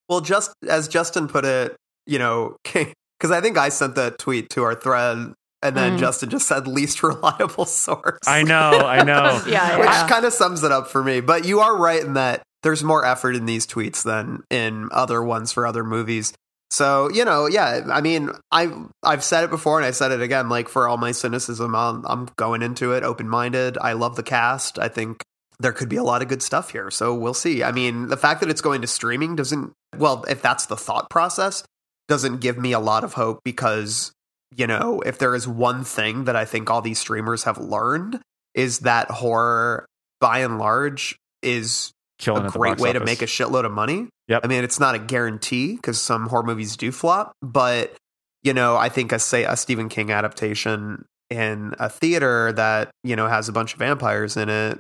[0.10, 1.76] Well, just as Justin put it,
[2.06, 5.34] you know, because I think I sent that tweet to our thread,
[5.64, 6.00] and then Mm.
[6.00, 8.18] Justin just said least reliable source.
[8.26, 8.72] I know.
[8.72, 9.42] I know.
[9.48, 11.22] Yeah, which kind of sums it up for me.
[11.22, 15.24] But you are right in that there's more effort in these tweets than in other
[15.24, 16.34] ones for other movies.
[16.72, 17.82] So you know, yeah.
[17.92, 20.50] I mean, I I've said it before and I said it again.
[20.50, 23.78] Like for all my cynicism, I'm, I'm going into it open minded.
[23.80, 24.80] I love the cast.
[24.80, 25.22] I think
[25.60, 26.90] there could be a lot of good stuff here.
[26.90, 27.62] So we'll see.
[27.62, 29.74] I mean, the fact that it's going to streaming doesn't.
[29.98, 31.64] Well, if that's the thought process,
[32.08, 34.12] doesn't give me a lot of hope because
[34.56, 38.20] you know if there is one thing that I think all these streamers have learned
[38.54, 39.86] is that horror
[40.20, 41.92] by and large is
[42.28, 44.08] a great way to make a shitload of money.
[44.28, 44.42] Yep.
[44.44, 47.96] I mean, it's not a guarantee because some horror movies do flop, but
[48.44, 53.16] you know, I think a say a Stephen King adaptation in a theater that you
[53.16, 54.80] know has a bunch of vampires in it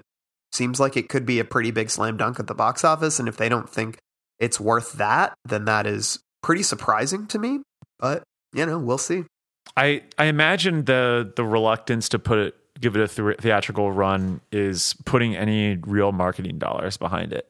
[0.52, 3.20] seems like it could be a pretty big slam dunk at the box office.
[3.20, 3.98] And if they don't think
[4.40, 7.60] it's worth that, then that is pretty surprising to me.
[8.00, 8.24] But
[8.54, 9.24] you know, we'll see.
[9.78, 14.42] I I imagine the the reluctance to put it give it a the- theatrical run
[14.52, 17.48] is putting any real marketing dollars behind it.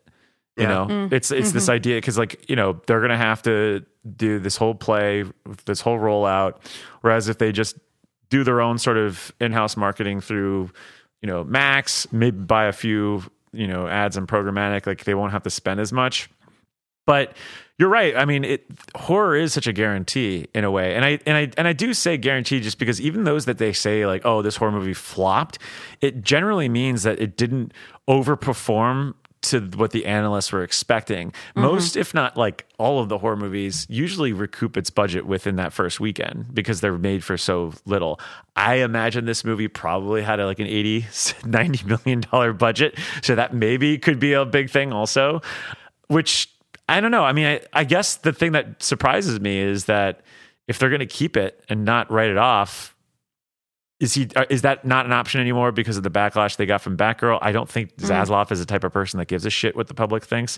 [0.57, 0.69] You Yeah.
[0.69, 1.13] know, Mm.
[1.13, 3.83] it's it's this idea because like you know they're gonna have to
[4.17, 5.23] do this whole play,
[5.65, 6.55] this whole rollout.
[7.01, 7.77] Whereas if they just
[8.29, 10.69] do their own sort of in-house marketing through,
[11.21, 15.31] you know, Max, maybe buy a few, you know, ads and programmatic, like they won't
[15.33, 16.29] have to spend as much.
[17.05, 17.33] But
[17.77, 18.15] you're right.
[18.15, 18.65] I mean, it
[18.95, 21.93] horror is such a guarantee in a way, and I and I and I do
[21.93, 25.57] say guarantee just because even those that they say like, oh, this horror movie flopped,
[25.99, 27.73] it generally means that it didn't
[28.07, 31.31] overperform to what the analysts were expecting.
[31.31, 31.61] Mm-hmm.
[31.61, 35.73] Most, if not like all of the horror movies, usually recoup its budget within that
[35.73, 38.19] first weekend because they're made for so little.
[38.55, 41.07] I imagine this movie probably had a, like an 80,
[41.45, 42.97] 90 million dollar budget.
[43.23, 45.41] So that maybe could be a big thing also,
[46.07, 46.49] which
[46.97, 47.23] I don't know.
[47.23, 50.21] I mean, I, I guess the thing that surprises me is that
[50.67, 52.95] if they're going to keep it and not write it off,
[53.99, 56.81] is he uh, is that not an option anymore because of the backlash they got
[56.81, 57.39] from Batgirl?
[57.41, 59.93] I don't think Zaslav is the type of person that gives a shit what the
[59.93, 60.57] public thinks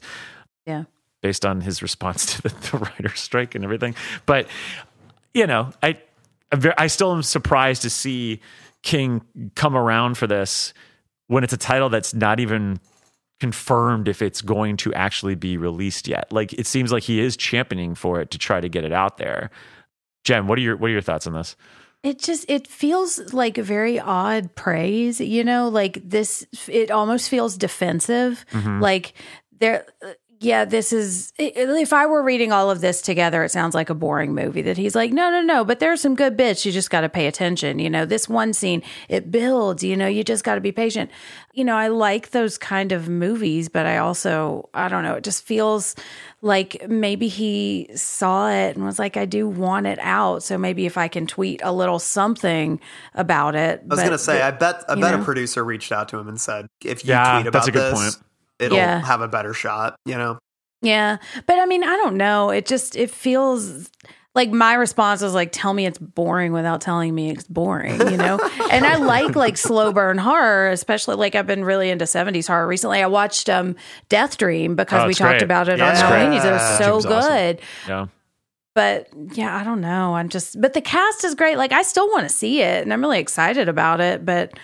[0.66, 0.86] Yeah.
[1.22, 3.96] based on his response to the, the writer's strike and everything.
[4.26, 4.48] But
[5.34, 5.98] you know, I
[6.78, 8.40] I still am surprised to see
[8.82, 9.24] King
[9.56, 10.74] come around for this
[11.28, 12.80] when it's a title that's not even
[13.40, 16.32] confirmed if it's going to actually be released yet.
[16.32, 19.18] Like it seems like he is championing for it to try to get it out
[19.18, 19.50] there.
[20.24, 21.56] Jen, what are your what are your thoughts on this?
[22.04, 27.58] It just it feels like very odd praise, you know, like this it almost feels
[27.58, 28.46] defensive.
[28.52, 28.82] Mm-hmm.
[28.82, 29.14] Like
[29.60, 29.86] there
[30.44, 33.96] yeah, this is if I were reading all of this together, it sounds like a
[33.96, 36.66] boring movie that he's like, "No, no, no, but there's some good bits.
[36.66, 37.80] You just got to pay attention.
[37.80, 41.10] You know, this one scene, it builds, you know, you just got to be patient."
[41.54, 45.24] You know, I like those kind of movies, but I also, I don't know, it
[45.24, 45.96] just feels
[46.42, 50.44] like maybe he saw it and was like, I do want it out.
[50.44, 52.82] So maybe if I can tweet a little something
[53.14, 53.82] about it.
[53.90, 55.22] I was gonna say, I bet I bet know?
[55.22, 57.72] a producer reached out to him and said, "If you Yeah, tweet about that's a
[57.72, 58.33] good this, point.
[58.64, 59.06] It'll Yeah.
[59.06, 60.40] have a better shot." You know,
[60.82, 61.18] Yeah.
[61.48, 62.50] But I mean, I don't know.
[62.50, 63.90] It just it feels
[64.36, 68.18] like my response was like, tell me it's boring without telling me it's boring, you
[68.18, 68.40] know?
[68.72, 72.66] and I like like slow burn horror, especially like I've been really into 70s horror
[72.68, 73.04] recently.
[73.04, 73.76] I watched um
[74.10, 75.44] Death Dream because Oh, we talked great.
[75.44, 75.86] about it Yeah.
[75.86, 76.34] on It's Halloween.
[76.34, 77.32] It was so Dream's awesome.
[77.32, 77.62] good.
[77.88, 78.06] Yeah.
[78.76, 80.16] But yeah, I don't know.
[80.16, 81.58] I'm just but the cast is great.
[81.60, 84.58] Like I still want to see it and I'm really excited about it, but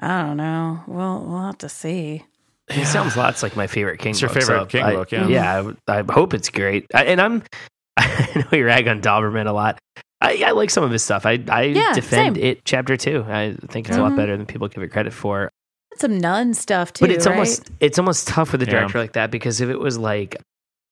[0.00, 0.80] I don't know.
[0.86, 2.24] We'll we'll have to see.
[2.68, 4.38] It sounds lots like my favorite King It's your book.
[4.40, 5.28] favorite so King I- book, yeah.
[5.28, 6.86] Yeah, I, I hope it's great.
[6.94, 7.42] I, and I'm,
[7.96, 9.78] I know you rag on Dauberman a lot.
[10.20, 11.26] I, I like some of his stuff.
[11.26, 12.44] I, I Yeah, defend same.
[12.44, 13.24] it chapter two.
[13.28, 14.16] I think it's a lot mm-hmm.
[14.16, 15.50] better than people give it credit for.
[15.96, 17.04] Some nun stuff too.
[17.04, 17.34] but it's right?
[17.34, 18.72] almost it's almost tough with a Yeah.
[18.72, 20.36] director like that because if it was like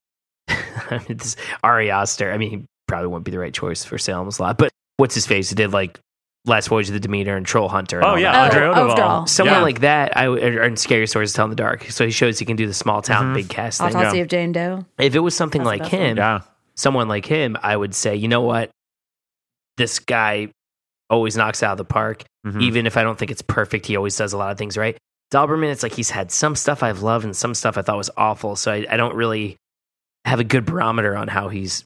[0.49, 3.97] I mean, this Ari Aster, I mean, he probably wouldn't be the right choice for
[3.99, 4.59] Salem's Lot.
[4.59, 5.49] But what's his face?
[5.49, 5.99] He did like
[6.45, 7.99] Last Voyage of the Demeter and Troll Hunter.
[8.01, 8.53] and Oh yeah, that.
[8.53, 8.97] Andre Oh, Øvredal.
[8.97, 9.29] Øvredal.
[9.29, 9.63] Someone Yeah.
[9.63, 11.85] like that, I would- or in Scary Stories to Tell in the Dark.
[11.91, 13.35] So he shows he can do the small town, Mhm.
[13.35, 13.95] big cast thing.
[13.95, 14.23] Autopsy Yeah.
[14.23, 14.85] of Jane Doe.
[14.99, 16.41] If it was something That's like him, Yeah.
[16.75, 18.71] someone like him, I would say, you know what?
[19.77, 20.49] This guy
[21.09, 22.25] always knocks out of the park.
[22.47, 22.61] Mhm.
[22.63, 24.97] Even if I don't think it's perfect, he always does a lot of things right.
[25.33, 28.11] Dauberman, it's like he's had some stuff I've loved and some stuff I thought was
[28.17, 28.57] awful.
[28.57, 29.57] So I, I don't really
[30.25, 31.85] have a good barometer on how he's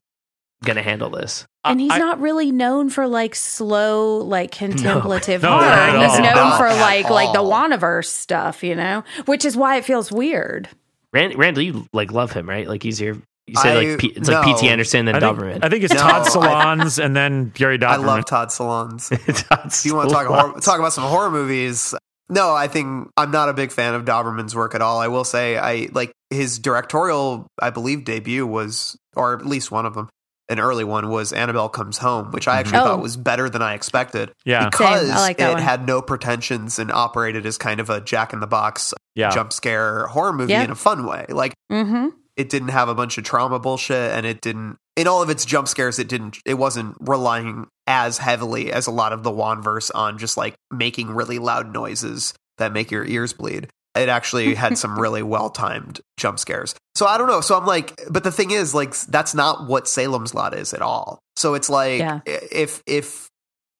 [0.64, 1.46] going to handle this.
[1.64, 5.60] And he's I- not really known for like slow, like contemplative No, horror.
[5.64, 7.52] not at He's known Not for at like like the all.
[7.52, 10.68] Wanaverse stuff, you know, which is why it feels weird.
[11.12, 12.66] Rand, Randall, you like love him, right?
[12.68, 13.16] Like he's your,
[13.46, 14.44] you say I- like P, it's like.
[14.44, 14.68] P.T.
[14.68, 15.64] Anderson and I then think, Dauberman.
[15.64, 17.88] I think it's No, Todd I- Solondz and then Gary Dauberman.
[17.90, 19.10] I love Todd Solondz.
[19.28, 21.94] If If you want to talk horror, talk about some horror movies,
[22.28, 24.98] no, I think I'm not a big fan of Dauberman's work at all.
[24.98, 29.86] I will say I like his directorial, I believe, debut was, or at least one
[29.86, 30.08] of them,
[30.48, 32.85] an early one was Annabelle Comes Home, which I actually Oh.
[32.85, 34.31] thought was better than I expected.
[34.44, 34.68] Yeah.
[34.68, 35.62] because like it one.
[35.62, 39.31] had no pretensions and operated as kind of a Jack in the Box yeah.
[39.31, 40.62] jump scare horror movie Yeah.
[40.62, 41.27] in a fun way.
[41.28, 42.09] Like Mm-hmm.
[42.36, 45.44] it didn't have a bunch of trauma bullshit and it didn't in all of its
[45.44, 49.90] jump scares it didn't it wasn't relying as heavily as a lot of the Wanverse
[49.94, 53.68] on just like making really loud noises that make your ears bleed.
[53.98, 56.74] It actually had some really well timed jump scares.
[56.94, 57.40] So I don't know.
[57.40, 60.82] So I'm like, but the thing is, like, that's not what Salem's Lot is at
[60.82, 61.18] all.
[61.36, 62.20] So it's like, Yeah.
[62.27, 63.28] if if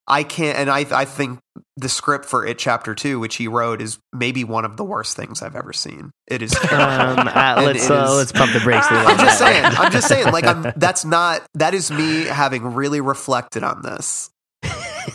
[0.09, 1.41] I can't, and I I think
[1.77, 5.17] the script for it chapter two, which he wrote, is maybe one of the worst
[5.17, 6.11] things I've ever seen.
[6.29, 6.55] It is.
[6.55, 8.87] um, uh, let's it uh, is- let's pump the brakes.
[8.91, 9.65] I'm just saying.
[9.65, 10.27] I'm just saying.
[10.33, 10.73] Like, I'm.
[10.77, 11.43] That's not.
[11.55, 14.31] That is me having really reflected on this,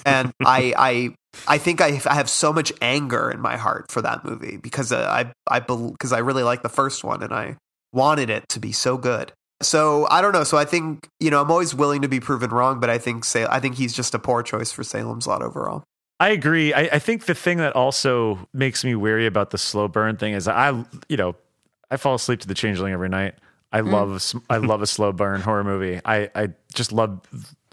[0.06, 1.15] and I, I,
[1.48, 4.91] I think I, I have so much anger in my heart for that movie because
[4.91, 7.58] uh, I, I, because I really like the first one and I
[7.94, 9.32] wanted it to be so good.
[9.62, 10.44] So I don't know.
[10.44, 13.24] So I think you know I'm always willing to be proven wrong, but I think
[13.24, 15.84] Sa- I think he's just a poor choice for Salem's Lot overall.
[16.20, 16.74] I agree.
[16.74, 20.34] I, I think the thing that also makes me weary about the slow burn thing
[20.34, 20.70] is I,
[21.10, 21.36] you know,
[21.90, 23.36] I fall asleep to the Changeling every night.
[23.72, 26.02] I love I love a slow burn horror movie.
[26.03, 27.22] I I just love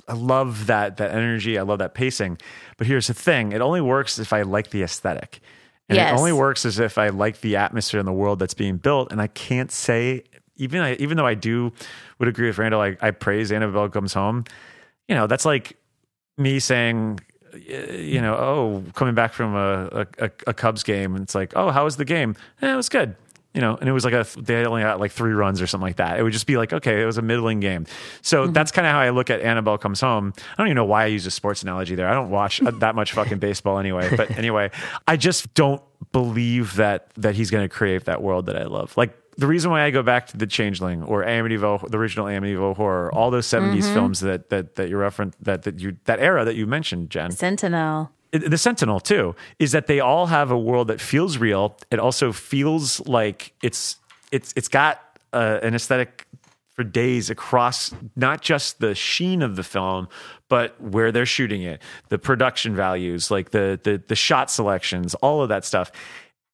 [0.08, 1.58] I love that that energy.
[1.58, 2.38] I love that pacing.
[2.76, 5.40] But here's the thing: it only works if I like the aesthetic,
[5.88, 6.12] and Yes.
[6.12, 9.12] it only works as if I like the atmosphere and the world that's being built.
[9.12, 10.24] And I can't say
[10.56, 11.72] even I, even though I do
[12.18, 12.80] would agree with Randall.
[12.80, 14.44] I, I praise Annabelle Comes Home.
[15.08, 15.76] You know, that's like
[16.36, 17.20] me saying.
[17.56, 21.70] You know, oh, coming back from a, a, a Cubs game, and it's like, oh,
[21.70, 22.36] how was the game?
[22.60, 23.16] Eh, it was good
[23.58, 25.88] you know, and it was like a they only got like three runs or something
[25.88, 26.16] like that.
[26.16, 27.86] It would just be like, okay, it was a middling game.
[28.22, 30.32] So that's kind of how I look at Annabelle Comes Home.
[30.36, 32.08] I don't even know why I use a sports analogy there.
[32.08, 34.10] I don't watch uh, that much fucking baseball anyway.
[34.16, 34.70] But anyway,
[35.08, 35.82] I just don't
[36.12, 38.96] believe that that he's going to create that world that I love.
[38.96, 42.76] Like the reason why I go back to the Changeling or Amityville, the original Amityville
[42.76, 46.44] horror, all those 70s films that that that you referenced that that you that era
[46.44, 48.12] that you mentioned, Jen Sentinel.
[48.32, 51.76] The Sentinel too is that they all have a world that feels real.
[51.90, 53.96] It also feels like it's
[54.32, 55.00] it's it's got
[55.32, 56.26] uh, an aesthetic
[56.74, 60.08] for days across not just the sheen of the film,
[60.48, 65.42] but where they're shooting it, the production values, like the the the shot selections, all
[65.42, 65.90] of that stuff.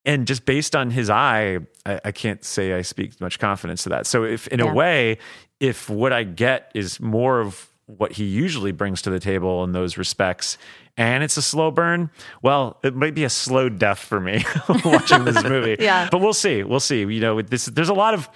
[0.07, 3.89] And just based on his eye, I, I can't say I speak much confidence to
[3.91, 4.07] that.
[4.07, 4.71] So if in Yeah.
[4.71, 5.19] a way,
[5.61, 9.73] if what I get is more of what he usually brings to the table in
[9.73, 10.59] those respects,
[10.97, 12.11] and it's a slow burn,
[12.43, 14.45] well, it might be a slow death for me
[14.85, 15.77] watching this movie.
[15.81, 16.09] Yeah.
[16.11, 16.63] But we'll see.
[16.63, 17.01] We'll see.
[17.01, 18.29] You know, with this there's a lot of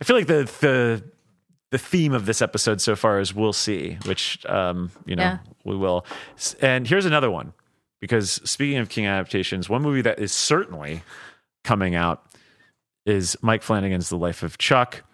[0.00, 1.02] I feel like the the
[1.70, 5.38] the theme of this episode so far is we'll see, which um, you know, Yeah.
[5.64, 6.04] we will.
[6.60, 7.52] And here's another one.
[8.00, 11.02] Because speaking of King adaptations, one movie that is certainly
[11.64, 12.24] coming out
[13.04, 15.04] is Mike Flanagan's The Life of Chuck,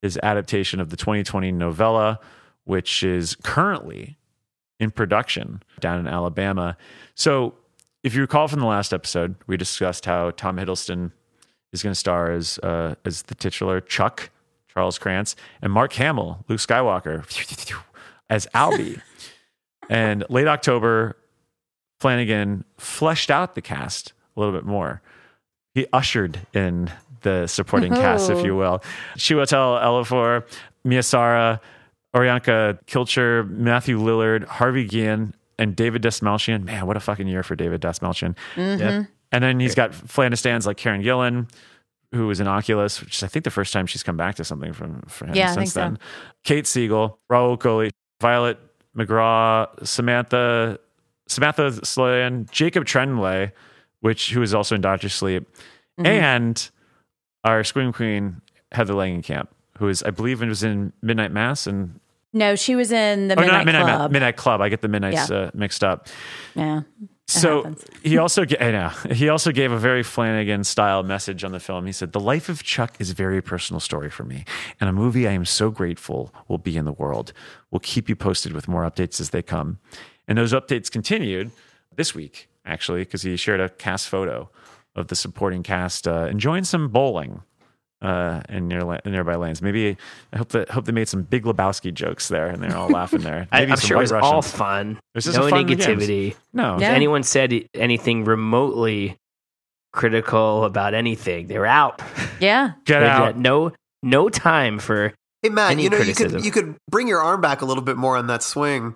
[0.00, 2.18] his adaptation of the 2020 novella,
[2.64, 4.16] which is currently
[4.80, 6.76] in production down in Alabama.
[7.14, 7.54] So,
[8.02, 11.10] if you recall from the last episode, we discussed how Tom Hiddleston
[11.72, 14.30] is going to star as uh, as the titular Chuck,
[14.68, 17.24] Charles Krantz, and Mark Hamill, Luke Skywalker,
[18.30, 19.00] as Albie.
[19.90, 21.16] and late October,
[22.00, 25.00] Flanagan fleshed out the cast a little bit more.
[25.74, 26.90] He ushered in
[27.22, 28.82] the supporting cast, if you will.
[29.16, 30.44] Chiwetel Ejiofor,
[30.84, 31.60] Mia Sara,
[32.14, 36.64] Orianka Kilcher, Matthew Lillard, Harvey Guillen, and David Dastmalchian.
[36.64, 38.36] Man, what a fucking year for David Dastmalchian.
[38.56, 39.06] Yep.
[39.32, 41.50] And then he's got Flandistans like Karen Gillan,
[42.12, 44.44] who was in Oculus, which is I think the first time she's come back to
[44.44, 45.80] something from for him Yeah, since think so.
[45.80, 45.98] then.
[46.44, 48.58] Kate Siegel, Rahul Kohli, Violet
[48.96, 50.78] McGraw, Samantha
[51.26, 53.50] Samantha Sloyan, Jacob Tremblay,
[54.00, 55.48] which who is also in Doctor Sleep,
[55.98, 56.06] Mm-hmm.
[56.06, 56.70] and
[57.44, 58.40] our Scream Queen
[58.72, 59.46] Heather Langenkamp,
[59.78, 62.00] who is I believe it was in Midnight Mass and
[62.34, 64.10] No, she was in the oh Midnight, Midnight Club.
[64.12, 64.60] Midnight Club.
[64.60, 65.36] I get the midnights Yeah.
[65.36, 66.08] uh, mixed up.
[66.54, 66.82] yeah.
[67.26, 71.52] So he also ga- I know he also gave a very Flanagan style message on
[71.52, 71.86] the film.
[71.86, 74.44] He said, "The life of Chuck is a very personal story for me,
[74.78, 77.32] and a movie I am so grateful will be in the world.
[77.70, 79.78] We'll keep you posted with more updates as they come."
[80.28, 81.50] And those updates continued
[81.96, 84.50] this week, actually, because he shared a cast photo
[84.94, 87.40] of the supporting cast uh, enjoying some bowling
[88.04, 89.62] uh, in, near, in nearby lanes.
[89.62, 89.96] Maybe
[90.32, 93.22] I hope that hope they made some Big Lebowski jokes there, and they're all laughing
[93.22, 93.48] there.
[93.52, 94.54] I, Maybe I'm some sure it White was all Russians.
[94.54, 95.00] fun.
[95.14, 95.84] was just No a fun games.
[95.86, 96.36] negativity.
[96.52, 96.90] No, If Yeah.
[96.90, 99.16] anyone said anything remotely
[99.92, 102.02] critical about anything, they were out.
[102.40, 102.72] Yeah.
[102.84, 103.36] get They out.
[103.36, 103.72] no
[104.02, 107.40] no time for Hey man, Any you know you could you could bring your arm
[107.40, 108.94] back a little bit more on that swing.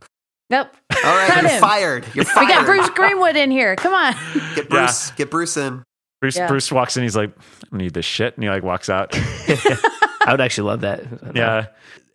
[0.51, 0.69] Nope.
[1.05, 1.61] All right, Cut you're him.
[1.61, 2.05] fired.
[2.15, 2.49] You're We fired.
[2.49, 3.77] got Bruce Greenwood in here.
[3.77, 4.15] Come on.
[4.55, 5.11] Get Bruce.
[5.13, 5.83] Get Bruce in.
[6.21, 6.47] Bruce Yeah.
[6.49, 7.03] Bruce walks in.
[7.05, 7.31] He's like,
[7.73, 9.11] "I need this shit," and he like walks out.
[10.27, 11.03] I would actually love that.
[11.35, 11.67] yeah.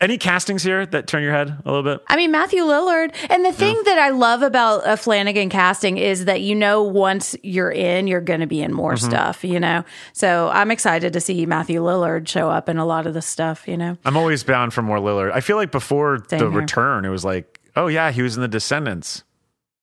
[0.01, 2.03] Any castings here that turn your head a little bit?
[2.09, 3.15] I mean, Matthew Lillard.
[3.29, 7.37] And the thing that I love about a Flanagan casting is that you know once
[7.41, 9.09] you're in, you're going to be in more Mm-hmm.
[9.09, 9.85] stuff, you know?
[10.11, 13.65] So I'm excited to see Matthew Lillard show up in a lot of the stuff,
[13.65, 13.97] you know?
[14.03, 15.31] I'm always bound for more Lillard.
[15.31, 16.59] I feel like before Same the here.
[16.59, 19.23] return, it was like, oh yeah, he was in the Descendants.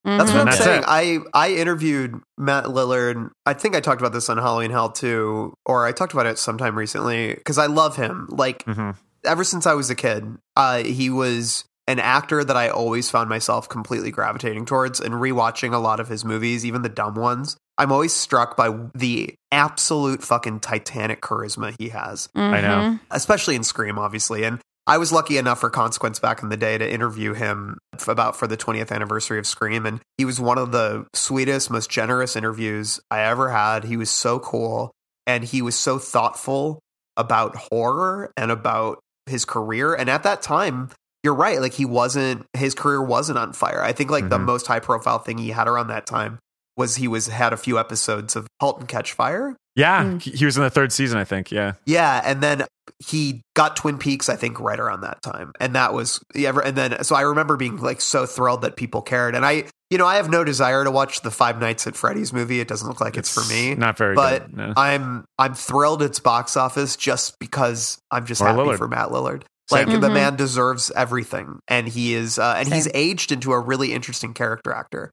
[0.05, 0.35] That's Mhm.
[0.35, 0.83] what I'm That's saying.
[0.83, 0.85] it.
[0.89, 3.31] I I interviewed Matt Lillard.
[3.45, 6.39] I think I talked about this on Halloween Hell too, or I talked about it
[6.39, 8.27] sometime recently because I love him.
[8.31, 8.97] Like Mhm.
[9.25, 13.29] ever since I was a kid, uh, he was an actor that I always found
[13.29, 15.01] myself completely gravitating towards.
[15.01, 18.73] And rewatching a lot of his movies, even the dumb ones, I'm always struck by
[18.95, 22.99] the absolute fucking titanic charisma he has I know.
[23.11, 24.45] especially in Scream, obviously.
[24.45, 24.61] And
[24.91, 28.49] I was lucky enough for Consequence back in the day to interview him about for
[28.49, 29.87] the 20th anniversary of Scream.
[29.87, 33.85] And he was one of the sweetest, most generous interviews I ever had.
[33.85, 34.91] He was so cool
[35.29, 36.81] and he was so thoughtful
[37.17, 39.95] about horror and about his career.
[39.95, 40.91] And at that time,
[41.23, 41.61] you're right.
[41.61, 43.83] Like he wasn't, his career wasn't on fire.
[43.85, 44.45] I think like the Mhm.
[44.45, 46.41] most high profile thing he had around that time
[46.77, 49.55] was he was had a few episodes of Halt and Catch Fire.
[49.77, 50.21] Yeah, Mm.
[50.23, 51.53] he he was in the third season, I think.
[51.53, 52.65] Yeah, Yeah, and then
[53.07, 56.53] he got Twin Peaks, I think, right around that time, and that was yeah.
[56.65, 59.99] And then so I remember being like so thrilled that people cared, and I you
[59.99, 62.61] know I have no desire to watch the Five Nights at Freddy's movie.
[62.61, 63.75] It doesn't look like it's, for me.
[63.75, 64.57] Not very but good.
[64.57, 64.73] no.
[64.77, 68.79] I'm I'm thrilled it's box office just because I'm just Or happy Lillard.
[68.79, 69.43] for Matt Lillard.
[69.71, 70.13] Like the Mhm.
[70.15, 74.73] man deserves everything, and he is, uh, and he's aged into a really interesting character
[74.73, 75.13] actor.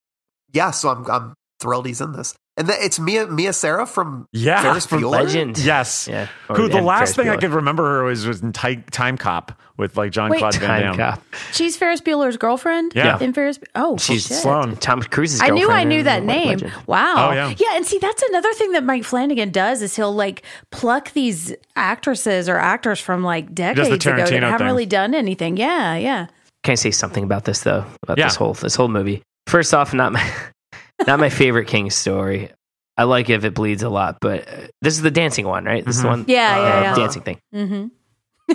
[0.51, 4.27] Yeah, so I'm I'm thrilled he's in this, and th- it's Mia Mia Sara from
[4.33, 5.11] Yeah, Ferris from Bueller.
[5.23, 5.57] Legend.
[5.57, 6.07] Yes.
[6.09, 6.27] Yeah.
[6.49, 9.17] Or- Who the last Ferris thing I could remember her was was in Ti- Time
[9.17, 10.97] Cop with like John Wait, Claude Van Time Damme.
[10.97, 11.23] Cop.
[11.53, 12.93] She's Ferris Bueller's girlfriend.
[12.95, 13.19] Yeah.
[13.21, 13.59] in Ferris.
[13.75, 14.37] Oh, She's shit.
[14.37, 14.75] Sloane.
[14.77, 16.47] Tom Cruise's I knew I knew that White name.
[16.49, 16.73] Legend.
[16.87, 17.29] Wow.
[17.29, 17.53] Oh, yeah.
[17.57, 21.53] yeah, and see that's another thing that Mike Flanagan does is he'll like pluck these
[21.75, 24.65] actresses or actors from like decades ago that haven't thing.
[24.65, 25.57] really done anything.
[25.57, 26.27] Yeah, yeah.
[26.63, 27.85] Can I say something about this though?
[28.03, 28.25] About Yeah.
[28.25, 29.21] this whole this whole movie.
[29.45, 30.27] First off, not my
[31.05, 32.51] not my favorite King story.
[32.97, 35.65] I like it if it bleeds a lot, but uh, this is the dancing one,
[35.65, 35.85] right?
[35.85, 36.11] This is the Mhm.
[36.11, 36.95] one, Yeah, yeah, uh, yeah.
[36.95, 37.39] dancing thing.
[37.53, 37.87] Mm-hmm.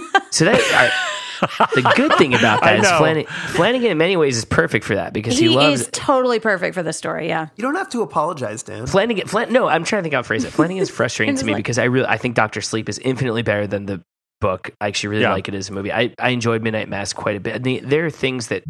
[0.31, 2.99] So that I, the good thing about I that is know.
[2.99, 6.41] Flan- Flanagan in many ways is perfect for that because he, He loves is totally
[6.41, 7.29] perfect for the story.
[7.29, 7.49] Yeah.
[7.57, 8.87] You don't have to apologize, Dan.
[8.87, 9.27] Flanagan.
[9.29, 10.51] Flan- no, I'm trying to think how to phrase it.
[10.53, 12.99] Flanagan is frustrating It's to me like- because I really I think Doctor Sleep is
[12.99, 14.03] infinitely better than the
[14.41, 14.71] book.
[14.81, 15.33] I actually really Yeah.
[15.35, 15.93] like it as a movie.
[15.93, 17.57] I, I enjoyed Midnight Mass quite a bit.
[17.57, 18.65] And the, there are things that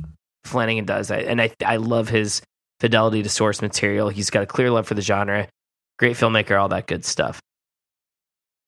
[0.44, 2.42] Flanagan does, I, and I I love his
[2.82, 4.08] fidelity to source material.
[4.10, 5.48] He's got a clear love for the genre.
[5.98, 7.40] Great filmmaker, all that good stuff.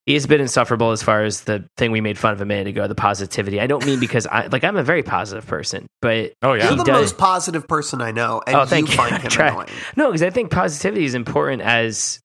[0.07, 2.45] He is a bit insufferable as far as the thing we made fun of a
[2.45, 3.59] minute ago, the positivity.
[3.61, 6.69] I don't mean because I like I'm a very positive person, but Oh yeah.
[6.69, 8.97] You're the does- most positive person I know, and Oh, thank you you.
[8.99, 9.49] find him try.
[9.49, 9.69] annoying.
[9.97, 12.21] No, because I think positivity is important as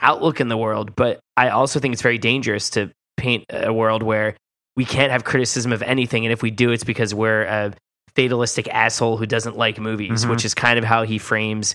[0.00, 4.02] outlook in the world, but I also think it's very dangerous to paint a world
[4.02, 4.36] where
[4.76, 7.72] we can't have criticism of anything, and if we do, it's because we're a
[8.16, 10.30] fatalistic asshole who doesn't like movies, Mhm.
[10.30, 11.74] which is kind of how he frames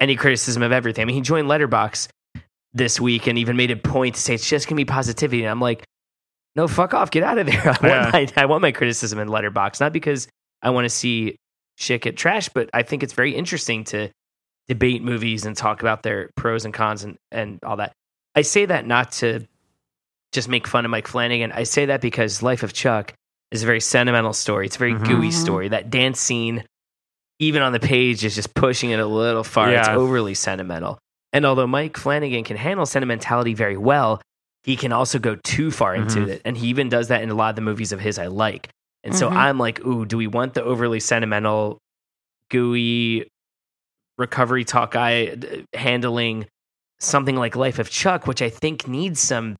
[0.00, 1.02] any criticism of everything.
[1.02, 2.08] I mean, he joined Letterboxd
[2.72, 5.50] this week and even made a point to say it's just gonna be positivity, and
[5.50, 5.84] I'm like,
[6.56, 7.60] no, fuck off, get out of there.
[7.82, 8.02] I Yeah.
[8.02, 10.28] want my I want my criticism in Letterboxd, not because
[10.62, 11.36] I want to see
[11.78, 14.10] shit get trash, but I think it's very interesting to
[14.68, 17.92] debate movies and talk about their pros and cons and, and all that.
[18.34, 19.46] I say that not to
[20.32, 21.52] just make fun of Mike Flanagan.
[21.52, 23.12] I say that because Life of Chuck
[23.52, 24.66] is a very sentimental story.
[24.66, 25.06] It's a very Mhm.
[25.06, 25.68] gooey story.
[25.68, 26.64] That dance scene,
[27.38, 29.70] even on the page, is just pushing it a little far.
[29.72, 30.98] It's overly sentimental.
[31.32, 34.20] And although Mike Flanagan can handle sentimentality very well,
[34.64, 36.28] he can also go too far into Mhm.
[36.28, 36.42] it.
[36.44, 38.68] And he even does that in a lot of the movies of his I like.
[39.04, 39.36] And so Mhm.
[39.36, 41.78] I'm like, ooh, do we want the overly sentimental,
[42.50, 43.26] gooey
[44.18, 45.34] recovery talk guy
[45.74, 46.46] handling
[47.00, 49.56] something like Life of Chuck, which I think needs some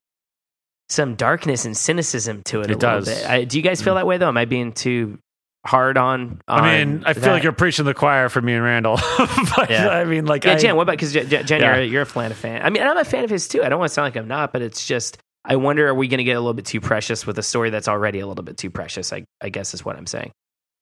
[0.93, 2.71] some darkness and cynicism to it.
[2.71, 3.07] It a does.
[3.07, 3.27] bit.
[3.29, 3.99] I, do you guys feel mm.
[3.99, 4.29] that way though?
[4.29, 5.19] Am I being too
[5.67, 6.41] hard on?
[6.47, 7.33] I mean, on I feel that?
[7.33, 8.97] like you're preaching the choir for me and Randall.
[9.57, 9.89] but Yeah.
[9.89, 11.77] I mean, like, Yeah, I, Jen, what about because Jen, Jen Yeah.
[11.77, 12.63] you're, you're a Flan fan.
[12.63, 13.63] I mean, I'm a fan of his too.
[13.63, 16.09] I don't want to sound like I'm not, but it's just I wonder are we
[16.09, 18.45] going to get a little bit too precious with a story that's already a little
[18.45, 19.13] bit too precious?
[19.13, 20.33] I, I guess is what I'm saying.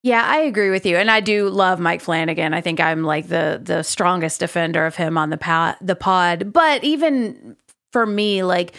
[0.03, 2.55] Yeah, I agree with you, and I do love Mike Flanagan.
[2.55, 6.55] I think I'm like the the strongest defender of him on the pod, the pod.
[6.55, 7.57] But even
[7.93, 8.75] for me, like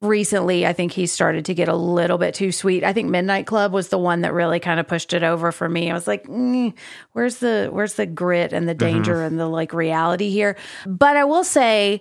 [0.00, 2.84] recently, I think he started to get a little bit too sweet.
[2.84, 5.68] I think Midnight Club was the one that really kind of pushed it over for
[5.68, 5.90] me.
[5.90, 6.72] I was like, mm,
[7.12, 10.56] where's the where's the grit and the danger and the like reality here?
[10.86, 12.00] But I will say.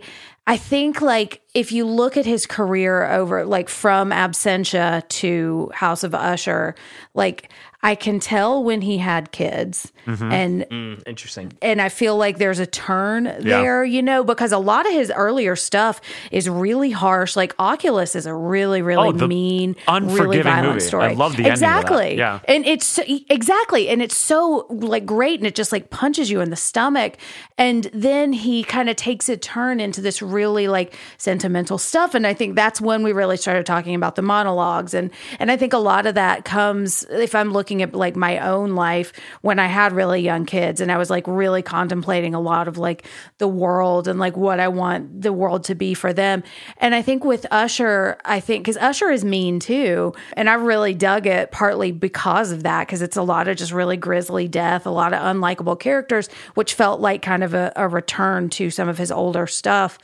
[0.50, 6.06] I think like if you look at his career over like from Absentia to House
[6.06, 6.74] of Usher,
[7.14, 7.52] like
[7.84, 11.54] I can tell when he had kids and Mm, interesting.
[11.62, 15.12] and I feel like there's a turn there, you know, because a lot of his
[15.16, 16.02] earlier stuff
[16.32, 17.36] is really harsh.
[17.36, 20.80] Like Oculus is a really, really Oh, mean, really Unforgiving violent movie.
[20.80, 21.06] story.
[21.06, 22.18] I love the ending exactly.
[22.18, 22.40] Yeah.
[22.48, 23.00] and it's
[23.30, 27.18] exactly, and it's so like great, and it just like punches you in the stomach,
[27.60, 32.26] and then he kind of takes a turn into this really like sentimental stuff, and
[32.26, 35.74] I think that's when we really started talking about the monologues, and and I think
[35.74, 39.68] a lot of that comes if I'm looking at like my own life when I
[39.68, 43.06] had really young kids, and I was like really contemplating a lot of like
[43.38, 46.44] the world and like what I want the world to be for them,
[46.78, 50.94] and I think with Usher, I think because Usher is mean too, and I really
[50.94, 54.86] dug it partly because of that because it's a lot of just really grisly death,
[54.86, 58.88] a lot of unlikable characters, which felt like kind of a, a return to some
[58.88, 59.98] of his older stuff.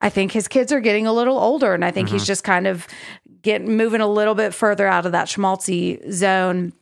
[0.00, 2.26] I think his kids are getting a little older, and I think he's mm-hmm.
[2.26, 2.86] just kind of
[3.42, 6.72] getting moving a little bit further out of that schmaltzy zone.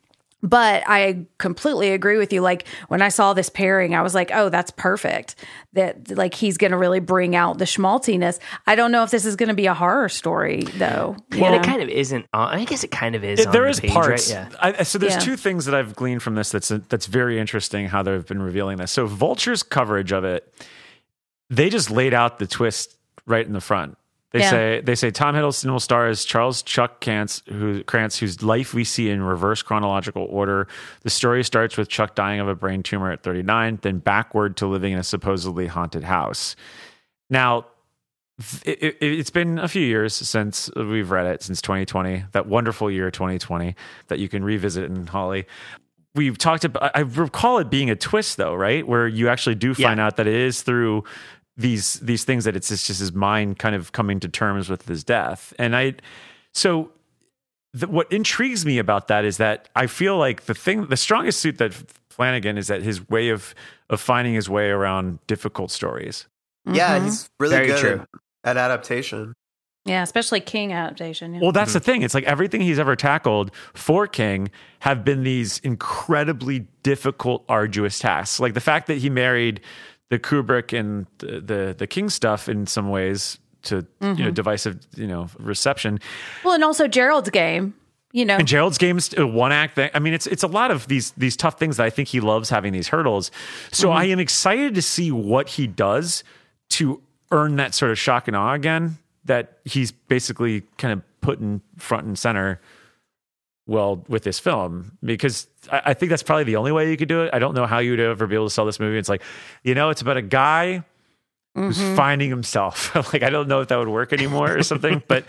[0.43, 2.41] But I completely agree with you.
[2.41, 5.35] Like when I saw this pairing, I was like, "Oh, that's perfect."
[5.75, 8.39] That like he's going to really bring out the schmaltiness.
[8.67, 11.17] I don't know if this is going to be a horror story though.
[11.33, 11.59] you Well, know?
[11.61, 12.27] it kind of isn't.
[12.33, 13.41] On, I guess it kind of is.
[13.41, 14.33] It- on there the is page, parts.
[14.35, 14.49] Right?
[14.51, 14.75] Yeah.
[14.79, 15.19] I, so there's Yeah.
[15.21, 18.41] two things that I've gleaned from this that's uh, that's very interesting how they've been
[18.43, 18.91] revealing this.
[18.93, 20.51] So Vulture's coverage of it,
[21.51, 22.97] they just laid out the twist
[23.27, 23.99] right in the front.
[24.33, 24.51] They Yeah.
[24.51, 28.73] say they say Tom Hiddleston will star as Charles Chuck Krantz, who Krantz, whose life
[28.75, 30.69] we see in reverse chronological order.
[31.03, 34.67] The story starts with Chuck dying of a brain tumor at 39, then backward to
[34.69, 36.55] living in a supposedly haunted house.
[37.29, 37.67] Now,
[38.65, 42.91] it, it, it's been a few years since we've read it, since 2020, that wonderful
[42.91, 43.75] year 2020
[44.09, 45.45] that you can revisit in Holly.
[46.15, 48.87] We've talked about, I recall it being a twist though, right?
[48.87, 50.07] Where you actually do find Yeah.
[50.07, 51.05] out that it is through
[51.61, 54.87] these these things that it's, it's just his mind kind of coming to terms with
[54.89, 55.53] his death.
[55.59, 55.95] And I,
[56.55, 56.91] so
[57.73, 61.41] the, what intrigues me about that is that I feel like the thing, the strongest
[61.41, 61.73] suit that
[62.09, 63.55] Flanagan is that his way of
[63.89, 66.27] of finding his way around difficult stories.
[66.71, 67.05] Yeah, Mhm.
[67.05, 68.05] he's really Very good true.
[68.45, 69.35] at adaptation.
[69.87, 71.35] yeah, especially King adaptation.
[71.35, 71.41] Yeah.
[71.41, 72.03] Well, that's the thing.
[72.03, 74.51] It's like everything he's ever tackled for King
[74.81, 78.39] have been these incredibly difficult, arduous tasks.
[78.41, 79.61] Like the fact that he married
[80.11, 84.33] the Kubrick and the the, the King stuff in some ways to you know mm-hmm.
[84.33, 85.99] divisive you know reception.
[86.45, 87.75] well, and also Gerald's game.
[88.13, 89.89] You know, And Gerald's game's a one act thing.
[89.95, 92.21] I mean, it's it's a lot of these these tough things that I think he
[92.21, 93.31] loves having these hurdles.
[93.71, 93.99] So mm-hmm.
[93.99, 96.25] I am excited to see what he does
[96.71, 97.01] to
[97.31, 101.63] earn that sort of shock and awe again that he's basically kind of put in
[101.79, 102.61] front and center.
[103.69, 107.09] Well, with this film, because I, I think that's probably the only way you could
[107.09, 107.31] do it.
[107.33, 108.99] I don't know how you would ever be able to sell this movie.
[108.99, 109.23] It's like,
[109.65, 110.85] you know, it's about a guy
[111.55, 112.95] who's finding himself.
[113.13, 115.25] like I don't know if that would work anymore or something, but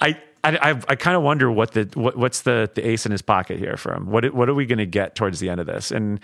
[0.00, 3.12] I I I, I kind of wonder what the what, what's the the ace in
[3.12, 4.10] his pocket here for him.
[4.10, 5.90] What what are we going to get towards the end of this?
[5.90, 6.20] And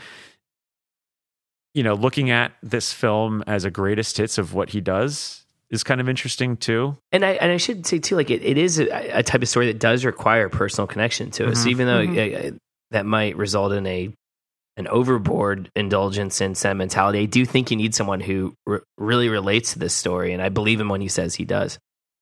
[1.74, 5.82] you know, looking at this film as a greatest hits of what he does is
[5.82, 6.96] kind of interesting too.
[7.10, 9.48] And I and I should say too, like it, it is a, a type of
[9.48, 11.56] story that does require personal connection to it.
[11.56, 12.50] So even though uh,
[12.94, 14.12] that might result in a
[14.76, 19.74] an overboard indulgence in sentimentality, I do think you need someone who re- really relates
[19.74, 21.78] to this story, and I believe him when he says he does.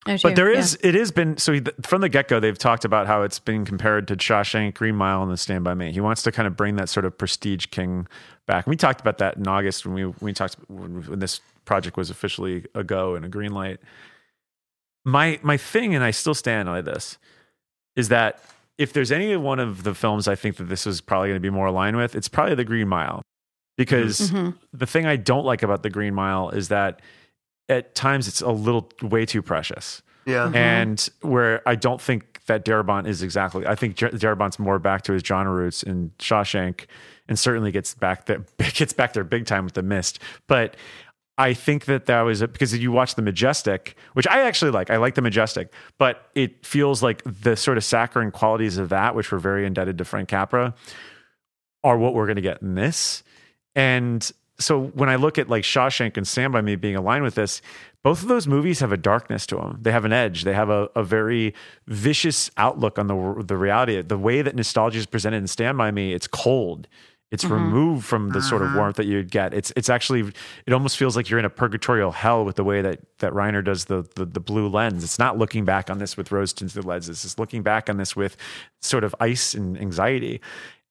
[0.07, 0.91] Oh, I do, But there is, yeah.
[0.91, 2.41] it has been so he, from the get go.
[2.41, 5.75] They've talked about how it's been compared to Shawshank, Green Mile, and The Stand by
[5.75, 5.93] Me.
[5.93, 8.07] He wants to kind of bring that sort of prestige king
[8.47, 8.67] back.
[8.67, 12.11] We talked about that in August when we we talked when, when this project was
[12.11, 13.81] officially a go and a green light.
[15.05, 17.17] My my thing, and I still stand by this,
[17.97, 18.43] is that
[18.83, 21.41] if there's any one of the films I think that this is probably going to
[21.41, 23.23] be more aligned with, it's probably The Green Mile,
[23.77, 24.57] because Mhm.
[24.73, 27.01] the thing I don't like about The Green Mile is that
[27.69, 30.51] at times it's a little way too precious Yeah.
[30.55, 33.67] and where I don't think that Darabont is exactly.
[33.67, 36.87] I think Jar- Darabont's more back to his genre roots in Shawshank,
[37.29, 38.45] and certainly gets back there
[38.75, 40.19] gets back there big time with the Mist.
[40.49, 40.77] But
[41.39, 44.91] I think that that was because you watch the Majestic, which I actually like.
[44.91, 49.15] I like the Majestic, but it feels like the sort of saccharine qualities of that,
[49.15, 50.75] which were very indebted to Frank Capra,
[51.83, 53.23] are what we're going to get in this.
[53.75, 57.35] And so when I look at like Shawshank and Stand By Me being aligned with
[57.35, 57.63] this,
[58.03, 59.79] both of those movies have a darkness to them.
[59.81, 60.45] They have an edge.
[60.45, 61.55] They have a, a very
[61.87, 64.01] vicious outlook on the the reality.
[64.03, 66.89] The way that nostalgia is presented in Stand By Me, it's cold.
[67.33, 67.55] It's mm-hmm.
[67.55, 68.77] removed from the sort of mm-hmm.
[68.77, 69.55] warmth that you'd get.
[69.55, 70.33] It's it's actually
[70.67, 73.65] it almost feels like you're in a purgatorial hell with the way that that Reiner
[73.65, 75.03] does the the, the blue lens.
[75.03, 77.25] It's not looking back on this with rose tinted lenses.
[77.25, 78.37] It's looking back on this with
[78.81, 80.41] sort of ice and anxiety.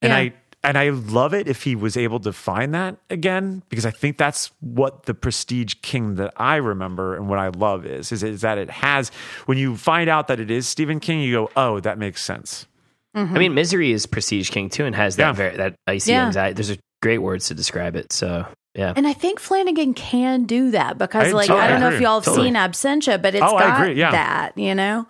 [0.02, 0.18] And Yeah.
[0.18, 3.92] I and I love it if he was able to find that again because I
[3.92, 8.24] think that's what the prestige king that I remember and what I love is is,
[8.24, 9.10] is that it has
[9.46, 12.68] when you find out that it is Stephen King you go oh that makes sense
[13.16, 13.36] Mm-hmm.
[13.36, 15.32] I mean, Misery is Prestige King too, and has that Yeah.
[15.34, 16.26] very, that icy Yeah.
[16.28, 16.54] anxiety.
[16.54, 18.14] There's a great words to describe it.
[18.14, 21.82] So yeah, And I think Flanagan can do that because, I like, totally I don't
[21.82, 22.48] know if y'all have Totally.
[22.48, 24.12] seen Absentia, but it's Oh, I got agree, yeah.
[24.12, 25.08] that, you know?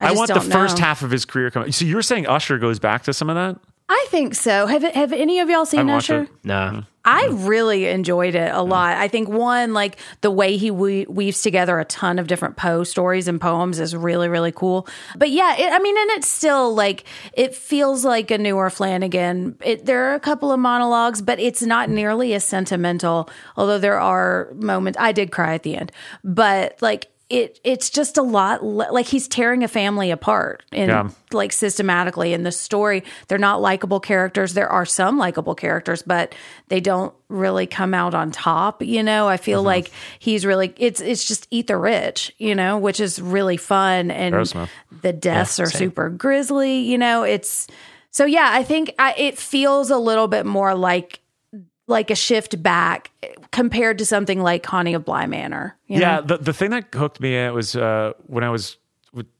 [0.00, 0.84] I, just want the don't first know.
[0.86, 3.60] half of his career coming so you're saying Usher goes back to some of that
[3.92, 4.66] I think so.
[4.66, 6.28] Have have any of y'all seen Usher?
[6.44, 8.96] no, I really enjoyed it a lot.
[8.96, 12.84] I think one, like the way he we- weaves together a ton of different Poe
[12.84, 14.86] stories and poems is really, really cool.
[15.16, 17.02] But yeah, it, I mean, and it's still like,
[17.32, 19.56] it feels like a newer Flanagan.
[19.60, 23.98] It, there are a couple of monologues, but it's not nearly as sentimental, although there
[23.98, 24.98] are moments.
[25.00, 25.90] I did cry at the end,
[26.22, 30.88] but like, it, it's just a lot le- like he's tearing a family apart and
[30.90, 31.08] Yeah.
[31.32, 33.04] like systematically in the story.
[33.28, 34.52] They're not likable characters.
[34.54, 36.34] There are some likable characters, but
[36.68, 38.82] they don't really come out on top.
[38.82, 39.44] You know, I Mm-hmm.
[39.44, 42.32] feel like he's really it's it's just eat the rich.
[42.38, 44.68] You know, which is really fun and Aerosmith.
[45.02, 45.78] the deaths are same.
[45.78, 46.80] super grisly.
[46.80, 47.68] You know, it's
[48.10, 48.50] so yeah.
[48.52, 51.20] I think I, it feels a little bit more like
[51.90, 53.10] like a shift back
[53.50, 55.76] compared to something like Connie of Bly Manor.
[55.86, 56.06] You know?
[56.06, 58.78] Yeah, the the thing that hooked me it was uh, when I was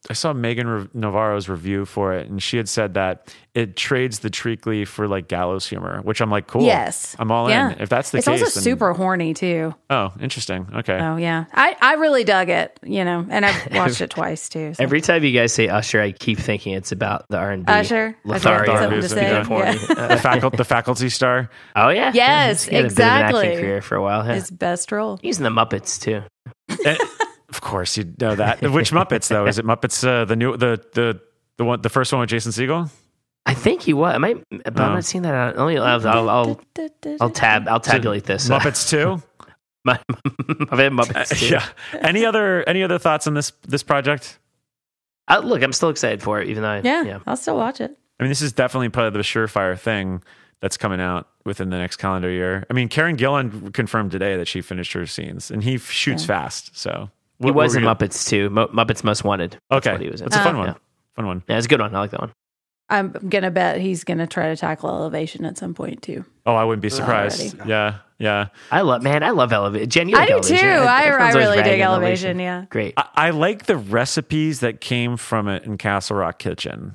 [0.09, 4.18] I saw Megan Re- Navarro's review for it, and she had said that it trades
[4.18, 6.62] the treacly for like gallows humor, which I'm like, cool.
[6.62, 7.14] Yes.
[7.20, 7.70] I'm all Yeah.
[7.74, 7.80] in.
[7.80, 9.72] If that's the it's case, it's also then- super horny too.
[9.88, 10.66] Oh, interesting.
[10.74, 10.98] Okay.
[11.01, 12.78] Oh yeah, I I really dug it.
[12.82, 14.74] You know, and I've watched it twice too.
[14.74, 14.82] so.
[14.82, 17.70] Every time you guys say Usher, I keep thinking it's about the R and B.
[17.72, 18.16] Usher?
[18.28, 19.42] I thought Lothario, something to say, yeah.
[19.44, 21.48] the, facul- the faculty star.
[21.76, 23.47] Oh yeah, Yes, He had a bit of an exactly.
[23.47, 24.26] acting career for a while.
[24.26, 24.34] Yeah.
[24.34, 25.20] his best role.
[25.22, 26.22] He's in the Muppets too.
[26.84, 26.97] Eh,
[27.51, 28.62] Of course, you know that.
[28.62, 29.47] Which Muppets though?
[29.47, 30.06] Is it Muppets?
[30.06, 31.20] Uh, the new the the
[31.59, 32.90] the one the first one with Jason Segel?
[33.47, 34.14] I think he was.
[34.14, 34.94] I might, but I'm Oh.
[34.94, 35.35] not seeing that.
[35.35, 36.60] On, only I'll, I'll, I'll,
[37.20, 37.66] I'll tab.
[37.68, 38.48] I'll tabulate this.
[38.51, 39.22] Muppets two.
[39.85, 39.98] My,
[40.48, 40.90] Muppets.
[40.90, 41.47] Muppets too.
[41.55, 41.66] yeah.
[42.01, 44.39] Any other any other thoughts on this this project?
[45.28, 47.18] Uh, look, I'm still excited for it, even though I, Yeah, yeah.
[47.27, 47.97] I'll still watch it.
[48.18, 50.22] I mean, this is definitely probably the surefire thing
[50.60, 52.66] that's coming out within the next calendar year.
[52.68, 56.24] I mean, Karen Gillan confirmed today that she finished her scenes, and he f- shoots
[56.24, 56.77] fast.
[56.77, 57.10] So
[57.43, 58.51] He was what in were you- Muppets too.
[58.51, 59.59] Mu- Muppets Most Wanted.
[59.71, 60.27] That's Okay, what he was in.
[60.29, 60.67] that's a fun Uh, one.
[60.69, 60.75] Yeah.
[61.17, 61.43] Fun one.
[61.49, 61.95] Yeah, it's a good one.
[61.95, 62.33] I like that one.
[62.93, 66.25] I'm gonna bet he's gonna try to tackle elevation at some point too.
[66.45, 67.55] Oh, I wouldn't be surprised.
[67.55, 67.71] Already.
[67.71, 68.47] Yeah, yeah.
[68.73, 69.23] I love, man.
[69.23, 69.89] I love Elevation.
[69.91, 70.59] Jen, you I like do Elevation.
[70.59, 70.67] too.
[70.67, 72.39] I, I Everyone's always really dig ragging on elevation.
[72.41, 72.65] Yeah.
[72.69, 72.95] Great.
[72.97, 76.95] I, I like the recipes that came from it in Castle Rock Kitchen.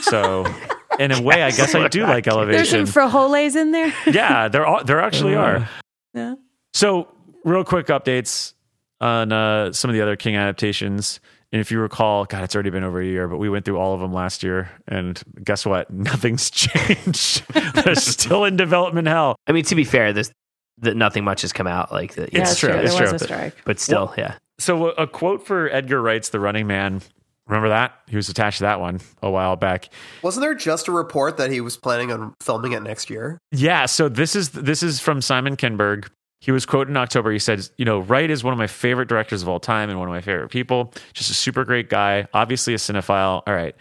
[0.00, 0.46] So,
[0.98, 2.56] in a way, I guess I do like elevation.
[2.56, 2.86] There's elevation.
[2.92, 3.94] some frijoles in there.
[4.06, 5.68] yeah, there are, there actually are.
[6.12, 6.34] yeah.
[6.74, 7.06] So,
[7.44, 8.54] real quick updates
[9.00, 11.20] on uh, some of the other King adaptations.
[11.52, 13.78] And if you recall, God, it's already been over a year, but we went through
[13.78, 14.68] all of them last year.
[14.88, 15.90] And guess what?
[15.92, 17.44] Nothing's changed.
[17.84, 19.36] They're still in development hell.
[19.46, 20.32] I mean, to be fair, this
[20.78, 21.90] that nothing much has come out.
[21.90, 22.78] Like, the, It's Yeah, it's true, true.
[22.80, 23.12] it's there true.
[23.14, 23.54] was a strike.
[23.64, 24.34] but still, yeah.
[24.58, 27.00] So, a, a quote for Edgar Wright's The Running Man.
[27.46, 27.94] Remember that?
[28.08, 29.88] He was attached to that one a while back.
[30.22, 33.38] Wasn't there just a report that he was planning on filming it next year?
[33.52, 36.08] Yeah, so this is this is from Simon Kinberg.
[36.40, 37.32] He was quoted in October.
[37.32, 39.98] He said, "You know, Wright is one of my favorite directors of all time and
[39.98, 40.92] one of my favorite people.
[41.12, 42.28] Just a super great guy.
[42.34, 43.42] Obviously a cinephile.
[43.46, 43.74] All right."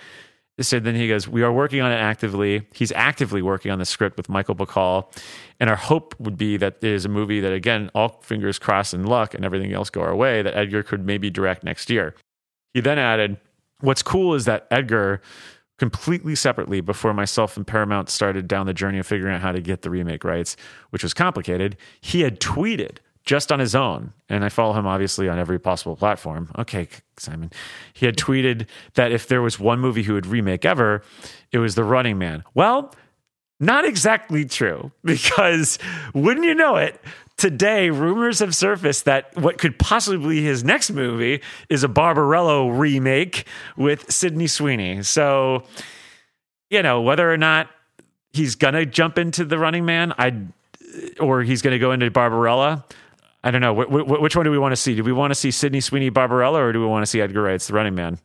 [0.62, 2.66] So then he goes, "We are working on it actively.
[2.74, 5.12] He's actively working on the script with Michael Bacall,
[5.60, 8.94] and our hope would be that it is a movie that, again, all fingers crossed
[8.94, 12.16] and luck and everything else go our way, that Edgar could maybe direct next year."
[12.74, 13.36] He then added,
[13.82, 15.22] "What's cool is that Edgar."
[15.78, 19.62] Completely separately before myself and Paramount started down the journey of figuring out how to
[19.62, 20.56] get the remake rights,
[20.90, 21.76] which was complicated.
[22.00, 25.96] He had tweeted just on his own, and I follow him obviously on every possible
[25.96, 26.52] platform.
[26.58, 26.88] Okay,
[27.18, 27.52] Simon.
[27.94, 31.02] He had tweeted that if there was one movie who would remake ever,
[31.52, 32.44] it was The Running Man.
[32.54, 32.94] Well,
[33.60, 35.80] not exactly true because
[36.14, 37.02] wouldn't you know it,
[37.38, 42.72] today rumors have surfaced that what could possibly be his next movie is a Barbarella
[42.72, 43.46] remake
[43.78, 45.04] with Sydney Sweeney.
[45.04, 45.64] So,
[46.70, 47.70] you know, whether or not
[48.34, 50.34] he's gonna jump into the Running Man, I
[51.20, 52.86] or he's gonna go into Barbarella.
[53.44, 53.76] I don't know.
[53.76, 54.96] Wh- wh- which one do we want to see?
[54.96, 57.44] Do we want to see Sydney Sweeney Barbarella, or do we want to see Edgar
[57.44, 58.18] Wright's The Running Man?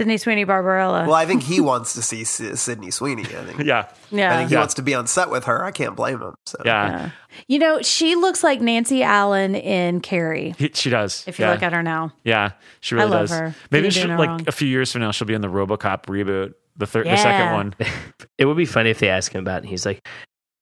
[0.00, 1.04] Sydney Sweeney Barbarella.
[1.04, 3.24] Well, I think he wants to see S- Sydney Sweeney.
[3.24, 3.58] I think.
[3.60, 4.32] Yeah, Yeah.
[4.32, 4.60] I think he Yeah.
[4.60, 5.62] wants to be on set with her.
[5.62, 6.32] I can't blame him.
[6.46, 6.56] So.
[6.64, 7.10] yeah, Yeah.
[7.48, 10.54] You know, she looks like Nancy Allen in Carrie.
[10.56, 11.22] He- she does.
[11.26, 11.52] If you yeah.
[11.52, 13.38] look at her now, Yeah, she really love does.
[13.38, 13.54] her.
[13.70, 14.44] Maybe she'll, like wrong.
[14.46, 17.52] a few years from now, she'll be in the RoboCop reboot, the third, the second
[17.52, 17.74] one.
[18.38, 19.64] It would be funny if they ask him about it.
[19.64, 20.06] And he's like,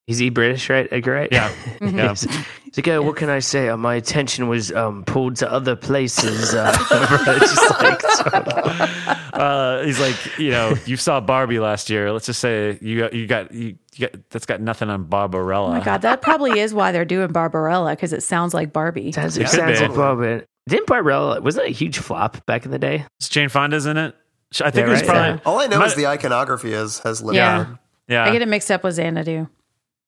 [0.08, 0.88] is he British, right?
[0.90, 1.28] Edgar Wright?
[1.30, 2.08] Yeah, yeah.
[2.08, 3.68] he's, he's like, oh, what can I say?
[3.68, 6.54] Uh, my attention was um, pulled to other places.
[6.54, 6.72] Uh,
[7.40, 8.02] just like,
[9.34, 12.12] uh, he's like, you know, you saw Barbie last year.
[12.12, 15.68] Let's just say you got, you got, you, you got that's got nothing on Barbarella.
[15.68, 19.12] oh my god, that probably is why they're doing Barbarella because it sounds like Barbie.
[19.12, 20.44] sounds, It it could sounds like Barbara.
[20.68, 23.04] Didn't Barbarella, wasn't that a huge flop back in the day?
[23.18, 24.14] It's Jane Fonda's in it.
[24.62, 25.08] I think Yeah, it was right.
[25.08, 25.28] probably.
[25.34, 25.38] Yeah.
[25.46, 27.58] All I know Might- is the iconography is has lived Yeah.
[27.60, 27.78] on.
[28.08, 29.48] Yeah, I get it mixed up with Xanadu.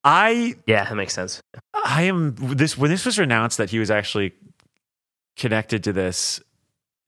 [0.04, 1.42] I Yeah, that makes sense.
[1.84, 4.32] I am this when this was announced that he was actually
[5.36, 6.40] connected to this.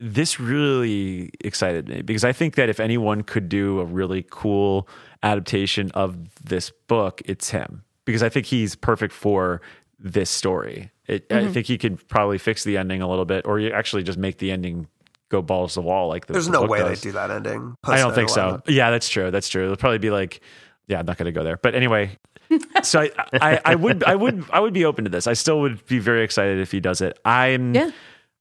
[0.00, 4.88] This really excited me because I think that if anyone could do a really cool
[5.22, 7.84] adaptation of this book, it's him.
[8.04, 9.62] Because I think he's perfect for
[10.00, 10.90] this story.
[11.06, 11.52] It, I mm-hmm.
[11.52, 14.38] think he could probably fix the ending a little bit, or you actually just make
[14.38, 14.88] the ending
[15.28, 17.00] go balls to the wall like the, There's the no book way does.
[17.00, 17.74] they do that ending.
[17.84, 18.60] I don't think so.
[18.66, 18.74] Post-9/11.
[18.74, 19.30] Yeah, that's true.
[19.30, 19.64] That's true.
[19.64, 20.40] It'll probably be like,
[20.88, 21.56] yeah, I'm not going to go there.
[21.56, 22.18] But anyway,
[22.82, 25.26] so I, I, I would, I would, I would be open to this.
[25.26, 27.18] I still would be very excited if he does it.
[27.24, 27.90] I'm, Yeah.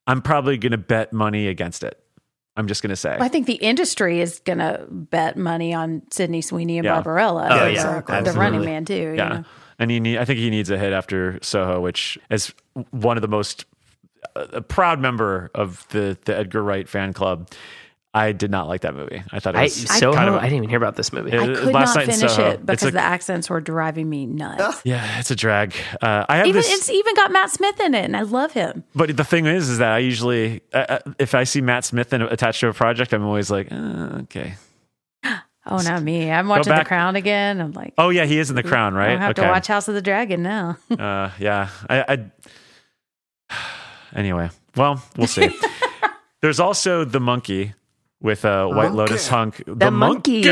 [0.07, 2.01] I'm probably going to bet money against it.
[2.57, 6.01] I'm just going to say, I think the industry is going to bet money on
[6.11, 6.95] Sydney Sweeney and Yeah.
[6.95, 7.47] Barbarella.
[7.49, 8.33] Oh, yeah, the.
[8.33, 8.93] Running Man too.
[8.93, 9.29] you yeah.
[9.29, 9.43] know?
[9.79, 12.53] And he need, I think he needs a hit after Soho, which is
[12.91, 13.65] one of the most
[14.35, 17.49] uh, a proud member of the the Edgar Wright fan club.
[18.13, 19.23] I did not like that movie.
[19.31, 21.31] I thought it I, was Soho, kind of I didn't even hear about this movie.
[21.31, 21.43] Yeah.
[21.43, 22.49] I could last not night in finish Soho.
[22.51, 24.81] it because a- the accents were driving me nuts.
[24.83, 25.73] yeah, it's a drag.
[26.01, 28.51] Uh, I have even this, it's even got Matt Smith in it, and I love
[28.51, 28.83] him.
[28.93, 32.11] but the thing is, is that I usually, uh, uh, if I see Matt Smith
[32.11, 34.55] in, attached to a project, I'm always like, uh, okay.
[35.65, 36.31] Oh, not me.
[36.31, 37.61] I'm watching The Crown again.
[37.61, 39.09] I'm like, Oh yeah, he is in The Crown, right?
[39.09, 39.43] don't have okay.
[39.43, 40.77] to watch House of the Dragon now.
[40.89, 41.69] Uh, yeah.
[41.89, 42.25] I,
[43.49, 43.55] I.
[44.13, 45.57] Anyway, well, we'll see.
[46.41, 47.73] There's also the monkey
[48.21, 48.97] with a White Monkey.
[48.97, 49.63] Lotus hunk.
[49.65, 50.43] The, monkey.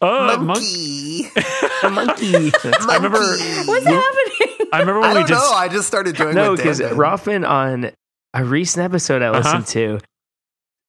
[0.00, 0.44] Oh, monkey.
[0.44, 1.30] Monkey.
[1.36, 2.52] Uh, the monkey.
[2.88, 3.18] I remember.
[3.18, 4.68] What's happening?
[4.72, 5.34] I remember I when we don't did.
[5.34, 5.52] know.
[5.52, 6.92] I just started doing no, because did.
[6.92, 7.90] Rothman on
[8.32, 9.38] a recent episode I uh-huh.
[9.38, 10.00] listened to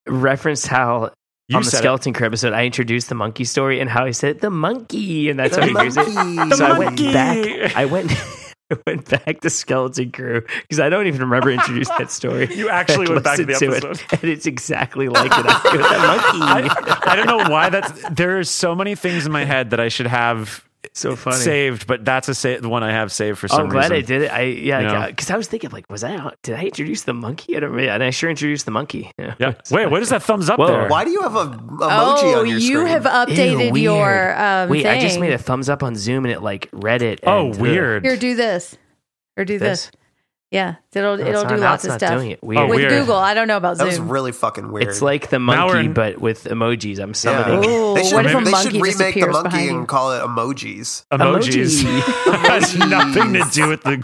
[0.08, 1.12] referenced how
[1.48, 1.82] you on the said it.
[1.82, 5.40] Skeleton Crew episode I introduced the monkey story and how he said the monkey, and
[5.40, 6.08] that's how he hears it.
[6.14, 6.56] monkey.
[6.56, 7.76] so I went back.
[7.76, 8.12] I went.
[8.72, 12.48] I went back to Skeleton Crew because I don't even remember introducing that story.
[12.56, 14.00] You actually went back to the episode.
[14.12, 15.46] it, and it's exactly like it.
[15.46, 16.70] I.
[17.06, 17.92] I, I don't know why that's.
[18.10, 21.38] There are so many things in my head that I should have so funny.
[21.38, 23.92] saved, but that's a sa- the one I have saved for Oh, some I'm glad
[23.92, 23.96] reason.
[23.98, 24.32] I did it.
[24.32, 25.08] I yeah, Yeah.
[25.08, 27.56] because I was thinking like, was that did I introduce the monkey?
[27.58, 29.12] I don't yeah, and I sure introduced the monkey.
[29.20, 29.36] Yeah.
[29.40, 29.54] Yeah.
[29.72, 30.68] Wait, what is that thumbs up Whoa.
[30.68, 30.88] there?
[30.90, 32.88] Why do you have a emoji oh, on your you screen?
[32.88, 36.32] have updated Ew, your um, Wait, I just made a thumbs up on Zoom and
[36.34, 37.22] it like read it.
[37.24, 38.04] Oh, and, uh, weird.
[38.06, 38.78] Here, do this
[39.38, 39.88] or do this.
[39.88, 39.92] This?
[40.56, 42.18] Yeah, it'll No, it'll do not- now lots it's of not stuff.
[42.20, 42.44] doing it.
[42.44, 42.70] Weird.
[42.70, 42.90] With weird.
[42.92, 44.10] Google, I don't know about that was Zoom.
[44.10, 44.88] really fucking weird.
[44.88, 47.00] It's like the Now we're monkey, in- but with emojis.
[47.00, 47.70] I'm summoning.
[47.70, 49.80] Ooh, they should, what if a they monkey should remake the disappears monkey behind and
[49.82, 49.86] you?
[49.86, 51.06] call it emojis.
[51.12, 51.84] emojis.
[51.84, 52.36] Emoji.
[52.50, 54.04] has nothing to do with the.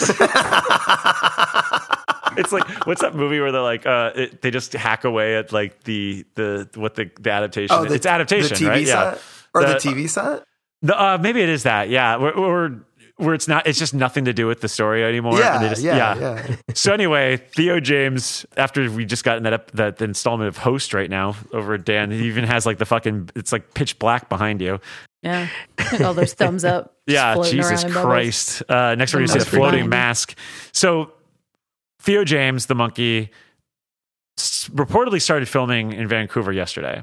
[2.36, 5.52] it's like what's that movie where they're like uh, it, they just hack away at
[5.52, 7.76] like the the what the, the adaptation.
[7.76, 8.86] Oh, the, it's adaptation, the TV right?
[8.86, 9.18] set Yeah.
[9.54, 10.44] or the, The- TV set.
[10.82, 11.90] The, uh, maybe it is that.
[11.90, 12.80] Yeah, where, where
[13.20, 13.66] where it's not.
[13.66, 15.32] It's just nothing to do with the story anymore.
[15.34, 16.56] and Yeah, they just- yeah, yeah.
[16.74, 20.94] so anyway, Theo James, after we just got in that ep- that installment of Host
[20.94, 24.28] right now over at Dan, he even has like the fucking it's like pitch black
[24.28, 24.80] behind you.
[25.22, 25.48] Yeah,
[26.02, 26.94] all those thumbs up.
[27.06, 28.04] Yeah, Jesus around in bubbles.
[28.12, 28.62] Christ.
[28.68, 29.88] Uh, next one, you see a floating fine.
[29.90, 30.36] mask.
[30.72, 31.12] So
[32.00, 33.30] Theo James, the monkey,
[34.38, 37.02] s- reportedly started filming in Vancouver yesterday,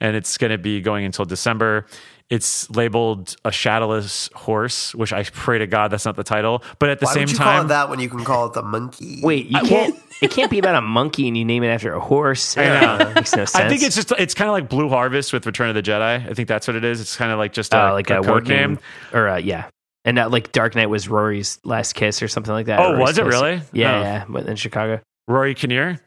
[0.00, 1.86] and it's going to be going until December.
[2.30, 6.62] It's labeled a shadowless horse, which I pray to God that's not the title.
[6.78, 8.46] But at the Why same would you call time, it that when you can call
[8.46, 9.20] it the monkey?
[9.22, 9.98] Wait, you can't.
[10.22, 12.56] it can't be about a monkey and you name it after a horse.
[12.58, 12.64] I
[12.98, 13.12] know.
[13.14, 13.54] Makes no sense.
[13.64, 16.28] I think it's just it's kind of like Blue Harvest with Return of the Jedi.
[16.28, 17.00] I think that's what it is.
[17.00, 18.78] It's kind of like just uh, a, like a a, code working name.
[19.14, 19.70] or uh, yeah,
[20.04, 22.78] and that like Dark Knight was Rory's last kiss or something like that.
[22.78, 23.32] Oh, Rory's was it kiss.
[23.32, 23.62] really?
[23.72, 24.02] Yeah, Oh.
[24.02, 25.00] yeah, but in Chicago.
[25.26, 25.98] Rory Kinnear.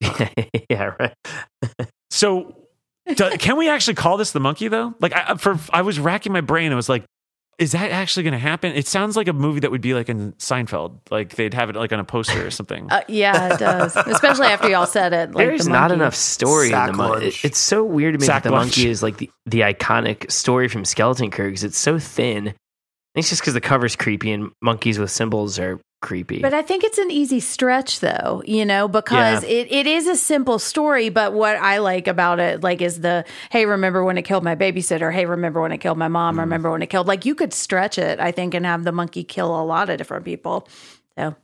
[0.70, 1.14] yeah, right.
[2.10, 2.56] So,
[3.16, 4.94] do, can we actually call this the monkey though?
[5.00, 6.72] Like, I, for I was racking my brain.
[6.72, 7.04] I was like,
[7.56, 8.72] is that actually going to happen?
[8.74, 10.98] It sounds like a movie that would be like in Seinfeld.
[11.10, 12.90] Like they'd have it like on a poster or something.
[12.90, 13.94] Uh, yeah, it does.
[14.06, 15.32] Especially after y'all said it.
[15.32, 17.26] Like There's the not enough story in the monkey.
[17.26, 17.44] lunch.
[17.44, 18.76] it's so weird to me Sack that the lunch.
[18.76, 22.48] monkey is like the, the iconic story from Skeleton Crew because it's so thin.
[22.48, 22.56] I think
[23.16, 26.40] It's just because the cover's creepy and monkeys with cymbals are creepy.
[26.40, 29.48] But I think it's an easy stretch though, you know, because Yeah.
[29.50, 33.24] it, it is a simple story, but what I like about it, like, is the
[33.50, 35.12] hey, remember when it killed my babysitter?
[35.12, 36.34] Hey, remember when it killed my mom?
[36.34, 36.40] Mm-hmm.
[36.40, 39.24] Remember when it killed like you could stretch it, I think, and have the monkey
[39.24, 40.68] kill a lot of different people.
[41.18, 41.34] So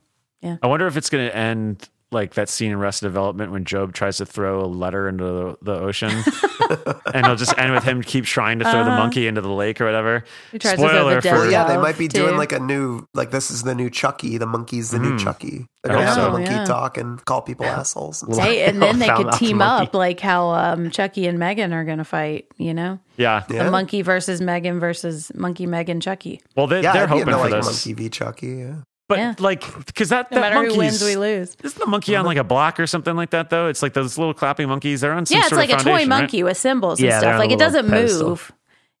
[0.41, 0.57] yeah.
[0.61, 3.93] I wonder if it's going to end like that scene in Arrested Development when Gob
[3.93, 6.09] tries to throw a letter into the, the ocean,
[7.13, 9.79] and it'll just end with him keep trying to throw the monkey into the lake
[9.79, 10.17] or whatever.
[10.17, 10.47] Uh-huh.
[10.51, 13.05] He tries to throw the Spoiler for yeah, they might be doing like a new,
[13.13, 14.37] like this is the new Chucky.
[14.37, 15.65] The monkey's the new Chucky.
[15.83, 16.65] They're gonna I have hope the monkey Oh, yeah.
[16.65, 18.21] talk and call people assholes.
[18.21, 21.39] And hey, and then they could out the team up like how um, Chucky and
[21.39, 22.45] Megan are going to fight.
[22.57, 23.43] You know, yeah.
[23.49, 23.63] Yeah.
[23.63, 26.41] the monkey versus Megan versus monkey Megan Chucky.
[26.55, 28.47] Well, they, Yeah, they're I'd be hoping into, for like this, monkey v Chucky.
[28.47, 28.75] Yeah.
[29.11, 29.35] But Yeah.
[29.39, 31.57] like because that No that matter who wins, we lose.
[31.63, 33.67] Isn't the monkey on like a block or something like that though?
[33.67, 35.01] It's like those little clapping monkeys.
[35.01, 36.19] They're on some yeah, it's like of a toy foundation, right?
[36.21, 37.37] monkey with cymbals and Yeah, stuff.
[37.39, 38.29] Like it doesn't pedestal.
[38.29, 38.51] move.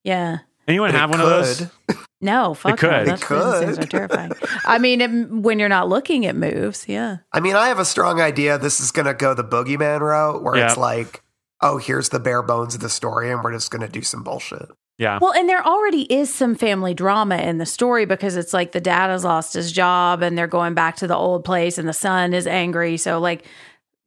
[0.03, 0.39] Yeah.
[0.67, 1.67] Anyone But have it one of those?
[2.23, 2.91] No, fuck could.
[2.91, 2.97] no.
[2.99, 3.85] It That's, those things could.
[3.85, 4.31] are terrifying.
[4.63, 6.87] I mean, it, when you're not looking, it moves.
[6.87, 7.17] Yeah.
[7.33, 10.43] I mean, I have a strong idea this is going to go the boogeyman route
[10.43, 11.23] where it's like,
[11.61, 14.21] oh, here's the bare bones of the story, and we're just going to do some
[14.21, 14.69] bullshit.
[15.01, 15.17] Yeah.
[15.19, 18.79] Well, and there already is some family drama in the story because it's like the
[18.79, 21.93] dad has lost his job and they're going back to the old place and the
[21.93, 22.97] son is angry.
[22.97, 23.43] So, like,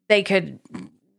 [0.09, 0.61] they could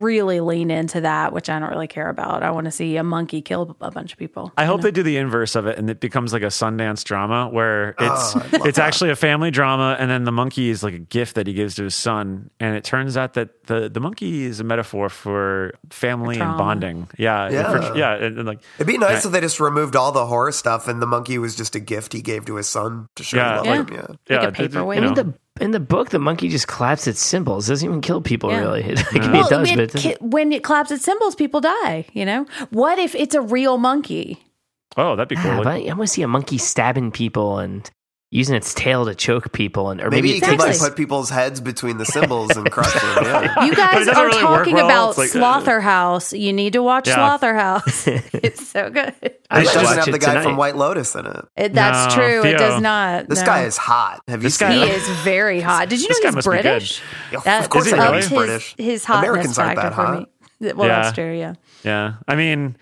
[0.00, 2.42] really lean into that, which I don't really care about.
[2.42, 4.52] I want to see a monkey kill a bunch of people.
[4.56, 4.82] I hope know?
[4.84, 8.12] they do the inverse of it and it becomes like a Sundance drama where oh,
[8.12, 8.86] it's Oh, it's that.
[8.86, 11.74] actually a family drama and then the monkey is like a gift that he gives
[11.76, 15.72] to his son and it turns out that the the monkey is a metaphor for
[15.90, 17.08] family and bonding.
[17.18, 17.70] Yeah, Yeah.
[17.90, 19.28] for- yeah, and, and like It'd be nice Yeah.
[19.28, 22.12] if they just removed all the horror stuff and the monkey was just a gift
[22.12, 23.62] he gave to his son to show Yeah.
[23.62, 23.96] he loved Yeah.
[23.96, 24.06] him.
[24.28, 24.36] Yeah.
[24.36, 24.98] yeah, a th- th- paperweight.
[25.00, 27.68] you I mean, the in the book, the monkey just claps its cymbals.
[27.68, 28.60] It doesn't even kill people Yeah.
[28.60, 28.82] really.
[28.84, 31.34] It, like, Well, it does, when, but it doesn't- ki- when it claps its cymbals,
[31.34, 32.06] people die.
[32.12, 34.42] You know what if it's a real monkey?
[34.96, 35.50] Oh, that'd be cool.
[35.50, 37.88] Ah, Like- but I want to see a monkey stabbing people and
[38.30, 40.90] using its tail to choke people, and or Maybe, maybe, you it could takes like
[40.90, 43.02] put people's heads between the cymbals and crush them.
[43.24, 43.64] Yeah.
[43.64, 44.86] You guys are really talking well.
[44.86, 46.32] about It's like, uh, Slaughterhouse.
[46.32, 47.14] You need to watch Yeah.
[47.14, 48.06] Slaughterhouse.
[48.08, 49.14] it's so good.
[49.48, 50.42] I It should doesn't have the guy tonight.
[50.42, 51.44] from White Lotus in it.
[51.56, 52.42] It, that's No, true.
[52.42, 52.54] Theo.
[52.54, 53.28] It does not.
[53.28, 53.46] This no.
[53.46, 54.20] guy is hot.
[54.28, 55.88] Have you This seen guy- He is very hot.
[55.88, 56.62] Did you know he's must be good.
[56.62, 57.00] British?
[57.32, 58.22] Yeah, That of course Is he upped really?
[58.22, 58.74] his, British.
[58.76, 60.28] his hotness Americans aren't factor that for hot.
[60.60, 60.72] me.
[60.72, 61.02] Well, Yeah.
[61.02, 61.32] that's true.
[61.38, 61.54] Yeah.
[61.84, 62.14] yeah.
[62.26, 62.76] I mean,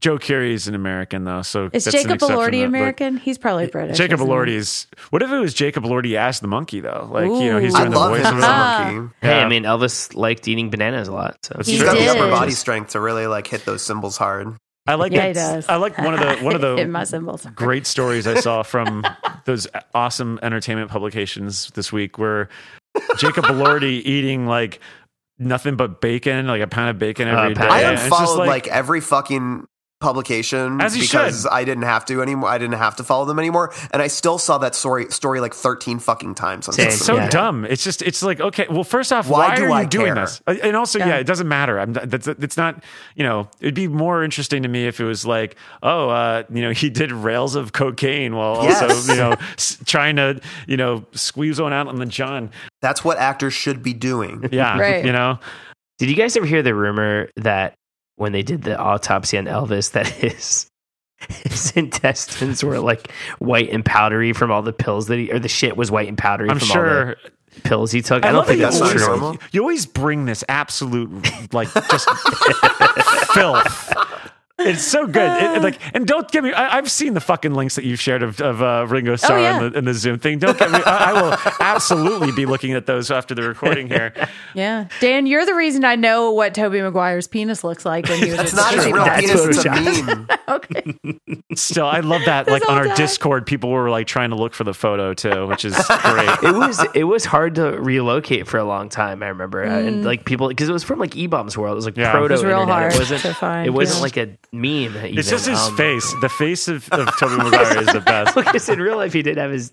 [0.00, 2.56] Joe Keery is an American though, so Is that's Jacob exception Elordi to that.
[2.62, 3.16] Like, American?
[3.18, 3.98] He's probably British.
[3.98, 4.56] Jacob Elordi isn't he?
[4.58, 4.86] Elordi's.
[5.10, 7.08] What if it was Jacob Elordi as the monkey though?
[7.10, 7.78] Like you know, he's Ooh.
[7.78, 8.20] I doing the voice.
[8.20, 8.40] of as a it.
[8.94, 9.14] monkey.
[9.20, 11.38] Hey, I mean, Elvis liked eating bananas a lot.
[11.44, 11.92] So That's He He's true.
[11.92, 14.56] got the upper body strength to really like hit those cymbals hard.
[14.86, 15.34] I like Yeah, that.
[15.34, 15.68] does.
[15.68, 19.06] I like one of the one of the great stories I saw from
[19.44, 22.48] those awesome entertainment publications this week where
[23.18, 24.80] Jacob Elordi eating like
[25.38, 27.60] nothing but bacon, like a pound of bacon Uh, every day.
[27.68, 29.66] I And it's just unfollowed like, every fucking
[30.00, 31.50] publication As you because should.
[31.52, 32.48] I didn't have to anymore.
[32.50, 35.54] I didn't have to follow them anymore, and I still saw that story story like
[35.54, 36.68] thirteen fucking times.
[36.68, 37.24] On It's social so media.
[37.26, 37.30] Yeah.
[37.30, 37.64] dumb.
[37.66, 38.66] It's just it's like okay.
[38.70, 40.24] Well, first off, Why why, do are I you doing care?
[40.24, 40.42] this?
[40.46, 41.08] Uh, And also, yeah.
[41.08, 41.16] Yeah.
[41.18, 41.78] it doesn't matter.
[41.78, 42.82] I'm that's it's not.
[43.14, 46.62] You know, it'd be more interesting to me if it was like, oh, uh, you
[46.62, 48.82] know, he did rails of cocaine while Yes.
[48.82, 49.34] also you know
[49.84, 52.50] trying to you know squeeze one out on the John.
[52.82, 54.48] That's what actors should be doing.
[54.50, 55.04] Yeah, Right.
[55.04, 55.38] you know.
[55.98, 57.74] Did you guys ever hear the rumor that
[58.20, 60.70] when they did the autopsy on Elvis, that his
[61.28, 65.48] his intestines were like white and powdery from all the pills that he, or the
[65.48, 67.08] shit was white and powdery I'm from sure.
[67.08, 67.14] all
[67.54, 68.24] the pills he took?
[68.24, 69.06] I, I, don't think that's that's true.
[69.06, 69.38] normal.
[69.52, 71.10] You always bring this absolute
[71.52, 72.08] like just
[73.32, 73.94] filth.
[74.60, 75.42] It's so good.
[75.42, 76.52] It- it, like, and don't get me.
[76.52, 79.56] I, I've seen the fucking links that you've shared of, of uh, Ringo Starr yeah.
[79.64, 80.38] in, the, in the Zoom thing.
[80.38, 80.78] Don't get me.
[80.84, 84.12] I, I will absolutely be looking at those after the recording here.
[84.52, 88.30] Yeah, Dan, you're the reason I know what Tobey Maguire's penis looks like when he
[88.32, 88.40] was.
[88.40, 88.94] It's not his baby.
[88.94, 90.16] real That's penis; it's a Photoshop.
[90.16, 90.38] meme.
[90.48, 91.54] okay.
[91.54, 92.48] Still, I love that.
[92.48, 92.96] Like on our time.
[92.96, 96.28] Discord, people were like trying to look for the photo too, which is great.
[96.42, 99.22] It was it was hard to relocate for a long time.
[99.22, 101.74] I remember, Uh, and like people because it was from like eBaum's World.
[101.74, 102.10] It was like Yeah.
[102.10, 102.74] proto It was real internet.
[102.74, 103.20] hard it wasn't.
[103.22, 104.02] to find, it wasn't yeah.
[104.02, 104.96] like a meme.
[104.96, 105.18] Even.
[105.18, 106.14] It's just his Um, face.
[106.20, 108.34] The face of, of Tobey Maguire is the best.
[108.34, 109.72] Because in real life, he did have his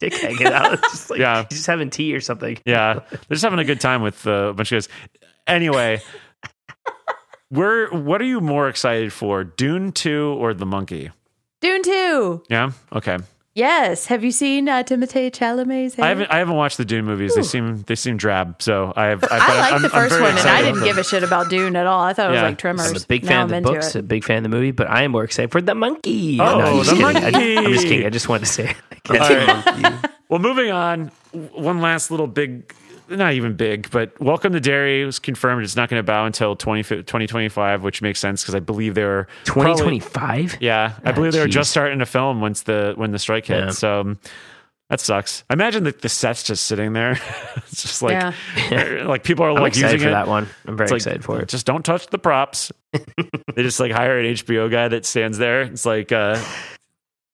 [0.00, 0.74] dick hanging out.
[0.74, 1.44] It's just like Yeah.
[1.48, 2.58] he's just having tea or something.
[2.66, 4.88] Yeah, they're just having a good time with uh, a bunch of guys.
[5.46, 6.00] Anyway,
[7.50, 11.10] we're what are you more excited for, Dune Two or The Monkey?
[11.60, 12.42] Dune two.
[12.50, 13.18] Yeah, okay.
[13.56, 14.04] Yes.
[14.06, 15.94] Have you seen uh, Timothée Chalamet's?
[15.94, 16.04] hair?
[16.04, 17.34] I haven't I haven't watched the Dune movies.
[17.34, 18.60] They seem they seem drab.
[18.60, 19.24] So I have.
[19.24, 21.86] I, I like the first one, and I didn't give a shit about Dune at
[21.86, 22.02] all.
[22.02, 22.42] I thought it was Yeah.
[22.48, 22.90] like Tremors.
[22.90, 24.00] I'm a big fan I'm of the books, it.
[24.00, 26.38] a big fan of the movie, but I am more excited for the monkey.
[26.38, 27.04] Oh, I'm the kidding.
[27.06, 27.56] I, monkey.
[27.56, 28.06] am just kidding.
[28.06, 28.74] I just wanted to say.
[29.08, 30.10] All right.
[30.28, 31.10] Well, moving on.
[31.54, 32.74] One last little big,
[33.08, 35.62] not even big, but Welcome to Derry was confirmed.
[35.64, 39.04] It's not going to bow until 20, 2025, which makes sense because I believe they
[39.04, 40.58] were 2025.
[40.60, 43.46] Yeah, I Ah, believe they were just starting to film once the when the strike
[43.46, 43.64] hit.
[43.64, 43.70] Yeah.
[43.70, 44.18] So um,
[44.90, 45.44] that sucks.
[45.50, 47.12] I imagine that the set's just sitting there.
[47.56, 48.12] it's just like
[48.70, 49.04] Yeah.
[49.06, 50.12] like people are I'm like excited using for it.
[50.12, 50.46] that one.
[50.66, 51.48] I'm very It's like, excited for it.
[51.48, 52.70] Just don't touch the props.
[52.92, 55.62] they just like hire an HBO guy that stands there.
[55.62, 56.40] It's like uh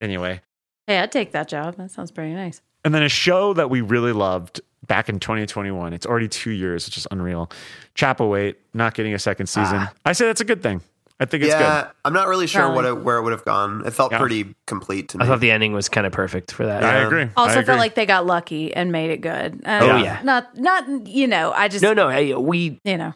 [0.00, 0.40] anyway.
[0.86, 1.76] Hey, I'd take that job.
[1.76, 2.60] That sounds pretty nice.
[2.84, 4.60] And then a show that we really loved
[4.92, 5.94] back in 2021.
[5.94, 7.50] It's already two years, which is unreal.
[7.96, 9.88] Chapelwaite not getting a second season.
[10.04, 10.82] I say that's a good thing.
[11.18, 11.90] I think it's yeah, good.
[12.04, 13.86] I'm not really sure what it, where it would have gone.
[13.86, 14.18] It felt Yeah.
[14.18, 15.24] pretty complete to me.
[15.24, 16.84] I thought the ending was kind of perfect for that.
[16.84, 17.06] I Yeah.
[17.06, 17.22] agree.
[17.22, 17.64] I Also, agree.
[17.64, 19.62] felt like they got lucky and made it good.
[19.64, 20.02] Uh, Oh, Yeah.
[20.02, 20.20] yeah.
[20.24, 21.52] Not, not you know.
[21.52, 22.10] I just No, no.
[22.10, 23.14] Hey, we you know.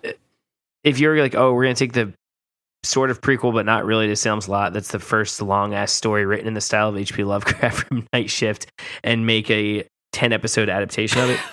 [0.83, 2.11] if you're like, oh, we're gonna take the
[2.85, 4.73] sort of prequel, but not really to Salem's Lot.
[4.73, 7.23] That's the first long ass story written in the style of H.P.
[7.25, 8.67] Lovecraft from Night Shift,
[9.05, 11.41] and make a ten episode adaptation of it.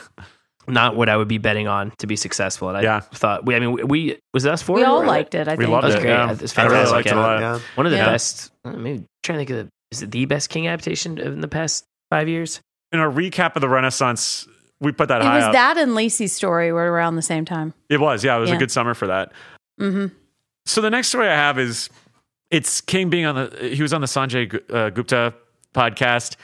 [0.68, 2.69] Not what I would be betting on to be successful.
[2.69, 2.99] And I Yeah.
[3.02, 4.77] thought, we, I mean, we, we was it us four.
[4.77, 5.48] We who all liked it.
[5.48, 5.69] I We think.
[5.72, 6.02] loved was it.
[6.02, 6.11] great.
[6.11, 6.31] Yeah.
[6.31, 6.91] It's I really fantastic.
[6.95, 7.40] liked it a lot.
[7.41, 7.60] yeah.
[7.76, 8.06] One of the Yeah.
[8.06, 8.52] best.
[8.64, 11.48] uh, Maybe trying to think of the, is it the best King adaptation in the
[11.48, 12.61] past five years?
[12.91, 14.48] In our recap of the Renaissance,
[14.80, 15.53] we put that It high was up.
[15.53, 17.73] that and Lisey's Story were around the same time.
[17.90, 18.38] It was, yeah.
[18.38, 19.31] It was a good summer for that.
[19.81, 20.07] Mm-hmm.
[20.65, 21.90] So the next story I have is
[22.52, 23.69] it's King being on the.
[23.76, 25.34] He was on the Sanjay uh, Gupta
[25.76, 26.35] podcast.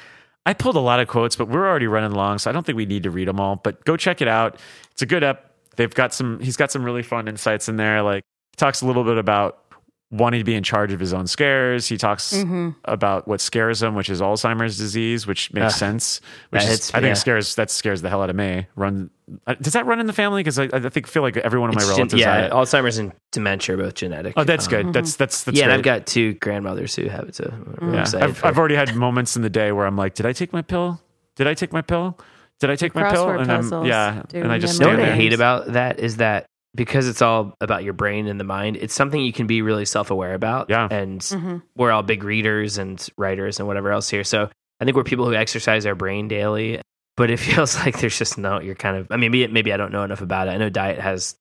[0.49, 2.75] I pulled a lot of quotes, but we're already running long, so I don't think
[2.75, 3.57] we need to read them all.
[3.57, 4.59] But go check it out.
[4.93, 5.53] It's a good ep.
[5.75, 6.39] They've got some.
[6.39, 8.01] He's got some really fun insights in there.
[8.01, 8.23] Like
[8.57, 9.63] talks a little bit about
[10.11, 11.87] wanting to be in charge of his own scares.
[11.87, 12.69] He talks Mm-hmm.
[12.85, 16.19] about what scares him, which is Alzheimer's disease, which makes Ah, sense.
[16.49, 17.13] Which that is, hits- I think yeah.
[17.13, 18.65] scares that scares the hell out of me.
[18.75, 19.11] Run
[19.45, 20.41] uh, does that run in the family?
[20.41, 22.19] Because I, I think feel like every one of my It's gen- relatives.
[22.21, 22.51] yeah, it.
[22.51, 24.33] Alzheimer's and dementia are both genetic.
[24.35, 24.93] Oh, that's Um, good.
[24.93, 25.73] That's that's that's yeah, and.
[25.73, 27.35] I've got two grandmothers who have it.
[27.35, 29.95] So I'm Yeah, excited I've, for I've already had moments in the day where I'm
[29.95, 30.99] like, did I take my pill?
[31.35, 32.17] Did I take my pill?
[32.59, 33.29] Did I take my pill?
[33.29, 35.99] And I'm yeah, do and I just memory You know what I hate about that
[35.99, 39.47] is that because it's all about your brain and the mind, it's something you can
[39.47, 40.69] be really self aware about.
[40.69, 40.87] Yeah.
[40.89, 41.63] And Mhm.
[41.75, 44.23] we're all big readers and writers and whatever else here.
[44.23, 46.81] So I think we're people who exercise our brain daily.
[47.17, 49.77] But it feels like there's just no, you're kind of, I mean, maybe, maybe I
[49.77, 50.51] don't know enough about it.
[50.51, 51.35] I know diet has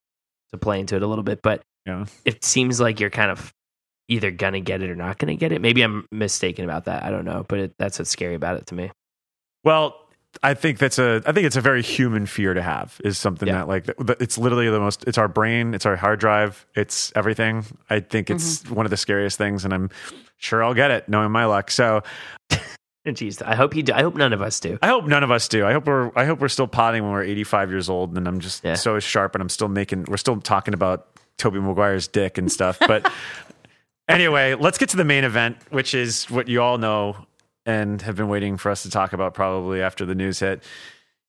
[0.53, 2.07] to play into it a little bit, but Yeah.
[2.25, 3.53] it seems like you're kind of
[4.09, 5.61] either going to get it or not going to get it.
[5.61, 7.05] Maybe I'm mistaken about that.
[7.05, 7.45] I don't know.
[7.47, 8.91] But it, that's what's scary about it to me.
[9.65, 9.95] Well,
[10.43, 13.49] I think that's a I think it's a very human fear to have is something
[13.49, 13.59] Yeah.
[13.59, 13.89] that like
[14.21, 17.65] it's literally the most it's our brain, it's our hard drive, it's everything.
[17.91, 18.75] I think it's mm-hmm.
[18.75, 19.91] one of the scariest things and I'm
[20.37, 21.71] sure I'll get it knowing my luck.
[21.71, 22.03] So,
[23.05, 23.95] And geez, I hope you do.
[23.95, 24.79] I hope none of us do.
[24.83, 25.65] I hope none of us do.
[25.65, 28.41] I hope we're I hope we're still potting when we're 85 years old and I'm
[28.41, 28.75] just Yeah.
[28.75, 31.07] so sharp and I'm still making we're still talking about
[31.39, 32.79] Tobey Maguire's dick and stuff.
[32.79, 33.11] But
[34.09, 37.17] anyway, let's get to the main event, which is what you all know
[37.69, 40.65] and have been waiting for us to talk about probably after the news hit.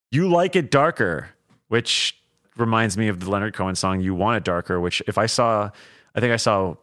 [0.09, 1.29] You like it darker,
[1.67, 2.17] which
[2.55, 5.69] reminds me of the Leonard Cohen song "You Want It Darker," which if I saw,
[6.15, 6.75] I think I saw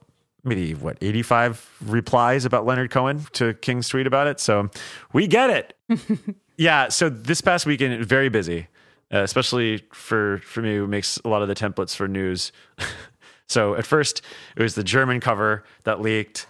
[0.45, 4.39] maybe what 85 replies about Leonard Cohen to King's tweet about it.
[4.41, 4.69] So
[5.15, 5.75] we get it.
[6.59, 6.89] yeah.
[6.89, 8.69] So this past weekend, very busy,
[9.13, 12.53] uh, especially for for me who makes a lot of the templates for news.
[13.49, 14.21] so at first,
[14.55, 16.47] it was the German cover that leaked,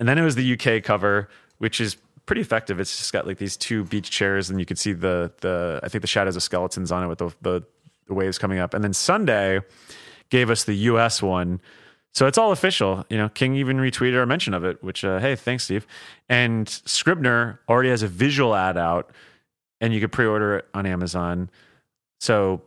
[0.00, 1.28] and then it was the UK cover,
[1.58, 1.96] which is
[2.28, 2.78] pretty effective.
[2.78, 5.88] It's just got like these two beach chairs, and you can see the the I
[5.88, 7.64] think the shadows of skeletons on it with the the,
[8.06, 8.74] the waves coming up.
[8.74, 9.60] And then Sunday
[10.30, 11.60] gave us the US one.
[12.12, 13.04] So it's all official.
[13.10, 15.86] You know, King even retweeted our mention of it, which uh, hey, thanks, Steve.
[16.28, 19.10] And Scribner already has a visual ad out,
[19.80, 21.50] and you could pre-order it on Amazon.
[22.20, 22.62] So,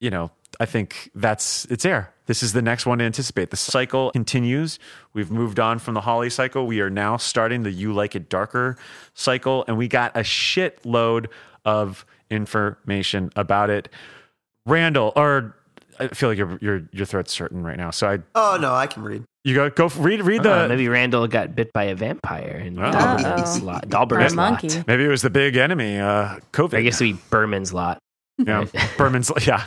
[0.00, 2.13] you know, I think that's it's there.
[2.26, 3.50] This is the next one to anticipate.
[3.50, 4.78] The cycle continues.
[5.12, 6.66] We've moved on from the Holly cycle.
[6.66, 8.76] We are now starting the You Like It Darker
[9.12, 11.26] cycle, and we got a shitload
[11.64, 13.88] of information about it.
[14.66, 15.54] Randall, or
[16.00, 17.90] I feel like your your your throat's certain right now.
[17.90, 19.24] So I Oh no, I can read.
[19.44, 22.78] you go go read read the Uh, maybe Randall got bit by a vampire and
[22.80, 22.90] Oh.
[22.90, 23.84] Dalbert's lot.
[23.84, 24.62] Or Dalbert's lot.
[24.62, 24.82] monkey.
[24.86, 26.78] maybe it was the big enemy, uh, COVID.
[26.78, 27.98] I guess it'd be Berman's lot.
[28.38, 28.64] yeah,
[28.96, 29.64] Berman's yeah.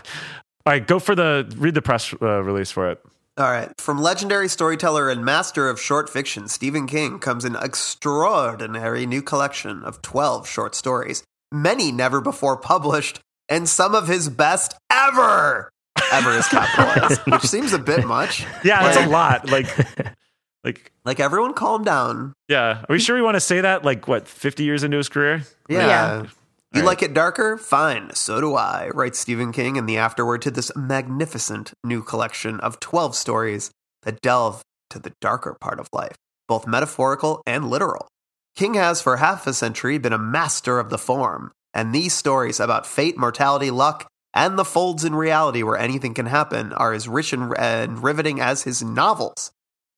[0.67, 3.01] All right, go for the read the press uh, release for it.
[3.37, 3.71] All right.
[3.79, 9.83] From legendary storyteller and master of short fiction Stephen King comes an extraordinary new collection
[9.83, 15.69] of 12 short stories, many never before published, and some of his best ever.
[16.11, 18.45] Ever is capitalized, which seems a bit much.
[18.63, 19.49] Yeah, that's a lot.
[19.49, 19.67] Like,
[20.63, 22.33] like Like, everyone calm down.
[22.49, 22.81] yeah.
[22.81, 23.85] Are we sure we want to say that?
[23.85, 24.27] Like, what?
[24.27, 25.43] Fifty years into his career?
[25.69, 25.87] Yeah.
[25.87, 26.25] Yeah.
[26.73, 27.57] You All like it darker?
[27.57, 32.59] Fine, so do I, writes Stephen King in the afterword to this magnificent new collection
[32.59, 33.71] of 12 stories
[34.03, 36.15] that delve to the darker part of life,
[36.47, 38.07] both metaphorical and literal.
[38.55, 42.59] King has for half a century been a master of the form, and these stories
[42.59, 47.07] about fate, mortality, luck, and the folds in reality where anything can happen are as
[47.07, 49.51] rich and, and riveting as his novels,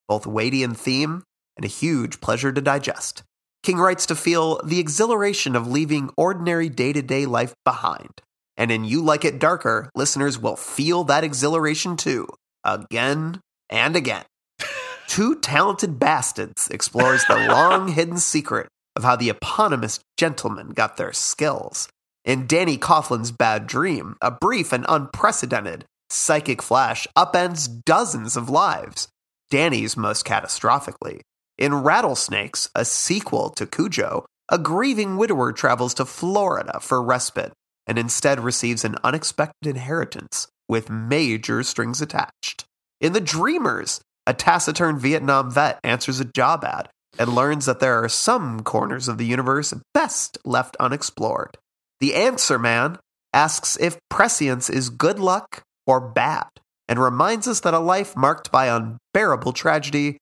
[0.07, 1.23] both weighty in theme
[1.57, 3.23] and a huge pleasure to digest.
[3.63, 8.21] King writes to feel the exhilaration of leaving ordinary day to day life behind.
[8.57, 12.27] And in You Like It Darker, listeners will feel that exhilaration too,
[12.63, 14.25] again and again.
[15.07, 21.13] Two Talented Bastards explores the long hidden secret of how the eponymous gentlemen got their
[21.13, 21.87] skills.
[22.25, 29.07] In Danny Coughlin's Bad Dream, a brief and unprecedented psychic flash upends dozens of lives,
[29.49, 31.21] Danny's most catastrophically.
[31.59, 37.51] In Rattlesnakes, a sequel to Cujo, a grieving widower travels to Florida for respite
[37.85, 42.63] and instead receives an unexpected inheritance with major strings attached.
[43.01, 46.87] In The Dreamers, a taciturn Vietnam vet answers a job ad
[47.17, 51.57] and learns that there are some corners of the universe best left unexplored.
[51.99, 52.99] The Answer Man
[53.33, 56.47] asks if prescience is good luck or bad
[56.87, 60.19] and reminds us that a life marked by unbearable tragedy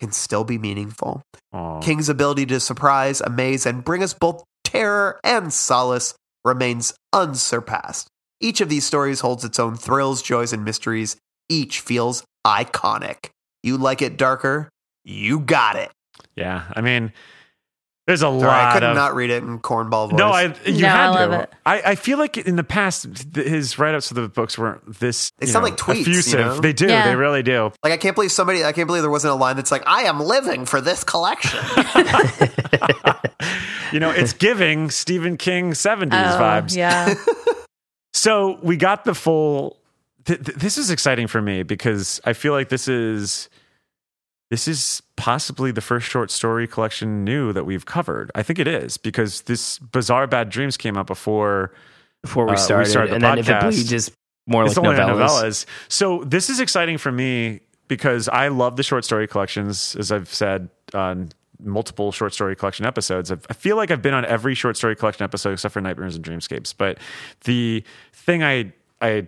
[0.00, 1.22] can still be meaningful.
[1.52, 1.80] Aw.
[1.80, 6.14] King's ability to surprise, amaze, and bring us both terror and solace
[6.44, 8.08] remains unsurpassed.
[8.40, 11.16] Each of these stories holds its own thrills, joys, and mysteries.
[11.48, 13.30] Each feels iconic.
[13.62, 14.68] You like it darker?
[15.04, 15.90] You got it.
[16.36, 17.12] Yeah, I mean,
[18.08, 18.96] there's a Sorry, lot I could of.
[18.96, 20.18] not read it in cornball voice.
[20.18, 21.40] no, I you No, had I love to.
[21.42, 21.52] it.
[21.64, 25.30] I, I feel like in the past th- his write-ups of the books weren't this.
[25.38, 26.58] They you sound know, like tweets, you know?
[26.58, 26.88] They do.
[26.88, 27.06] Yeah.
[27.06, 27.70] They really do.
[27.84, 28.64] like I can't believe somebody.
[28.64, 31.60] I can't believe there wasn't a line that's like, "I am living for this collection."
[33.92, 36.76] You know, it's giving Stephen King 70s Oh, vibes.
[36.76, 37.14] Yeah.
[38.14, 39.78] So we got the full.
[40.24, 43.48] Th- th- this is exciting for me because I feel like this is
[44.50, 48.30] this is possibly the first short story collection new that we've covered.
[48.34, 51.72] I think it is because this Bazaar bad dreams came out before
[52.22, 54.12] before we Uh, we started, started the and then if it bleeds, just
[54.46, 55.42] more it's like novellas.
[55.42, 55.66] novellas.
[55.88, 60.32] So this is exciting for me because I love the short story collections, as I've
[60.32, 61.30] said on
[61.60, 63.30] multiple short story collection episodes.
[63.32, 66.16] I've, I feel like I've been on every short story collection episode except for Nightmares
[66.16, 66.74] and Dreamscapes.
[66.76, 66.98] But
[67.44, 69.26] the thing I I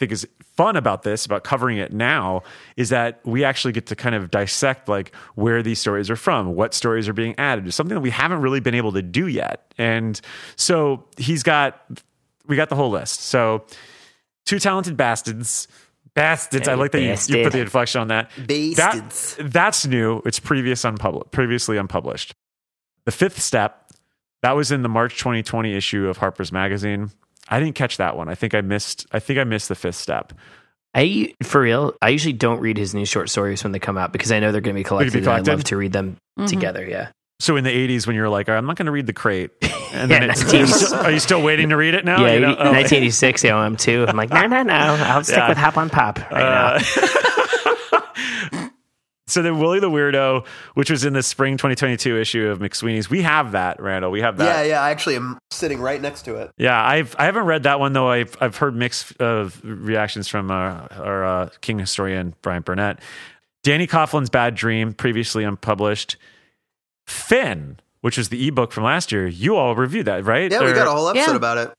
[0.00, 2.42] think is fun about this, about covering it now,
[2.76, 6.54] is that we actually get to kind of dissect like where these stories are from,
[6.54, 9.28] what stories are being added, It's something that we haven't really been able to do
[9.28, 9.72] yet.
[9.78, 10.20] And
[10.56, 11.80] so he's got
[12.46, 13.20] we got the whole list.
[13.20, 13.64] So
[14.46, 15.68] two talented bastards.
[16.14, 16.66] Bastards.
[16.66, 18.30] I like that you, you put the inflection on that.
[18.46, 19.36] Bastards.
[19.36, 20.22] That, that's new.
[20.24, 22.34] It's previous unpublished, previously unpublished.
[23.04, 23.90] The fifth step,
[24.42, 27.10] that was in the March 2020 issue of Harper's Magazine.
[27.50, 28.28] I didn't catch that one.
[28.28, 29.06] I think I missed.
[29.12, 30.32] I think I missed the fifth step.
[30.94, 34.12] I for real, I usually don't read his new short stories when they come out
[34.12, 35.16] because I know they're going to be collected.
[35.16, 36.48] and I love to read them Mhm.
[36.48, 36.84] together.
[36.88, 37.08] Yeah,
[37.40, 39.12] So in the 80s, when you're like, "All right, I'm not going to read the
[39.12, 39.50] crate,
[39.92, 41.04] and Yeah, then it's, 1980s.
[41.04, 42.24] are you still waiting to read it now?
[42.26, 42.34] yeah.
[42.34, 42.56] You know?
[42.58, 42.72] Oh.
[42.72, 44.04] 1986, yeah, I'm too.
[44.08, 44.74] I'm like, no, no, no.
[44.74, 45.48] I'll stick Yeah.
[45.48, 46.78] with Hop on Pop right now.
[49.30, 53.22] So then Willie the Weirdo, which was in the spring 2022 issue of McSweeney's, we
[53.22, 54.10] have that, Randall.
[54.10, 54.66] We have that.
[54.66, 54.82] Yeah, yeah.
[54.82, 56.50] I actually am sitting right next to it.
[56.56, 58.08] Yeah, I've I haven't read that one though.
[58.08, 63.00] I've I've heard mixed uh, reactions from uh, our uh, King historian Brian Burnett.
[63.62, 66.16] Danny Coughlin's Bad Dream, previously unpublished.
[67.06, 69.26] Finn, which was the ebook from last year.
[69.26, 70.50] You all reviewed that, right?
[70.50, 71.36] Yeah, we got a whole episode Yeah.
[71.36, 71.72] about it.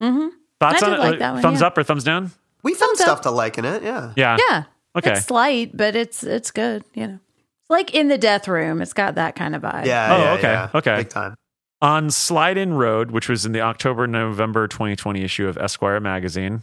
[0.00, 0.28] hmm
[0.60, 0.98] thoughts I on it?
[0.98, 1.66] like that one, thumbs yeah.
[1.66, 2.30] up or thumbs down?
[2.62, 3.06] We found Thumbs up.
[3.06, 3.82] stuff to like in it.
[3.82, 4.12] Yeah.
[4.16, 4.36] Yeah.
[4.48, 4.64] Yeah.
[4.96, 5.12] Okay.
[5.12, 6.84] It's slight, but it's it's good.
[6.94, 7.14] You know,
[7.60, 8.82] it's like in the death room.
[8.82, 9.86] It's got that kind of vibe.
[9.86, 10.14] Yeah.
[10.14, 10.68] Oh, yeah, okay, yeah.
[10.74, 10.96] okay.
[10.98, 11.34] Big time.
[11.80, 16.62] on Slide Inn Road, which was in the October November 2020 issue of Esquire magazine.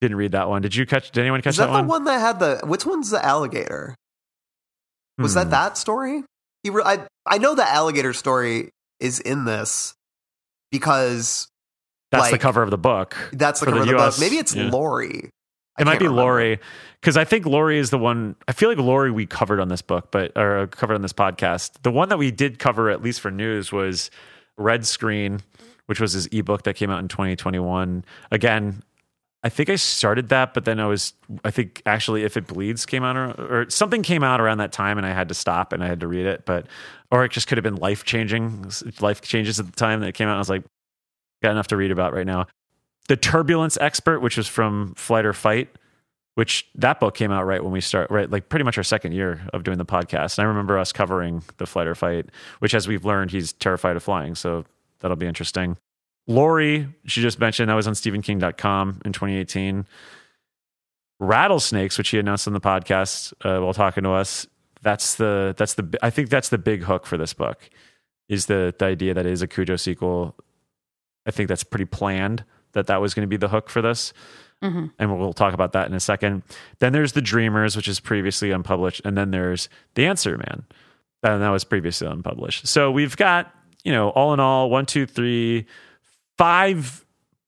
[0.00, 0.62] Didn't read that one.
[0.62, 1.10] Did you catch?
[1.10, 1.88] Did anyone catch Is that, that, the one?
[1.88, 2.60] one that had the?
[2.66, 3.94] Which one's the alligator?
[5.18, 5.38] Was Hmm.
[5.40, 6.22] that that story?
[6.62, 8.70] He re- I I know the alligator story
[9.00, 9.94] is in this
[10.70, 11.48] because
[12.10, 13.16] That's the cover of the book.
[13.32, 14.20] that's the cover the of the US book.
[14.26, 14.70] Maybe it's yeah.
[14.70, 15.30] Laurie.
[15.78, 16.22] It might be remember.
[16.22, 16.60] Laurie
[17.00, 18.36] because I think Laurie is the one.
[18.48, 21.12] I feel like Laurie we covered on this book, but or uh, covered on this
[21.12, 21.72] podcast.
[21.82, 24.10] The one that we did cover at least for news was
[24.56, 25.40] Red Screen,
[25.86, 28.04] which was his ebook that came out in 2021.
[28.30, 28.82] Again,
[29.42, 31.12] I think I started that, but then I was.
[31.44, 34.72] I think actually, if it bleeds came out or, or something came out around that
[34.72, 36.46] time, and I had to stop and I had to read it.
[36.46, 36.68] But
[37.10, 38.70] or it just could have been life changing,
[39.00, 40.36] life changes at the time that it came out.
[40.36, 40.64] I was like,
[41.42, 42.46] got enough to read about right now.
[43.08, 45.68] The Turbulence Expert, which was from Flight or Fight,
[46.34, 49.12] which that book came out right when we start, right, like pretty much our second
[49.12, 50.38] year of doing the podcast.
[50.38, 52.26] And I remember us covering the Flight or Fight,
[52.58, 54.34] which, as we've learned, he's terrified of flying.
[54.34, 54.64] So
[55.00, 55.76] that'll be interesting.
[56.26, 59.86] Laurie, she just mentioned, that was on StephenKing.com in 2018.
[61.20, 64.46] Rattlesnakes, which he announced on the podcast uh, while talking to us.
[64.82, 67.70] That's the that's the I think that's the big hook for this book
[68.28, 70.34] is the the idea that it is a Cujo sequel.
[71.24, 72.44] I think that's pretty planned
[72.74, 74.12] that that was going to be the hook for this.
[74.62, 74.92] Mhm.
[74.98, 76.42] And we'll talk about that in a second.
[76.78, 79.02] Then there's The Dreamers, which is previously unpublished.
[79.04, 80.64] And then there's The Answer Man.
[81.22, 82.66] And that was previously unpublished.
[82.66, 83.52] So we've got,
[83.82, 85.66] you know, all in all, one, two, three,
[86.38, 87.04] five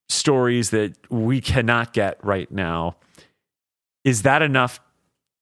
[0.08, 2.96] stories that we cannot get right now.
[4.04, 4.80] Is that enough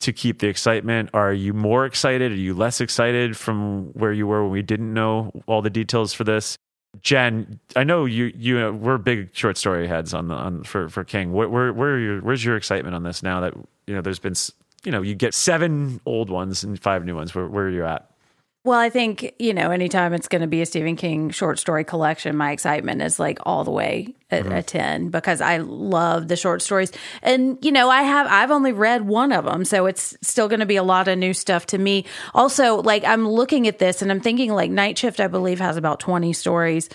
[0.01, 1.11] to keep the excitement?
[1.15, 2.33] Are you more excited?
[2.33, 6.13] Are you less excited from where you were when we didn't know all the details
[6.13, 6.57] for this?
[7.03, 8.33] Jen, I know you.
[8.37, 11.33] You know, we're big short story heads on the on for for King.
[11.33, 13.55] Where where, where your, where's your excitement on this now that
[13.87, 14.35] you know there's been
[14.85, 17.35] you know you get seven old ones and five new ones.
[17.35, 18.11] Where where are you at?
[18.65, 21.85] Well, I think, you know, anytime it's going to be a Stephen King short story
[21.85, 24.53] collection, my excitement is like all the way at mm-hmm.
[24.53, 26.91] a 10 because I love the short stories.
[27.23, 29.67] And, you know, I have, I've only read one of them.
[29.67, 32.07] So it's still going to be a lot of new stuff to me.
[32.33, 35.77] Also, like I'm looking at this and I'm thinking like Night Shift, I believe, has
[35.77, 36.89] about 20 stories.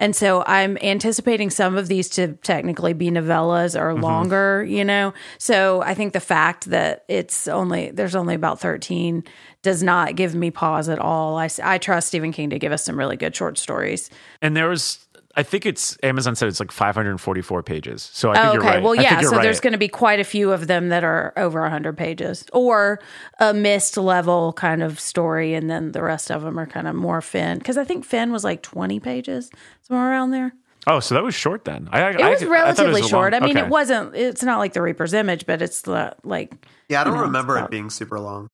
[0.00, 4.02] And so I'm anticipating some of these to technically be novellas or mm-hmm.
[4.02, 5.14] longer, you know?
[5.38, 9.22] So I think the fact that it's only, there's only about 13
[9.62, 11.38] does not give me pause at all.
[11.38, 14.10] I, I trust Stephen King to give us some really good short stories.
[14.40, 15.06] And there was.
[15.34, 18.10] I think it's Amazon said it's like 544 pages.
[18.12, 18.70] So I think Oh, you're okay.
[18.74, 18.82] right.
[18.82, 19.20] Well, I think yeah.
[19.22, 21.96] you're So there's going to be quite a few of them that are over 100
[21.96, 23.00] pages or
[23.38, 25.54] a mist level kind of story.
[25.54, 27.56] And then the rest of them are kind of more Finn.
[27.56, 30.52] Because I think Finn was like 20 pages, somewhere around there.
[30.86, 31.88] Oh, so that was short then.
[31.92, 33.32] I, It was relatively short.
[33.32, 33.60] I mean, okay.
[33.64, 36.52] it wasn't, it's not like the Reaper's Image, but it's the, like,
[36.90, 38.48] Yeah, I don't You know, it's remember it being super long.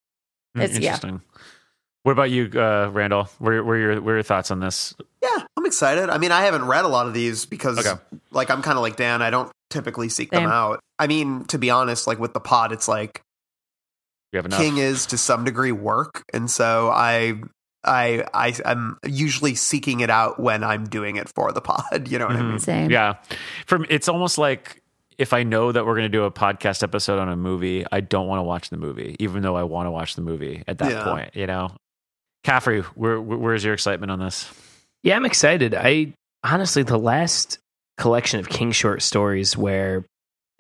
[0.61, 0.95] Mm, it's- yeah.
[0.95, 1.23] interesting.
[2.05, 3.25] What about you, uh, Randall?
[3.39, 4.95] Where, where, are your, where are your thoughts on this?
[5.23, 6.09] Yeah, I'm excited.
[6.09, 8.01] I mean, I haven't read a lot of these because, Okay.
[8.31, 9.21] like, I'm kind of like Dan.
[9.21, 10.45] I don't typically seek Same.
[10.45, 10.81] them out.
[10.99, 13.21] I mean, to be honest, like with the pod, it's like
[14.33, 14.51] You have.
[14.53, 17.35] King is to some degree work, and so I
[17.85, 22.09] I, I I'm usually seeking it out when I'm doing it for the pod.
[22.09, 22.59] You know what I mean?
[22.59, 22.91] Same.
[22.91, 23.15] Yeah.
[23.67, 24.83] From it's almost like
[25.19, 28.01] if I know that we're going to do a podcast episode on a movie, I
[28.01, 30.79] don't want to watch the movie, even though I want to watch the movie at
[30.79, 31.05] that Yeah.
[31.05, 31.31] point.
[31.35, 31.71] You know,
[32.45, 34.49] Caffrey, where, where- where's your excitement on this?
[35.03, 35.75] Yeah, I'm excited.
[35.75, 36.13] I
[36.45, 37.59] honestly, the last
[37.99, 40.05] collection of King short stories where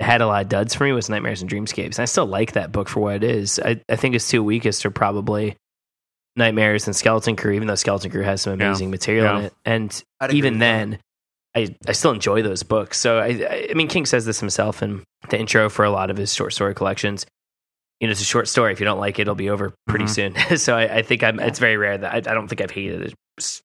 [0.01, 1.97] it had a lot of duds for me was Nightmares and Dreamscapes.
[1.97, 3.59] And I still like that book for what it is.
[3.65, 5.57] I, I think its two weakest are probably
[6.37, 8.67] Nightmares and Skeleton Crew, even though Skeleton Crew has some Yeah.
[8.69, 9.55] amazing material in it.
[9.65, 10.67] And I'd even with that.
[10.91, 10.99] then,
[11.57, 12.99] I, I still enjoy those books.
[13.01, 16.11] So I, I I mean, King says this himself in the intro for a lot
[16.11, 17.27] of his short story collections.
[18.01, 18.73] You know, it's a short story.
[18.73, 20.35] If you don't like it, it'll be over pretty Mhm.
[20.47, 20.59] soon.
[20.59, 21.41] so I, I think I'm.
[21.41, 23.15] It's very rare that I, I don't think I've hated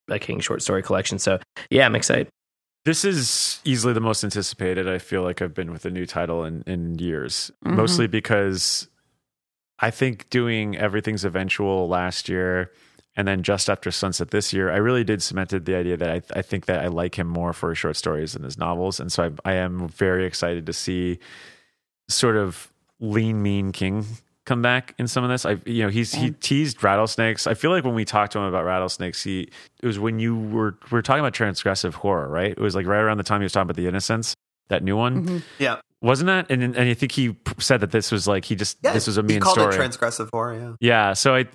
[0.08, 1.20] a, a King short story collection.
[1.20, 1.40] So
[1.70, 2.30] yeah, I'm excited.
[2.86, 4.90] This is easily the most anticipated.
[4.90, 7.76] I feel like I've been with a new title in, in years, Mhm.
[7.76, 8.88] mostly because
[9.80, 12.72] I think doing Everything's Eventual last year
[13.16, 16.22] and then just after Sunset this year, I really did cemented the idea that I,
[16.40, 19.00] I think that I like him more for his short stories than his novels.
[19.00, 21.20] And so I, I am very excited to see
[22.08, 24.06] sort of lean, mean King
[24.46, 25.46] come back in some of this.
[25.46, 27.48] I, you know, he's he teased rattlesnakes.
[27.48, 29.50] I feel like when we talked to him about rattlesnakes, he
[29.82, 32.52] it was when you were we were talking about transgressive horror, right?
[32.52, 34.34] It was like right around the time he was talking about the Innocents,
[34.74, 35.42] that new one, Mhm.
[35.60, 36.52] Yeah, wasn't that?
[36.52, 38.94] And and I think he said that this was like he just yeah.
[38.94, 39.76] this was a he mean called story.
[39.76, 40.56] it transgressive horror.
[40.60, 40.74] Yeah.
[40.80, 41.46] yeah, so I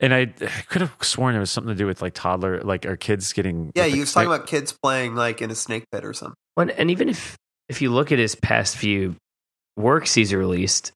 [0.00, 2.84] and I, I could have sworn it was something to do with like toddler, like
[2.86, 3.72] our kids getting.
[3.74, 6.34] Yeah, like, he was talking about kids playing like in a snake pit or something.
[6.56, 7.36] Well, and even if
[7.68, 9.16] if you look at his past few
[9.76, 10.92] works he's released,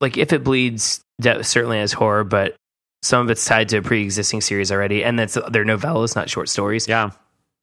[0.00, 2.54] like if it bleeds, that certainly has horror, but
[3.02, 6.48] some of it's tied to a pre-existing series already, and that's they're novellas, not short
[6.48, 6.86] stories.
[6.88, 7.10] Yeah,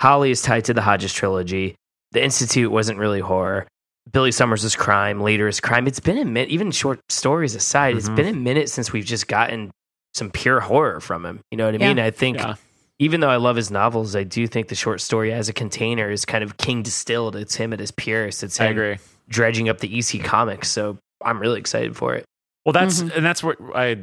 [0.01, 1.75] Holly is tied to the Hodges trilogy.
[2.15, 3.67] The Institute wasn't really horror.
[4.11, 5.19] Billy Summers is crime.
[5.19, 5.85] Later is crime.
[5.85, 8.15] It's been a minute, even short stories aside, it's Mhm.
[8.15, 9.71] been a minute since we've just gotten
[10.13, 11.41] some pure horror from him.
[11.51, 11.87] You know what I Yeah.
[11.89, 11.99] mean?
[11.99, 12.55] I think Yeah.
[12.99, 16.09] even though I love his novels, I do think the short story as a container
[16.09, 17.35] is kind of king distilled.
[17.35, 18.43] It's him at his purest.
[18.43, 18.97] It's I agree.
[19.27, 20.69] dredging up the EC comics.
[20.69, 22.23] So I'm really excited for it.
[22.65, 23.17] Well, that's Mhm.
[23.17, 23.97] and that's what I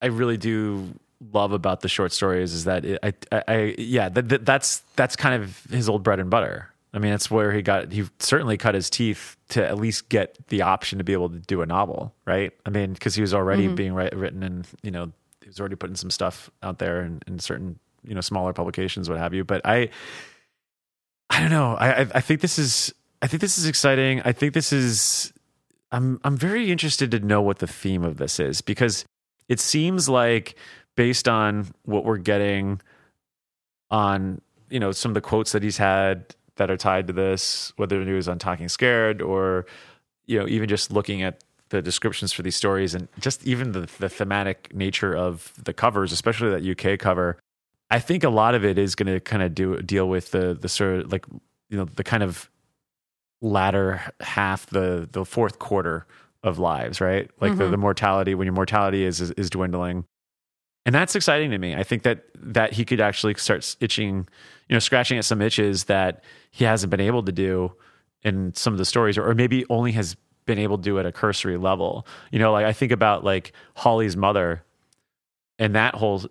[0.00, 0.94] I really do
[1.32, 4.82] love about the short stories is that it, I, I I yeah that, that that's
[4.96, 6.70] that's kind of his old bread and butter.
[6.94, 10.36] I mean, that's where he got he certainly cut his teeth to at least get
[10.48, 12.52] the option to be able to do a novel, right?
[12.66, 13.74] I mean, because he was already mm-hmm.
[13.74, 17.20] being write, written and you know he was already putting some stuff out there in,
[17.26, 19.42] in certain you know smaller publications, what have you.
[19.42, 19.88] But I
[21.30, 21.74] I don't know.
[21.74, 22.92] I I, I think this is
[23.22, 24.20] I think this is exciting.
[24.24, 25.32] I think this is
[25.90, 29.06] I'm I'm very interested to know what the theme of this is because
[29.48, 30.56] it seems like
[30.94, 32.82] based on what we're getting
[33.90, 37.72] on you know some of the quotes that he's had that are tied to this,
[37.76, 39.66] whether it was on Talking Scared or
[40.26, 43.88] you know even just looking at the descriptions for these stories and just even the,
[43.98, 47.38] the thematic nature of the covers, especially that UK cover.
[47.90, 50.54] I think a lot of it is going to kind of do deal with the
[50.54, 51.24] the sort of like
[51.70, 52.50] you know the kind of
[53.40, 56.06] latter half the the fourth quarter
[56.42, 57.30] of lives, right?
[57.40, 57.70] Like the, Mhm.
[57.70, 60.04] the mortality when your mortality is, is is dwindling,
[60.84, 61.74] and that's exciting to me.
[61.74, 64.28] I think that that he could actually start itching,
[64.72, 67.74] you know, scratching at some itches that he hasn't been able to do
[68.22, 70.16] in some of the stories, or, or maybe only has
[70.46, 72.06] been able to do at a cursory level.
[72.30, 74.64] You know, like I think about like Holly's mother
[75.58, 76.22] and that whole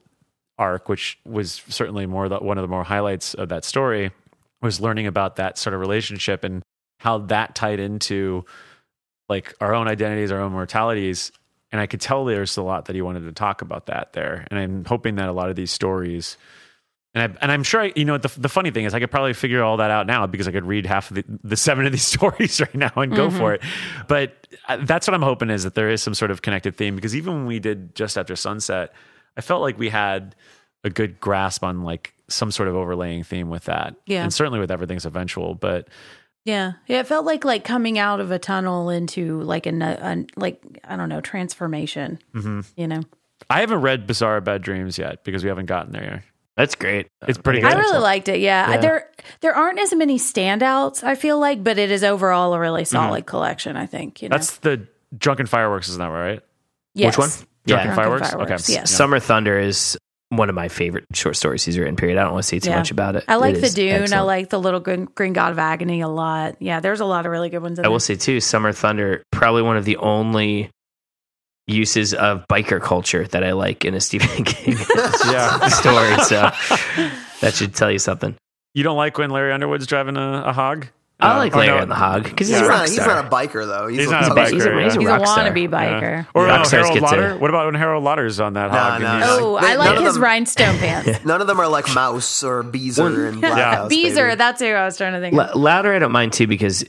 [0.57, 4.09] arc, which was certainly more the, one of the more highlights of that story,
[4.59, 6.63] was learning about that sort of relationship and
[6.97, 8.43] how that tied into
[9.29, 11.31] like our own identities, our own mortalities.
[11.71, 14.47] And I could tell there's a lot that he wanted to talk about that there.
[14.49, 16.37] And I'm hoping that a lot of these stories,
[17.13, 19.11] and, I, and I'm sure, I, you know, the, the funny thing is I could
[19.11, 21.85] probably figure all that out now because I could read half of the, the seven
[21.85, 23.61] of these stories right now and go for it.
[24.07, 26.95] But uh, that's what I'm hoping is that there is some sort of connected theme
[26.95, 28.93] because even when we did just after sunset,
[29.35, 30.35] I felt like we had
[30.83, 33.95] a good grasp on like some sort of overlaying theme with that.
[34.05, 34.23] Yeah.
[34.23, 35.89] And certainly with everything's eventual, but
[36.45, 37.01] Yeah, yeah.
[37.01, 40.95] It felt like like coming out of a tunnel into like a, a like I
[40.95, 42.19] don't know transformation.
[42.33, 42.61] Mm-hmm.
[42.77, 43.01] You know,
[43.49, 46.23] I haven't read Bazaar Bad Dreams yet because we haven't gotten there yet.
[46.57, 47.07] That's great.
[47.27, 47.67] It's pretty good.
[47.67, 48.03] I really excellent.
[48.03, 48.39] liked it.
[48.41, 48.71] Yeah.
[48.71, 48.77] Yeah.
[48.77, 49.09] there
[49.39, 51.03] there aren't as many standouts.
[51.03, 53.77] I feel like, but it is overall a really solid collection.
[53.77, 54.21] I think.
[54.21, 54.39] You know, Mm-hmm.
[54.39, 54.87] That's the
[55.17, 56.41] Drunken Fireworks, isn't that right?
[56.93, 57.17] yes.
[57.17, 57.29] Which one?
[57.67, 57.95] Drunken Yeah.
[57.95, 58.29] Fireworks?
[58.31, 58.63] Drunken Okay.
[58.73, 58.91] Yes.
[58.91, 59.97] Summer Thunder is
[60.29, 61.95] one of my favorite short stories he's written.
[61.95, 62.17] Period.
[62.17, 62.77] I don't want to say too Yeah.
[62.77, 63.25] much about it.
[63.27, 64.13] I like It the is Dune.
[64.13, 66.55] I like the Little Green, Green God of Agony a lot.
[66.59, 67.79] Yeah, there's a lot of really good ones.
[67.79, 67.91] In I there.
[67.91, 70.69] will say too, Summer Thunder probably one of the only
[71.71, 74.77] uses of biker culture that I like in a Stephen King
[75.25, 75.67] Yeah.
[75.69, 76.15] story.
[76.25, 76.51] So
[77.41, 78.35] that should tell you something.
[78.73, 80.87] You don't like when Larry Underwood's driving a, a hog
[81.19, 82.97] I like or Larry no- on the Hog because he's He's a rock not, he's
[82.97, 83.85] not a biker though.
[83.87, 84.53] He's, He's not a He's a- biker.
[84.53, 84.83] he's a- yeah.
[84.85, 85.43] he's a He's a rock star.
[85.51, 86.01] wannabe biker.
[86.01, 86.23] Yeah.
[86.33, 87.29] Or Rock uh, stars Harold gets Lauder.
[87.33, 89.01] a- What about when Harold Lauder's on that hog?
[89.01, 89.27] nah, and nah.
[89.39, 91.23] Oh, like, I like his them- rhinestone pants.
[91.23, 93.75] None of them are like Mouse or Beezer and Black Yeah.
[93.75, 93.89] House.
[93.89, 94.35] Beezer, baby.
[94.37, 95.55] that's who I was trying to think L- of.
[95.57, 96.83] Lauder, I don't mind too because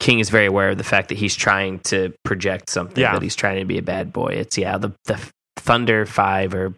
[0.00, 3.12] King is very aware of the fact that he's trying to project something Yeah.
[3.14, 4.28] that he's trying to be a bad boy.
[4.34, 5.18] It's yeah, the the
[5.56, 6.74] Thunder Five or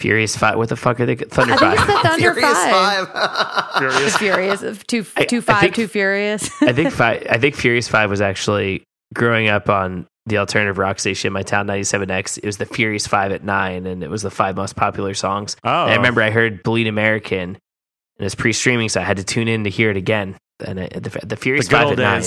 [0.00, 0.56] Furious Five.
[0.56, 1.16] What the fuck are they?
[1.16, 1.86] Thunder I think it's Five.
[1.86, 3.08] the Thunder Furious Five.
[3.08, 3.54] Five.
[3.78, 6.50] The Furious, of two, I- two I think- two Furious.
[6.62, 7.26] I think five.
[7.30, 8.82] I think Furious Five was actually
[9.14, 12.38] growing up on the alternative rock station, my town 97X.
[12.38, 15.56] It was the Furious Five at nine, and it was the five most popular songs.
[15.64, 15.96] oh, And I oh.
[15.96, 19.70] remember I heard Bleed American, and it's pre-streaming, so I had to tune in to
[19.70, 20.36] hear it again.
[20.66, 22.22] And I, the, the the Furious good Five old at nine.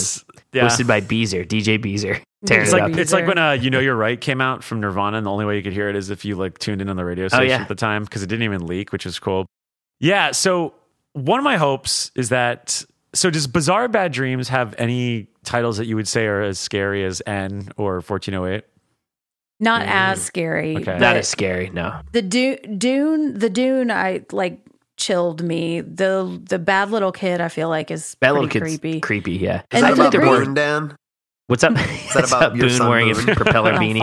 [0.53, 0.67] Yeah.
[0.67, 2.99] hosted by Beezer, DJ Beezer, tearing It's it like up.
[2.99, 5.45] it's like when uh, you know you're right came out from Nirvana, and the only
[5.45, 7.47] way you could hear it is if you like tuned in on the radio station
[7.47, 7.61] yeah.
[7.61, 9.45] at the time because it didn't even leak, which is cool.
[9.99, 10.31] Yeah.
[10.31, 10.73] So
[11.13, 12.83] one of my hopes is that.
[13.13, 17.03] So does Bazaar Bad Dreams have any titles that you would say are as scary
[17.03, 18.63] as N or 1408?
[19.59, 20.75] Not as scary.
[20.77, 20.85] Okay.
[20.85, 21.69] but That is scary.
[21.69, 23.91] No, the Dune, Dune, the Dune.
[23.91, 24.59] I like
[25.01, 25.81] chilled me.
[25.81, 27.41] The the bad little kid.
[27.41, 28.99] I feel like is that pretty little kid's creepy.
[29.01, 29.31] creepy.
[29.33, 29.63] Yeah.
[29.71, 30.95] And Is that the about Green- Boone, Dan?
[31.47, 31.73] What's up?
[31.77, 33.29] Is that about your Boone son, wearing Boone?
[33.29, 33.99] a propeller beanie?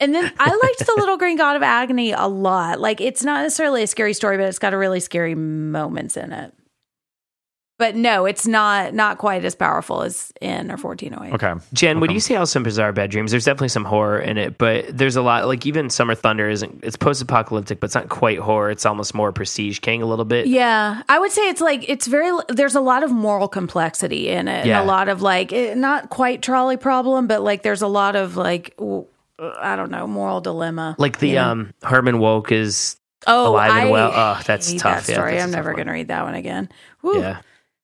[0.00, 2.80] And then I liked the Little Green God of Agony a lot.
[2.80, 6.32] Like it's not necessarily a scary story, but it's got a really scary moments in
[6.32, 6.54] it.
[7.82, 11.34] But no, it's not not quite as powerful as N or 1408.
[11.34, 11.60] Okay.
[11.72, 12.14] Jen, would Okay.
[12.14, 13.32] you say also in Bazaar Bad Dreams?
[13.32, 15.46] There's definitely some horror in it, but there's a lot.
[15.48, 16.78] Like even Summer Thunder isn't.
[16.84, 18.70] It's post-apocalyptic, but it's not quite horror.
[18.70, 20.46] It's almost more Prestige King a little bit.
[20.46, 22.30] Yeah, I would say it's like it's very.
[22.48, 24.78] There's a lot of moral complexity in it, Yeah.
[24.80, 28.14] and a lot of like eh, not quite trolley problem, but like there's a lot
[28.14, 28.76] of like
[29.40, 30.94] I don't know moral dilemma.
[30.98, 31.50] Like the you know?
[31.50, 32.94] um Herman Wouk is
[33.26, 34.12] oh, alive and I well.
[34.14, 35.06] Oh, that's hate tough.
[35.06, 35.30] That Yeah, story.
[35.32, 36.68] that's a I'm never going to read that one again.
[37.00, 37.20] Whew.
[37.20, 37.40] yeah.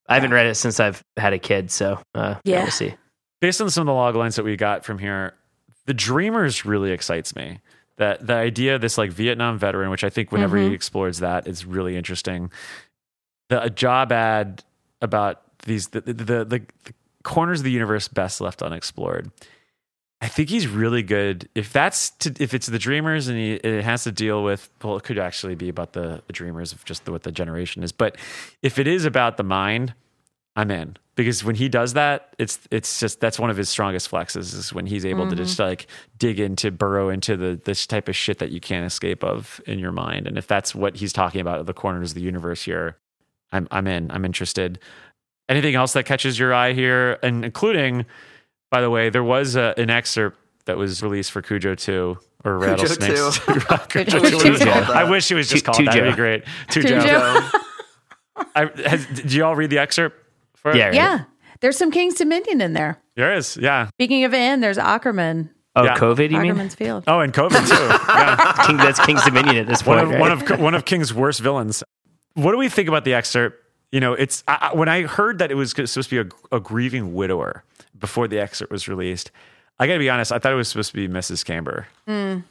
[0.09, 2.63] I haven't read it since I've had a kid, so uh, yeah, Yeah.
[2.63, 2.95] we'll see.
[3.41, 5.35] based on some of the log lines that we got from here,
[5.87, 7.61] the Dreamers really excites me.
[7.99, 11.49] That the idea of this like Vietnam veteran, which I think whenever he explores that
[11.49, 12.51] is really interesting.
[13.49, 14.63] The a job ad
[15.03, 16.45] about these the the, the the
[16.85, 16.93] the
[17.25, 19.31] corners of the universe best left unexplored.
[20.21, 21.49] I think he's really good.
[21.55, 24.97] If that's to, if it's the Dreamers and he, it has to deal with well,
[24.97, 27.93] it could actually be about the, the Dreamers of just the, what the generation is.
[27.93, 28.17] But
[28.63, 29.95] if it is about the mind,
[30.57, 34.11] I'm in because when he does that, it's it's just that's one of his strongest
[34.11, 35.45] flexes is when he's able to mm-hmm.
[35.45, 35.87] just like
[36.19, 39.79] dig into burrow into the this type of shit that you can't escape of in
[39.79, 40.27] your mind.
[40.27, 42.97] And if that's what he's talking about, the corners of the universe here,
[43.53, 44.11] I'm I'm in.
[44.11, 44.81] I'm interested.
[45.49, 48.05] Anything else that catches your eye here, and including,
[48.71, 52.59] by the way, there was a, an excerpt that was released for Cujo Two or
[52.59, 53.39] Cujo Rattlesnakes.
[53.39, 53.53] 2.
[53.89, 54.65] Cujo I wish it was Two.
[54.67, 54.85] called.
[54.91, 55.87] I wish it was just called that.
[55.87, 56.45] That'd be great.
[56.69, 57.01] Tujo.
[57.01, 57.61] Tujo.
[58.55, 60.17] I, has, did you all read the excerpt?
[60.55, 60.75] For?
[60.77, 60.95] Yeah, right.
[60.95, 61.25] Yeah,
[61.61, 63.01] there's some King's Dominion in there.
[63.17, 63.89] There is, yeah.
[63.89, 65.51] Speaking of in, there's Ackerman.
[65.75, 65.97] Oh, Yeah.
[65.97, 66.51] COVID, you mean?
[66.51, 67.05] Ackerman's Field.
[67.07, 68.05] Oh, and COVID too.
[68.09, 68.67] Yeah.
[68.67, 70.21] King, that's King's Dominion at this one of right?
[70.21, 71.83] one of one of King's worst villains.
[72.35, 73.63] What do we think about the excerpt?
[73.93, 76.57] You know, it's I, I- when I heard that it was supposed to be a,
[76.57, 77.65] a grieving widower
[77.99, 79.31] before the excerpt was released.
[79.79, 80.33] I got to be honest.
[80.33, 81.45] I thought it was supposed to be Mrs.
[81.45, 81.87] Camber.
[82.09, 82.43] I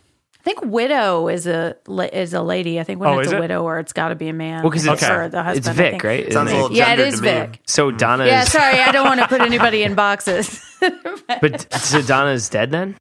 [0.43, 1.75] think widow is a
[2.13, 2.79] is a lady.
[2.79, 3.39] I think when Oh, it's is a it?
[3.41, 4.61] widower, it's got to be a man.
[4.63, 5.27] well, because it's, Okay.
[5.27, 5.67] The husband.
[5.67, 6.19] it's Vic, right?
[6.21, 7.27] Isn't Sounds a little Yeah, it is gendered is me.
[7.51, 7.59] Vic.
[7.65, 10.63] So Donna Yeah, sorry, I don't want to put anybody in boxes.
[11.41, 12.95] but so Donna's dead then?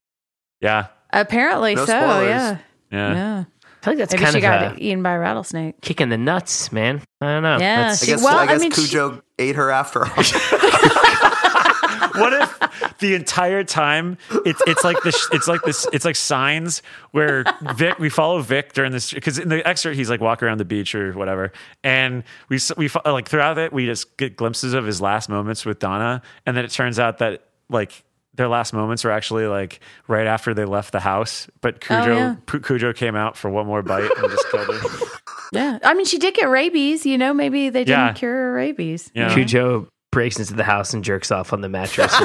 [0.61, 1.93] Yeah, Apparently No so.
[1.93, 2.29] spoilers.
[2.29, 2.59] Yeah,
[2.91, 3.15] yeah.
[3.15, 3.45] yeah.
[3.45, 5.81] I feel like that's Maybe kind she of got a eaten by a rattlesnake.
[5.83, 7.01] kick in the nuts, man.
[7.21, 7.59] I don't know.
[7.61, 10.11] Yeah, That's- I guess, well, I I guess mean, she- Cujo ate her after all.
[12.17, 16.83] What if the entire time it's it's like this it's like this it's like signs
[17.13, 17.45] where
[17.75, 20.65] Vic we follow Vic during this because in the excerpt he's like walking around the
[20.65, 21.53] beach or whatever
[21.85, 25.65] and we s- we like throughout it we just get glimpses of his last moments
[25.67, 28.03] with Donna and then it turns out that like
[28.35, 32.13] their last moments were actually like right after they left the house but oh, Cujo
[32.13, 32.37] Oh, yeah.
[32.47, 34.89] Cu- Cujo came out for one more bite and just killed her.
[35.53, 37.07] Yeah, I mean, she did get rabies.
[37.07, 38.13] You know, maybe they didn't Yeah.
[38.15, 39.13] cure her rabies.
[39.15, 39.33] Yeah.
[39.33, 39.87] Cujo
[40.17, 42.11] breaks into the house and jerks off on the mattress.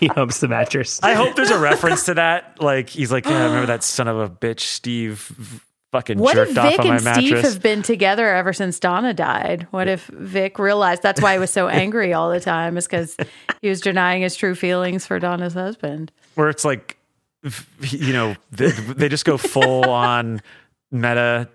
[0.00, 0.98] he humps the mattress.
[1.04, 4.18] I hope there's a reference to that like he's like yeah, remember that son of
[4.18, 5.62] a bitch Steve
[5.92, 7.54] fucking What if jerked off on my and Steve mattress.
[7.54, 9.68] have been together ever since Donna died?
[9.70, 12.76] What if Vic realized that's why he was so angry all the time?
[12.76, 13.16] Is because
[13.62, 16.10] he was denying his true feelings for Donna's husband.
[16.34, 16.96] where it's like
[17.82, 20.42] you know they, they just go full on
[20.90, 21.48] meta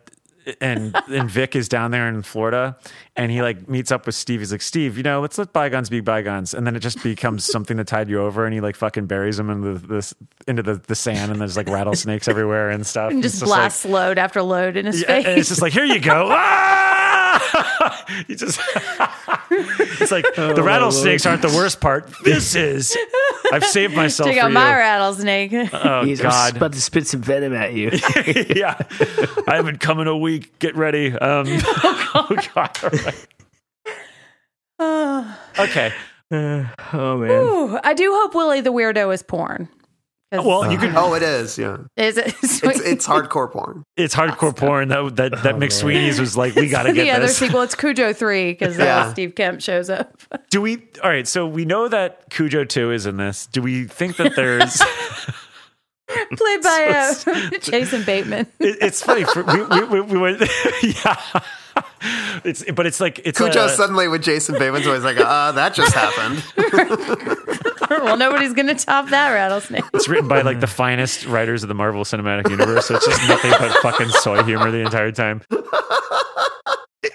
[0.61, 2.77] and and Vic is down there in Florida
[3.15, 5.89] and he like meets up with Steve he's like Steve you know let's let bygones
[5.89, 8.75] be bygones and then it just becomes something that tied you over and he like
[8.75, 10.13] fucking buries him into the this
[10.47, 13.85] into the, the sand and there's like rattlesnakes everywhere and stuff And It's just blasts
[13.85, 15.25] like, load after load in his yeah, face.
[15.25, 17.14] and it's just like here you go ah!
[18.27, 18.59] you just
[19.51, 22.09] it's like the rattlesnakes aren't the worst part.
[22.23, 22.95] This is.
[23.51, 24.53] I've saved myself Check for out you.
[24.53, 25.53] my rattlesnake.
[25.73, 26.55] oh He's God.
[26.57, 27.91] about to spit some venom at you.
[28.55, 28.77] yeah,
[29.47, 30.57] I haven't come in a week.
[30.59, 31.11] Get ready.
[31.11, 32.77] Um, oh God.
[32.83, 33.27] All right.
[34.79, 35.93] oh, Okay.
[36.31, 37.29] oh man.
[37.31, 39.69] Ooh, I do hope Willie the Weirdo is porn.
[40.37, 40.93] 'Cause- Well, you could.
[40.95, 41.57] Oh, it is.
[41.57, 42.27] Yeah, is it?
[42.43, 43.83] it's it's hardcore porn.
[43.97, 44.87] It's hardcore porn.
[44.89, 47.37] That that that McSweeney's was like, we got to get the other this.
[47.37, 47.61] sequel.
[47.61, 49.11] It's Cujo three because Yeah.
[49.11, 50.17] Steve Kemp shows up.
[50.49, 50.87] Do we?
[51.03, 51.27] All right.
[51.27, 53.47] So we know that Cujo Two is in this.
[53.47, 54.81] Do we think that there's?
[56.07, 58.45] Played by uh, Jason Bateman.
[58.59, 59.23] it, it's funny.
[59.23, 60.39] For, we, we, we, we went.
[60.83, 61.19] yeah.
[62.43, 65.73] It's but it's like it's Cujo a, suddenly with Jason Bateman's always like, uh, that
[65.73, 66.43] just happened.
[67.89, 69.83] well, nobody's gonna top that rattlesnake.
[69.93, 72.87] It's written by like the finest writers of the Marvel Cinematic Universe.
[72.87, 75.41] So it's just nothing but fucking soy humor the entire time.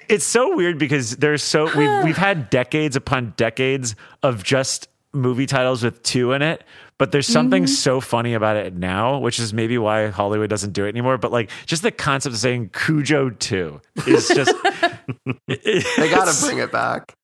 [0.09, 5.47] It's so weird because there's so we've we've had decades upon decades of just movie
[5.47, 6.65] titles with two in it,
[7.01, 7.73] but there's something mm-hmm.
[7.73, 11.17] so funny about it now, which is maybe why Hollywood doesn't do it anymore.
[11.17, 14.55] But like just the concept of saying Cujo two is just
[15.47, 17.15] They got to bring it back.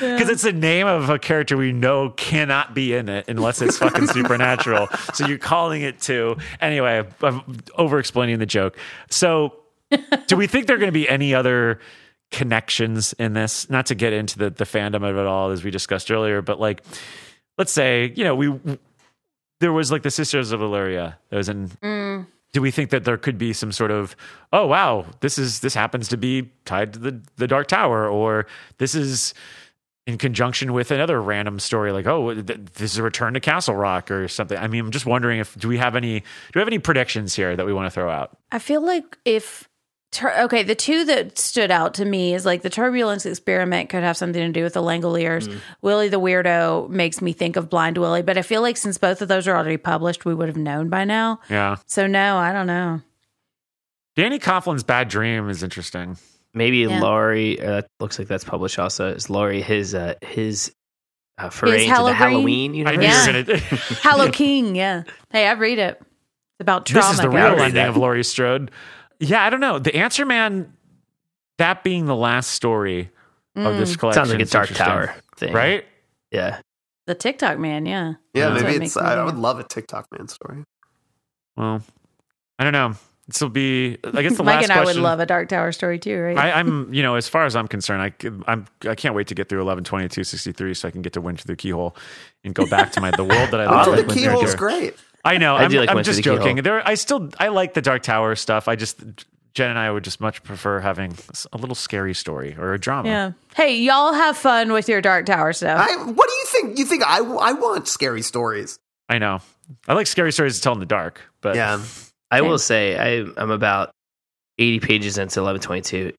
[0.00, 3.78] because it's the name of a character we know cannot be in it unless it's
[3.78, 4.88] fucking supernatural.
[5.14, 6.36] So you're calling it two.
[6.60, 8.76] Anyway, I'm over explaining the joke.
[9.08, 9.52] So,
[10.26, 11.78] do we think there are going to be any other
[12.32, 13.70] connections in this?
[13.70, 16.58] Not to get into the, the fandom of it all, as we discussed earlier, but
[16.58, 16.82] like,
[17.56, 18.58] let's say, you know, we
[19.62, 21.14] there was like the Sisters of Eluria.
[21.30, 22.26] That was in Mm.
[22.52, 24.14] do we think that there could be some sort of
[24.52, 28.46] oh wow this is this happens to be tied to the the dark tower or
[28.78, 29.32] this is
[30.06, 33.76] in conjunction with another random story like oh th- this is a return to castle
[33.76, 34.58] rock or something?
[34.58, 37.34] I mean i'm just wondering if do we have any do we have any predictions
[37.36, 38.36] here that we want to throw out?
[38.50, 39.68] I feel like if
[40.12, 44.02] tur- okay, the two that stood out to me is like the turbulence experiment could
[44.04, 45.52] have something to do with the Langoliers.
[45.82, 49.20] Willie the weirdo makes me think of Blind Willie, but I feel like since both
[49.22, 51.40] of those are already published, we would have known by now.
[51.50, 53.00] yeah So no, I don't know.
[54.14, 56.16] danny coughlin's bad dream is interesting
[56.54, 57.00] Maybe Yeah.
[57.00, 57.58] Laurie.
[57.58, 58.78] Uh, that looks like that's published.
[58.78, 60.70] Also, is Laurie his uh, his
[61.38, 62.14] uh, foray into the Halloween?
[62.74, 62.98] Halloween i universe?
[62.98, 63.38] knew Yeah.
[63.38, 63.66] you were gonna
[64.02, 65.04] Hallow King, yeah.
[65.30, 65.96] Hey, I read it.
[65.98, 67.06] It's about trauma.
[67.08, 67.52] this is the guys.
[67.54, 68.70] real ending of laurie strode
[69.22, 70.72] yeah i don't know the answer man
[71.58, 73.10] that being the last story
[73.56, 73.78] of mm.
[73.78, 74.68] this collection Sounds like a Dark.
[74.70, 75.84] Tower thing, right
[76.30, 76.60] Yeah.
[77.06, 78.14] The Tick-Tock Man, yeah.
[78.32, 78.96] Yeah, That's maybe it's.
[78.96, 80.64] I, I would love a Tick-Tock Man story.
[81.56, 81.82] Well,
[82.60, 82.94] I don't know.
[83.26, 83.98] This will be.
[84.04, 86.38] I guess the Mike last and I would love a Dark Tower story too, right?
[86.38, 89.34] I, I'm, you know, as far as I'm concerned, I, I'm, I can't wait to
[89.34, 91.96] get through 11, 22, 63 so I can get to Wind Through the Keyhole
[92.44, 93.88] and go back to my the world that I Oh, love.
[93.88, 94.56] I the keyhole with Winter keyhole's Deer.
[94.56, 94.94] great.
[95.24, 95.54] I know.
[95.56, 96.38] I I'm, like I'm just the Keyhole.
[96.38, 96.56] joking.
[96.62, 98.66] There, I still, I like the Dark Tower stuff.
[98.68, 99.00] I just,
[99.54, 101.16] Jen and I would just much prefer having
[101.52, 103.08] a little scary story or a drama.
[103.08, 103.32] yeah.
[103.54, 105.78] Hey, y'all have fun with your Dark Tower stuff.
[105.88, 106.78] I, what do you think?
[106.78, 108.78] You think I, I want scary stories?
[109.08, 109.40] I know.
[109.86, 111.80] I like scary stories to tell in the dark, but Yeah.
[112.30, 113.90] I will say I, I'm about
[114.58, 116.12] 80 pages into 1122.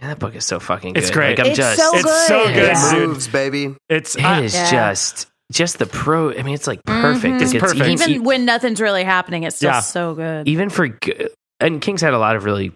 [0.00, 1.02] Man, that book is so fucking good.
[1.02, 1.38] It's great.
[1.38, 2.54] Like, I'm It's just, so it's so good.
[2.54, 2.90] good, Yeah.
[2.94, 3.08] dude.
[3.08, 3.74] Moves, baby.
[3.88, 4.70] It's It I- is Yeah.
[4.70, 6.32] just just the pro.
[6.32, 7.34] I mean, it's like perfect.
[7.34, 7.42] Mhm.
[7.42, 7.80] It's perfect.
[7.86, 9.80] Even, Even when nothing's really happening, it's still Yeah.
[9.80, 10.48] so good.
[10.48, 12.72] even for good, and King's had a lot of really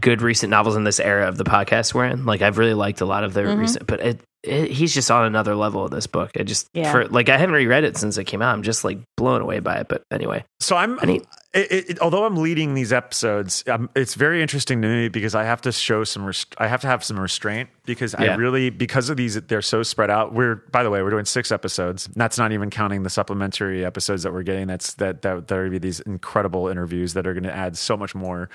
[0.00, 2.24] good recent novels in this era of the podcast we're in.
[2.24, 3.58] Like I've really liked a lot of their Mhm.
[3.60, 6.30] recent, but it, it, he's just on another level of this book.
[6.38, 6.90] I just Yeah.
[6.90, 8.54] for like I haven't reread it since it came out.
[8.54, 9.88] I'm just like blown away by it.
[9.88, 11.22] But anyway, So I'm, I need-
[11.54, 15.34] it, it, it- although I'm leading these episodes, um, it's very interesting to me because
[15.34, 18.70] I have to show some, rest- I have to have some restraint because I really,
[18.70, 20.32] because of these, they're so spread out.
[20.32, 22.08] We're, by the way, we're doing six episodes.
[22.16, 24.66] That's not even counting the supplementary episodes that we're getting.
[24.66, 27.76] That's that that there are gonna be these incredible interviews that are going to add
[27.76, 28.48] so much more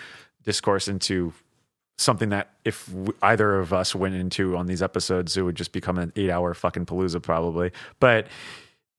[0.47, 1.33] discourse into
[1.99, 2.89] something that if
[3.21, 6.53] either of us went into on these episodes, it would just become an eight hour
[6.55, 7.71] fucking palooza probably.
[7.99, 8.27] But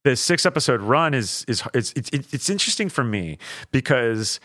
[0.05, 3.39] the six episode run is is it's it's it's interesting for me
[3.73, 4.39] because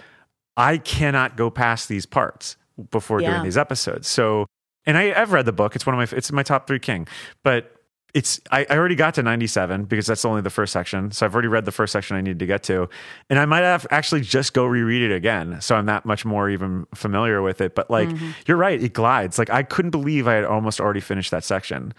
[0.57, 2.57] I cannot go past these parts
[2.89, 3.31] before Yeah.
[3.31, 4.07] doing these episodes.
[4.07, 4.45] So,
[4.85, 5.75] and I I've read the book.
[5.75, 7.07] It's one of my it's my top three King,
[7.43, 7.69] but.
[8.13, 11.11] It's I, I already got to 97 because that's only the first section.
[11.11, 12.87] So I've already read the first section I needed to get to.
[13.29, 15.59] And I might have actually just go reread it again.
[15.61, 17.73] So I'm that much more even familiar with it.
[17.73, 18.31] But like mm-hmm.
[18.45, 19.39] you're right, it glides.
[19.39, 21.93] Like I couldn't believe I had almost already finished that section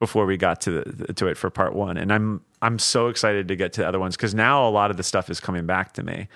[0.00, 1.96] before we got to the, to it for part one.
[1.96, 4.90] And I'm I'm so excited to get to the other ones because now a lot
[4.90, 6.28] of the stuff is coming back to me,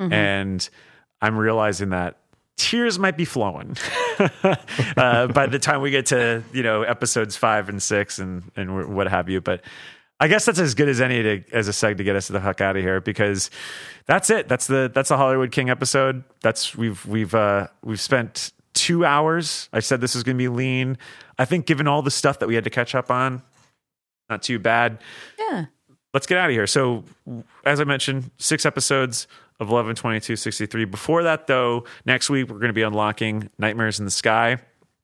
[0.00, 0.12] mm-hmm.
[0.12, 0.68] and
[1.20, 2.18] I'm realizing that
[2.56, 3.76] tears might be flowing
[4.96, 8.94] uh, by the time we get to you know episodes five and six and and
[8.94, 9.40] what have you.
[9.40, 9.62] But
[10.20, 12.40] I guess that's as good as any to, as a seg to get us the
[12.40, 13.50] fuck out of here because
[14.06, 14.48] that's it.
[14.48, 16.24] That's the that's the Hollywood King episode.
[16.40, 19.68] That's we've we've uh, we've spent two hours.
[19.72, 20.98] I said this is going to be lean.
[21.38, 23.42] I think, given all the stuff that we had to catch up on,
[24.28, 24.98] not too bad.
[25.38, 25.66] Yeah.
[26.12, 26.68] Let's get out of here.
[26.68, 27.02] So,
[27.64, 29.26] as I mentioned, six episodes
[29.60, 30.84] of 11 22 63.
[30.84, 34.58] Before that, though, next week we're going to be unlocking Nightmares in the Sky.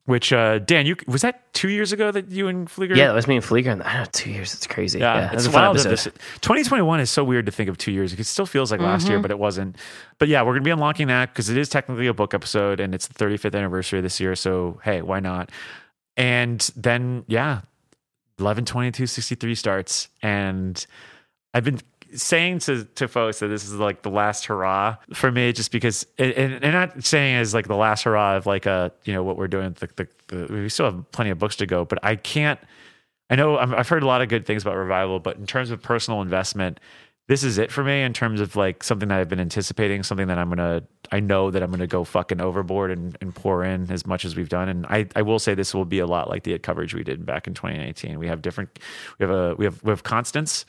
[0.07, 2.97] Which uh, Dan, you was that two years ago that you and Flieger?
[2.97, 3.71] Yeah, that was me and Fleeger.
[3.71, 4.55] And I don't know, two years.
[4.55, 4.99] It's crazy.
[4.99, 5.91] Yeah, Yeah, it's a fun episode.
[5.91, 8.13] This, 2021 is so weird to think of two years.
[8.13, 9.77] It still feels like last year, but it wasn't.
[10.19, 12.93] But yeah, we're gonna be unlocking that because it is technically a book episode, and
[12.93, 14.35] it's the 35th anniversary this year.
[14.35, 15.51] So hey, why not?
[16.17, 17.61] And then yeah,
[18.41, 20.85] 11 22 63 starts, and
[21.55, 21.79] I've been
[22.15, 26.07] saying to to folks that this is like the last hurrah for me, just because,
[26.19, 29.37] and, and not saying as like the last hurrah of like a you know what
[29.37, 29.75] we're doing.
[29.79, 32.61] The, the, the, we still have plenty of books to go, but I can't.
[33.29, 35.81] I know I've heard a lot of good things about revival, but in terms of
[35.81, 36.81] personal investment,
[37.31, 38.03] this is it for me.
[38.03, 40.83] In terms of like something that I've been anticipating, something that I'm gonna,
[41.13, 44.35] I know that I'm gonna go fucking overboard and, and pour in as much as
[44.35, 44.69] we've done.
[44.69, 47.25] And I, I will say this will be a lot like the coverage we did
[47.25, 48.19] back in 2019.
[48.19, 48.81] We have different,
[49.21, 50.67] we have a, we have, we have constants,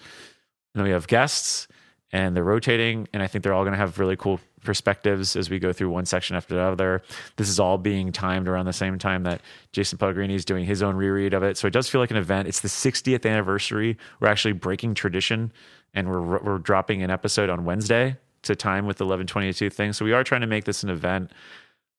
[0.73, 1.67] and then we have guests,
[2.11, 5.59] and they're rotating, and I think they're all gonna have really cool perspectives as we
[5.59, 7.01] go through one section after the other.
[7.37, 9.41] This is all being timed around the same time that
[9.71, 11.57] Jason Pellegrini is doing his own reread of it.
[11.57, 12.47] So it does feel like an event.
[12.47, 13.97] It's the 60th anniversary.
[14.19, 15.51] We're actually breaking tradition
[15.93, 19.93] and we're we're dropping an episode on Wednesday to time with the 1122 thing.
[19.93, 21.31] So we are trying to make this an event.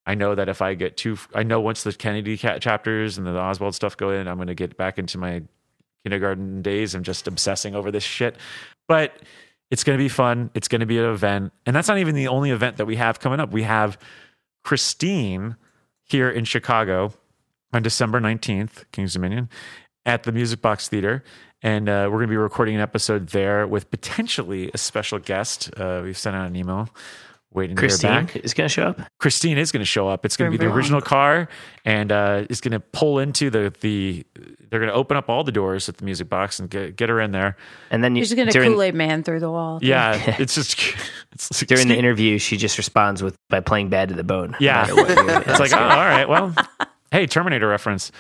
[0.07, 3.39] I know that if I get too, I know once the Kennedy chapters and the
[3.39, 5.43] Oswald stuff go in, I'm going to get back into my
[6.05, 6.95] kindergarten days.
[6.95, 8.37] I'm just obsessing over this shit.
[8.89, 9.15] But
[9.71, 10.51] it's going to be fun.
[10.55, 11.53] It's going to be an event.
[11.65, 13.53] And that's not even the only event that we have coming up.
[13.53, 13.99] We have
[14.65, 15.57] Christine
[16.05, 17.13] here in Chicago
[17.73, 19.49] on December 19th, King's Dominion,
[20.05, 21.25] at the Music Box Theater.
[21.63, 25.71] And uh, we're going to be recording an episode there with potentially a special guest.
[25.79, 26.91] Uh, we've sent out an email
[27.55, 28.37] waiting to hear Christine back.
[28.37, 29.01] is going to show up.
[29.19, 30.25] Christine is going to show up.
[30.25, 30.79] It's going to be the Vroom, vroom.
[30.79, 31.49] original car,
[31.85, 34.25] and uh, is going to pull into the the.
[34.71, 37.09] They're going to open up all the doors at the music box and get get
[37.09, 37.57] her in there.
[37.91, 39.79] And then you, You're just gonna during, Kool Aid Man through the wall.
[39.83, 40.79] Yeah, it's just
[41.33, 44.57] it's like, during the interview, she just responds with by playing bad to the bone.
[44.59, 46.55] Yeah, matter what you it's like oh, all right, well,
[47.11, 48.13] hey, Terminator reference.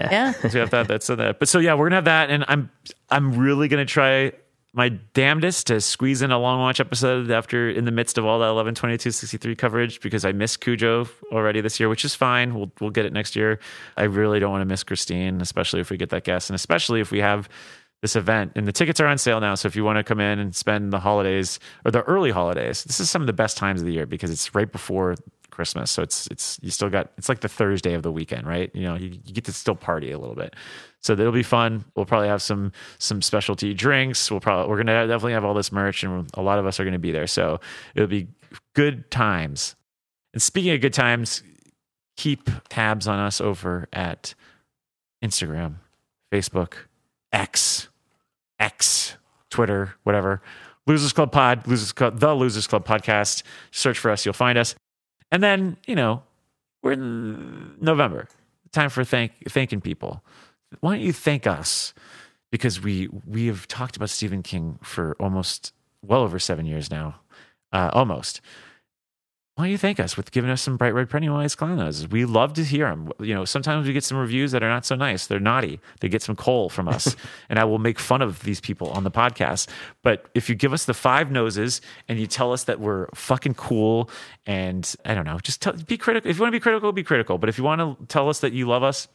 [0.00, 0.32] Yeah.
[0.32, 0.86] So we have that.
[0.86, 1.38] That's that.
[1.40, 2.70] But so yeah, we're gonna have that, and I'm
[3.10, 4.32] I'm really gonna try
[4.78, 8.38] my damnedest to squeeze in a long watch episode after in the midst of all
[8.38, 12.54] that 11 22 63 coverage because I missed Cujo already this year, which is fine.
[12.54, 13.58] We'll we'll get it next year.
[13.96, 17.00] I really don't want to miss Christine, especially if we get that guest, and especially
[17.00, 17.48] if we have
[18.02, 18.52] this event.
[18.54, 19.56] And the tickets are on sale now.
[19.56, 22.84] So if you want to come in and spend the holidays or the early holidays,
[22.84, 25.16] this is some of the best times of the year because it's right before
[25.58, 25.90] Christmas.
[25.90, 28.70] So it's it's you still got it's like the Thursday of the weekend, right?
[28.72, 30.54] You know, you, you get to still party a little bit.
[31.00, 31.84] So that'll be fun.
[31.96, 32.70] We'll probably have some
[33.00, 34.30] some specialty drinks.
[34.30, 36.84] We'll probably we're gonna definitely have all this merch, and a lot of us are
[36.84, 37.26] gonna be there.
[37.26, 37.58] So
[37.96, 38.28] it'll be
[38.74, 39.74] good times.
[40.32, 41.42] And speaking of good times,
[42.16, 44.36] keep tabs on us over at
[45.24, 45.78] Instagram,
[46.32, 46.74] Facebook,
[47.32, 47.88] X,
[48.60, 49.16] X,
[49.50, 50.40] Twitter, whatever.
[50.86, 53.42] Losers Club Pod, Losers Club, the Losers Club Podcast.
[53.72, 54.76] Search for us, you'll find us.
[55.30, 56.22] And then, you know,
[56.82, 58.28] we're in November.
[58.72, 60.22] Time for thank thanking people.
[60.80, 61.94] Why don't you thank us?
[62.50, 65.72] Because we we have talked about Stephen King for almost
[66.02, 67.20] well over seven years now.
[67.72, 68.40] Uh, almost.
[69.58, 72.06] Why don't you thank us with giving us some bright red Pennywise clown noses?
[72.06, 73.10] We love to hear them.
[73.18, 75.26] You know, sometimes we get some reviews that are not so nice.
[75.26, 75.80] They're naughty.
[75.98, 77.16] They get some coal from us,
[77.48, 79.66] and I will make fun of these people on the podcast.
[80.04, 83.54] But if you give us the five noses and you tell us that we're fucking
[83.54, 84.10] cool,
[84.46, 86.30] and I don't know, just tell, be critical.
[86.30, 87.36] If you want to be critical, be critical.
[87.36, 89.08] But if you want to tell us that you love us,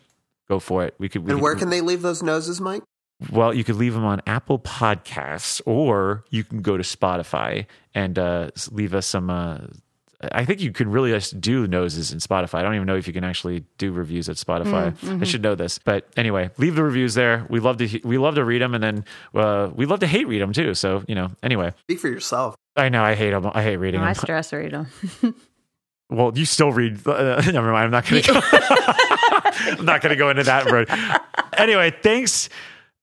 [0.49, 0.93] go for it.
[0.97, 1.23] We could.
[1.23, 2.83] We And could- where can they leave those noses, Mike?
[3.31, 7.65] well, you could leave them on Apple Podcasts, or you can go to Spotify
[7.95, 9.29] and uh, leave us some.
[9.29, 9.59] Uh,
[10.31, 12.55] I think you can really just do noses in Spotify.
[12.55, 15.21] I don't even know if you can actually do reviews at Spotify.
[15.21, 17.45] I should know this, but anyway, leave the reviews there.
[17.49, 20.27] We love to we love to read them, and then uh, we love to hate
[20.27, 20.73] read them too.
[20.73, 22.55] So you know, anyway, Speak for yourself.
[22.75, 23.49] I know I hate them.
[23.53, 24.15] I hate reading I them.
[24.15, 24.87] stress read them.
[26.09, 27.07] Well, you still read.
[27.07, 27.85] Uh, never mind.
[27.85, 28.33] I'm not going to.
[28.33, 28.39] go
[29.79, 30.87] I'm not going to go into that road.
[31.57, 32.49] Anyway, thanks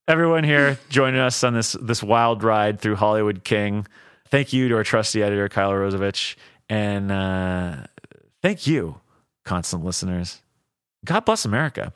[0.07, 3.87] everyone here joining us on this this wild ride through Hollywood King.
[4.29, 6.37] Thank you to our trusty editor Kyle Rozovich,
[6.71, 7.77] and uh,
[8.43, 9.01] thank you,
[9.45, 10.41] constant listeners.
[11.05, 11.93] God bless America.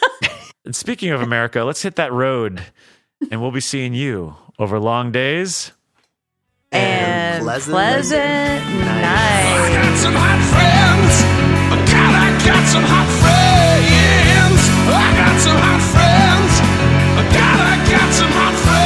[0.64, 2.62] and speaking of America, let's hit that road,
[3.30, 5.72] and we'll be seeing you over long days.
[6.70, 9.70] And pleasant pleasant, night.
[9.72, 11.90] got some hot friends.
[11.90, 14.60] God, I got some hot friends.
[14.86, 16.60] I got some hot friends.
[17.32, 18.83] God, I got some hot friends.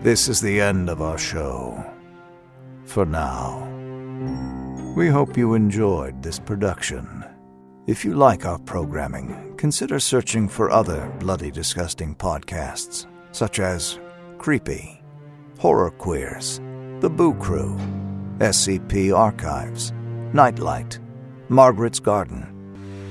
[0.00, 1.84] This is the end of our show.
[2.84, 3.66] For now.
[4.94, 7.24] We hope you enjoyed this production.
[7.88, 13.98] If you like our programming, consider searching for other bloody disgusting podcasts, such as
[14.38, 15.02] Creepy,
[15.58, 16.60] Horror Queers,
[17.00, 17.76] The Boo Crew,
[18.38, 19.92] SCP Archives,
[20.32, 21.00] Nightlight,
[21.48, 22.46] Margaret's Garden,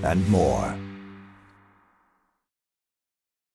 [0.05, 0.73] and more.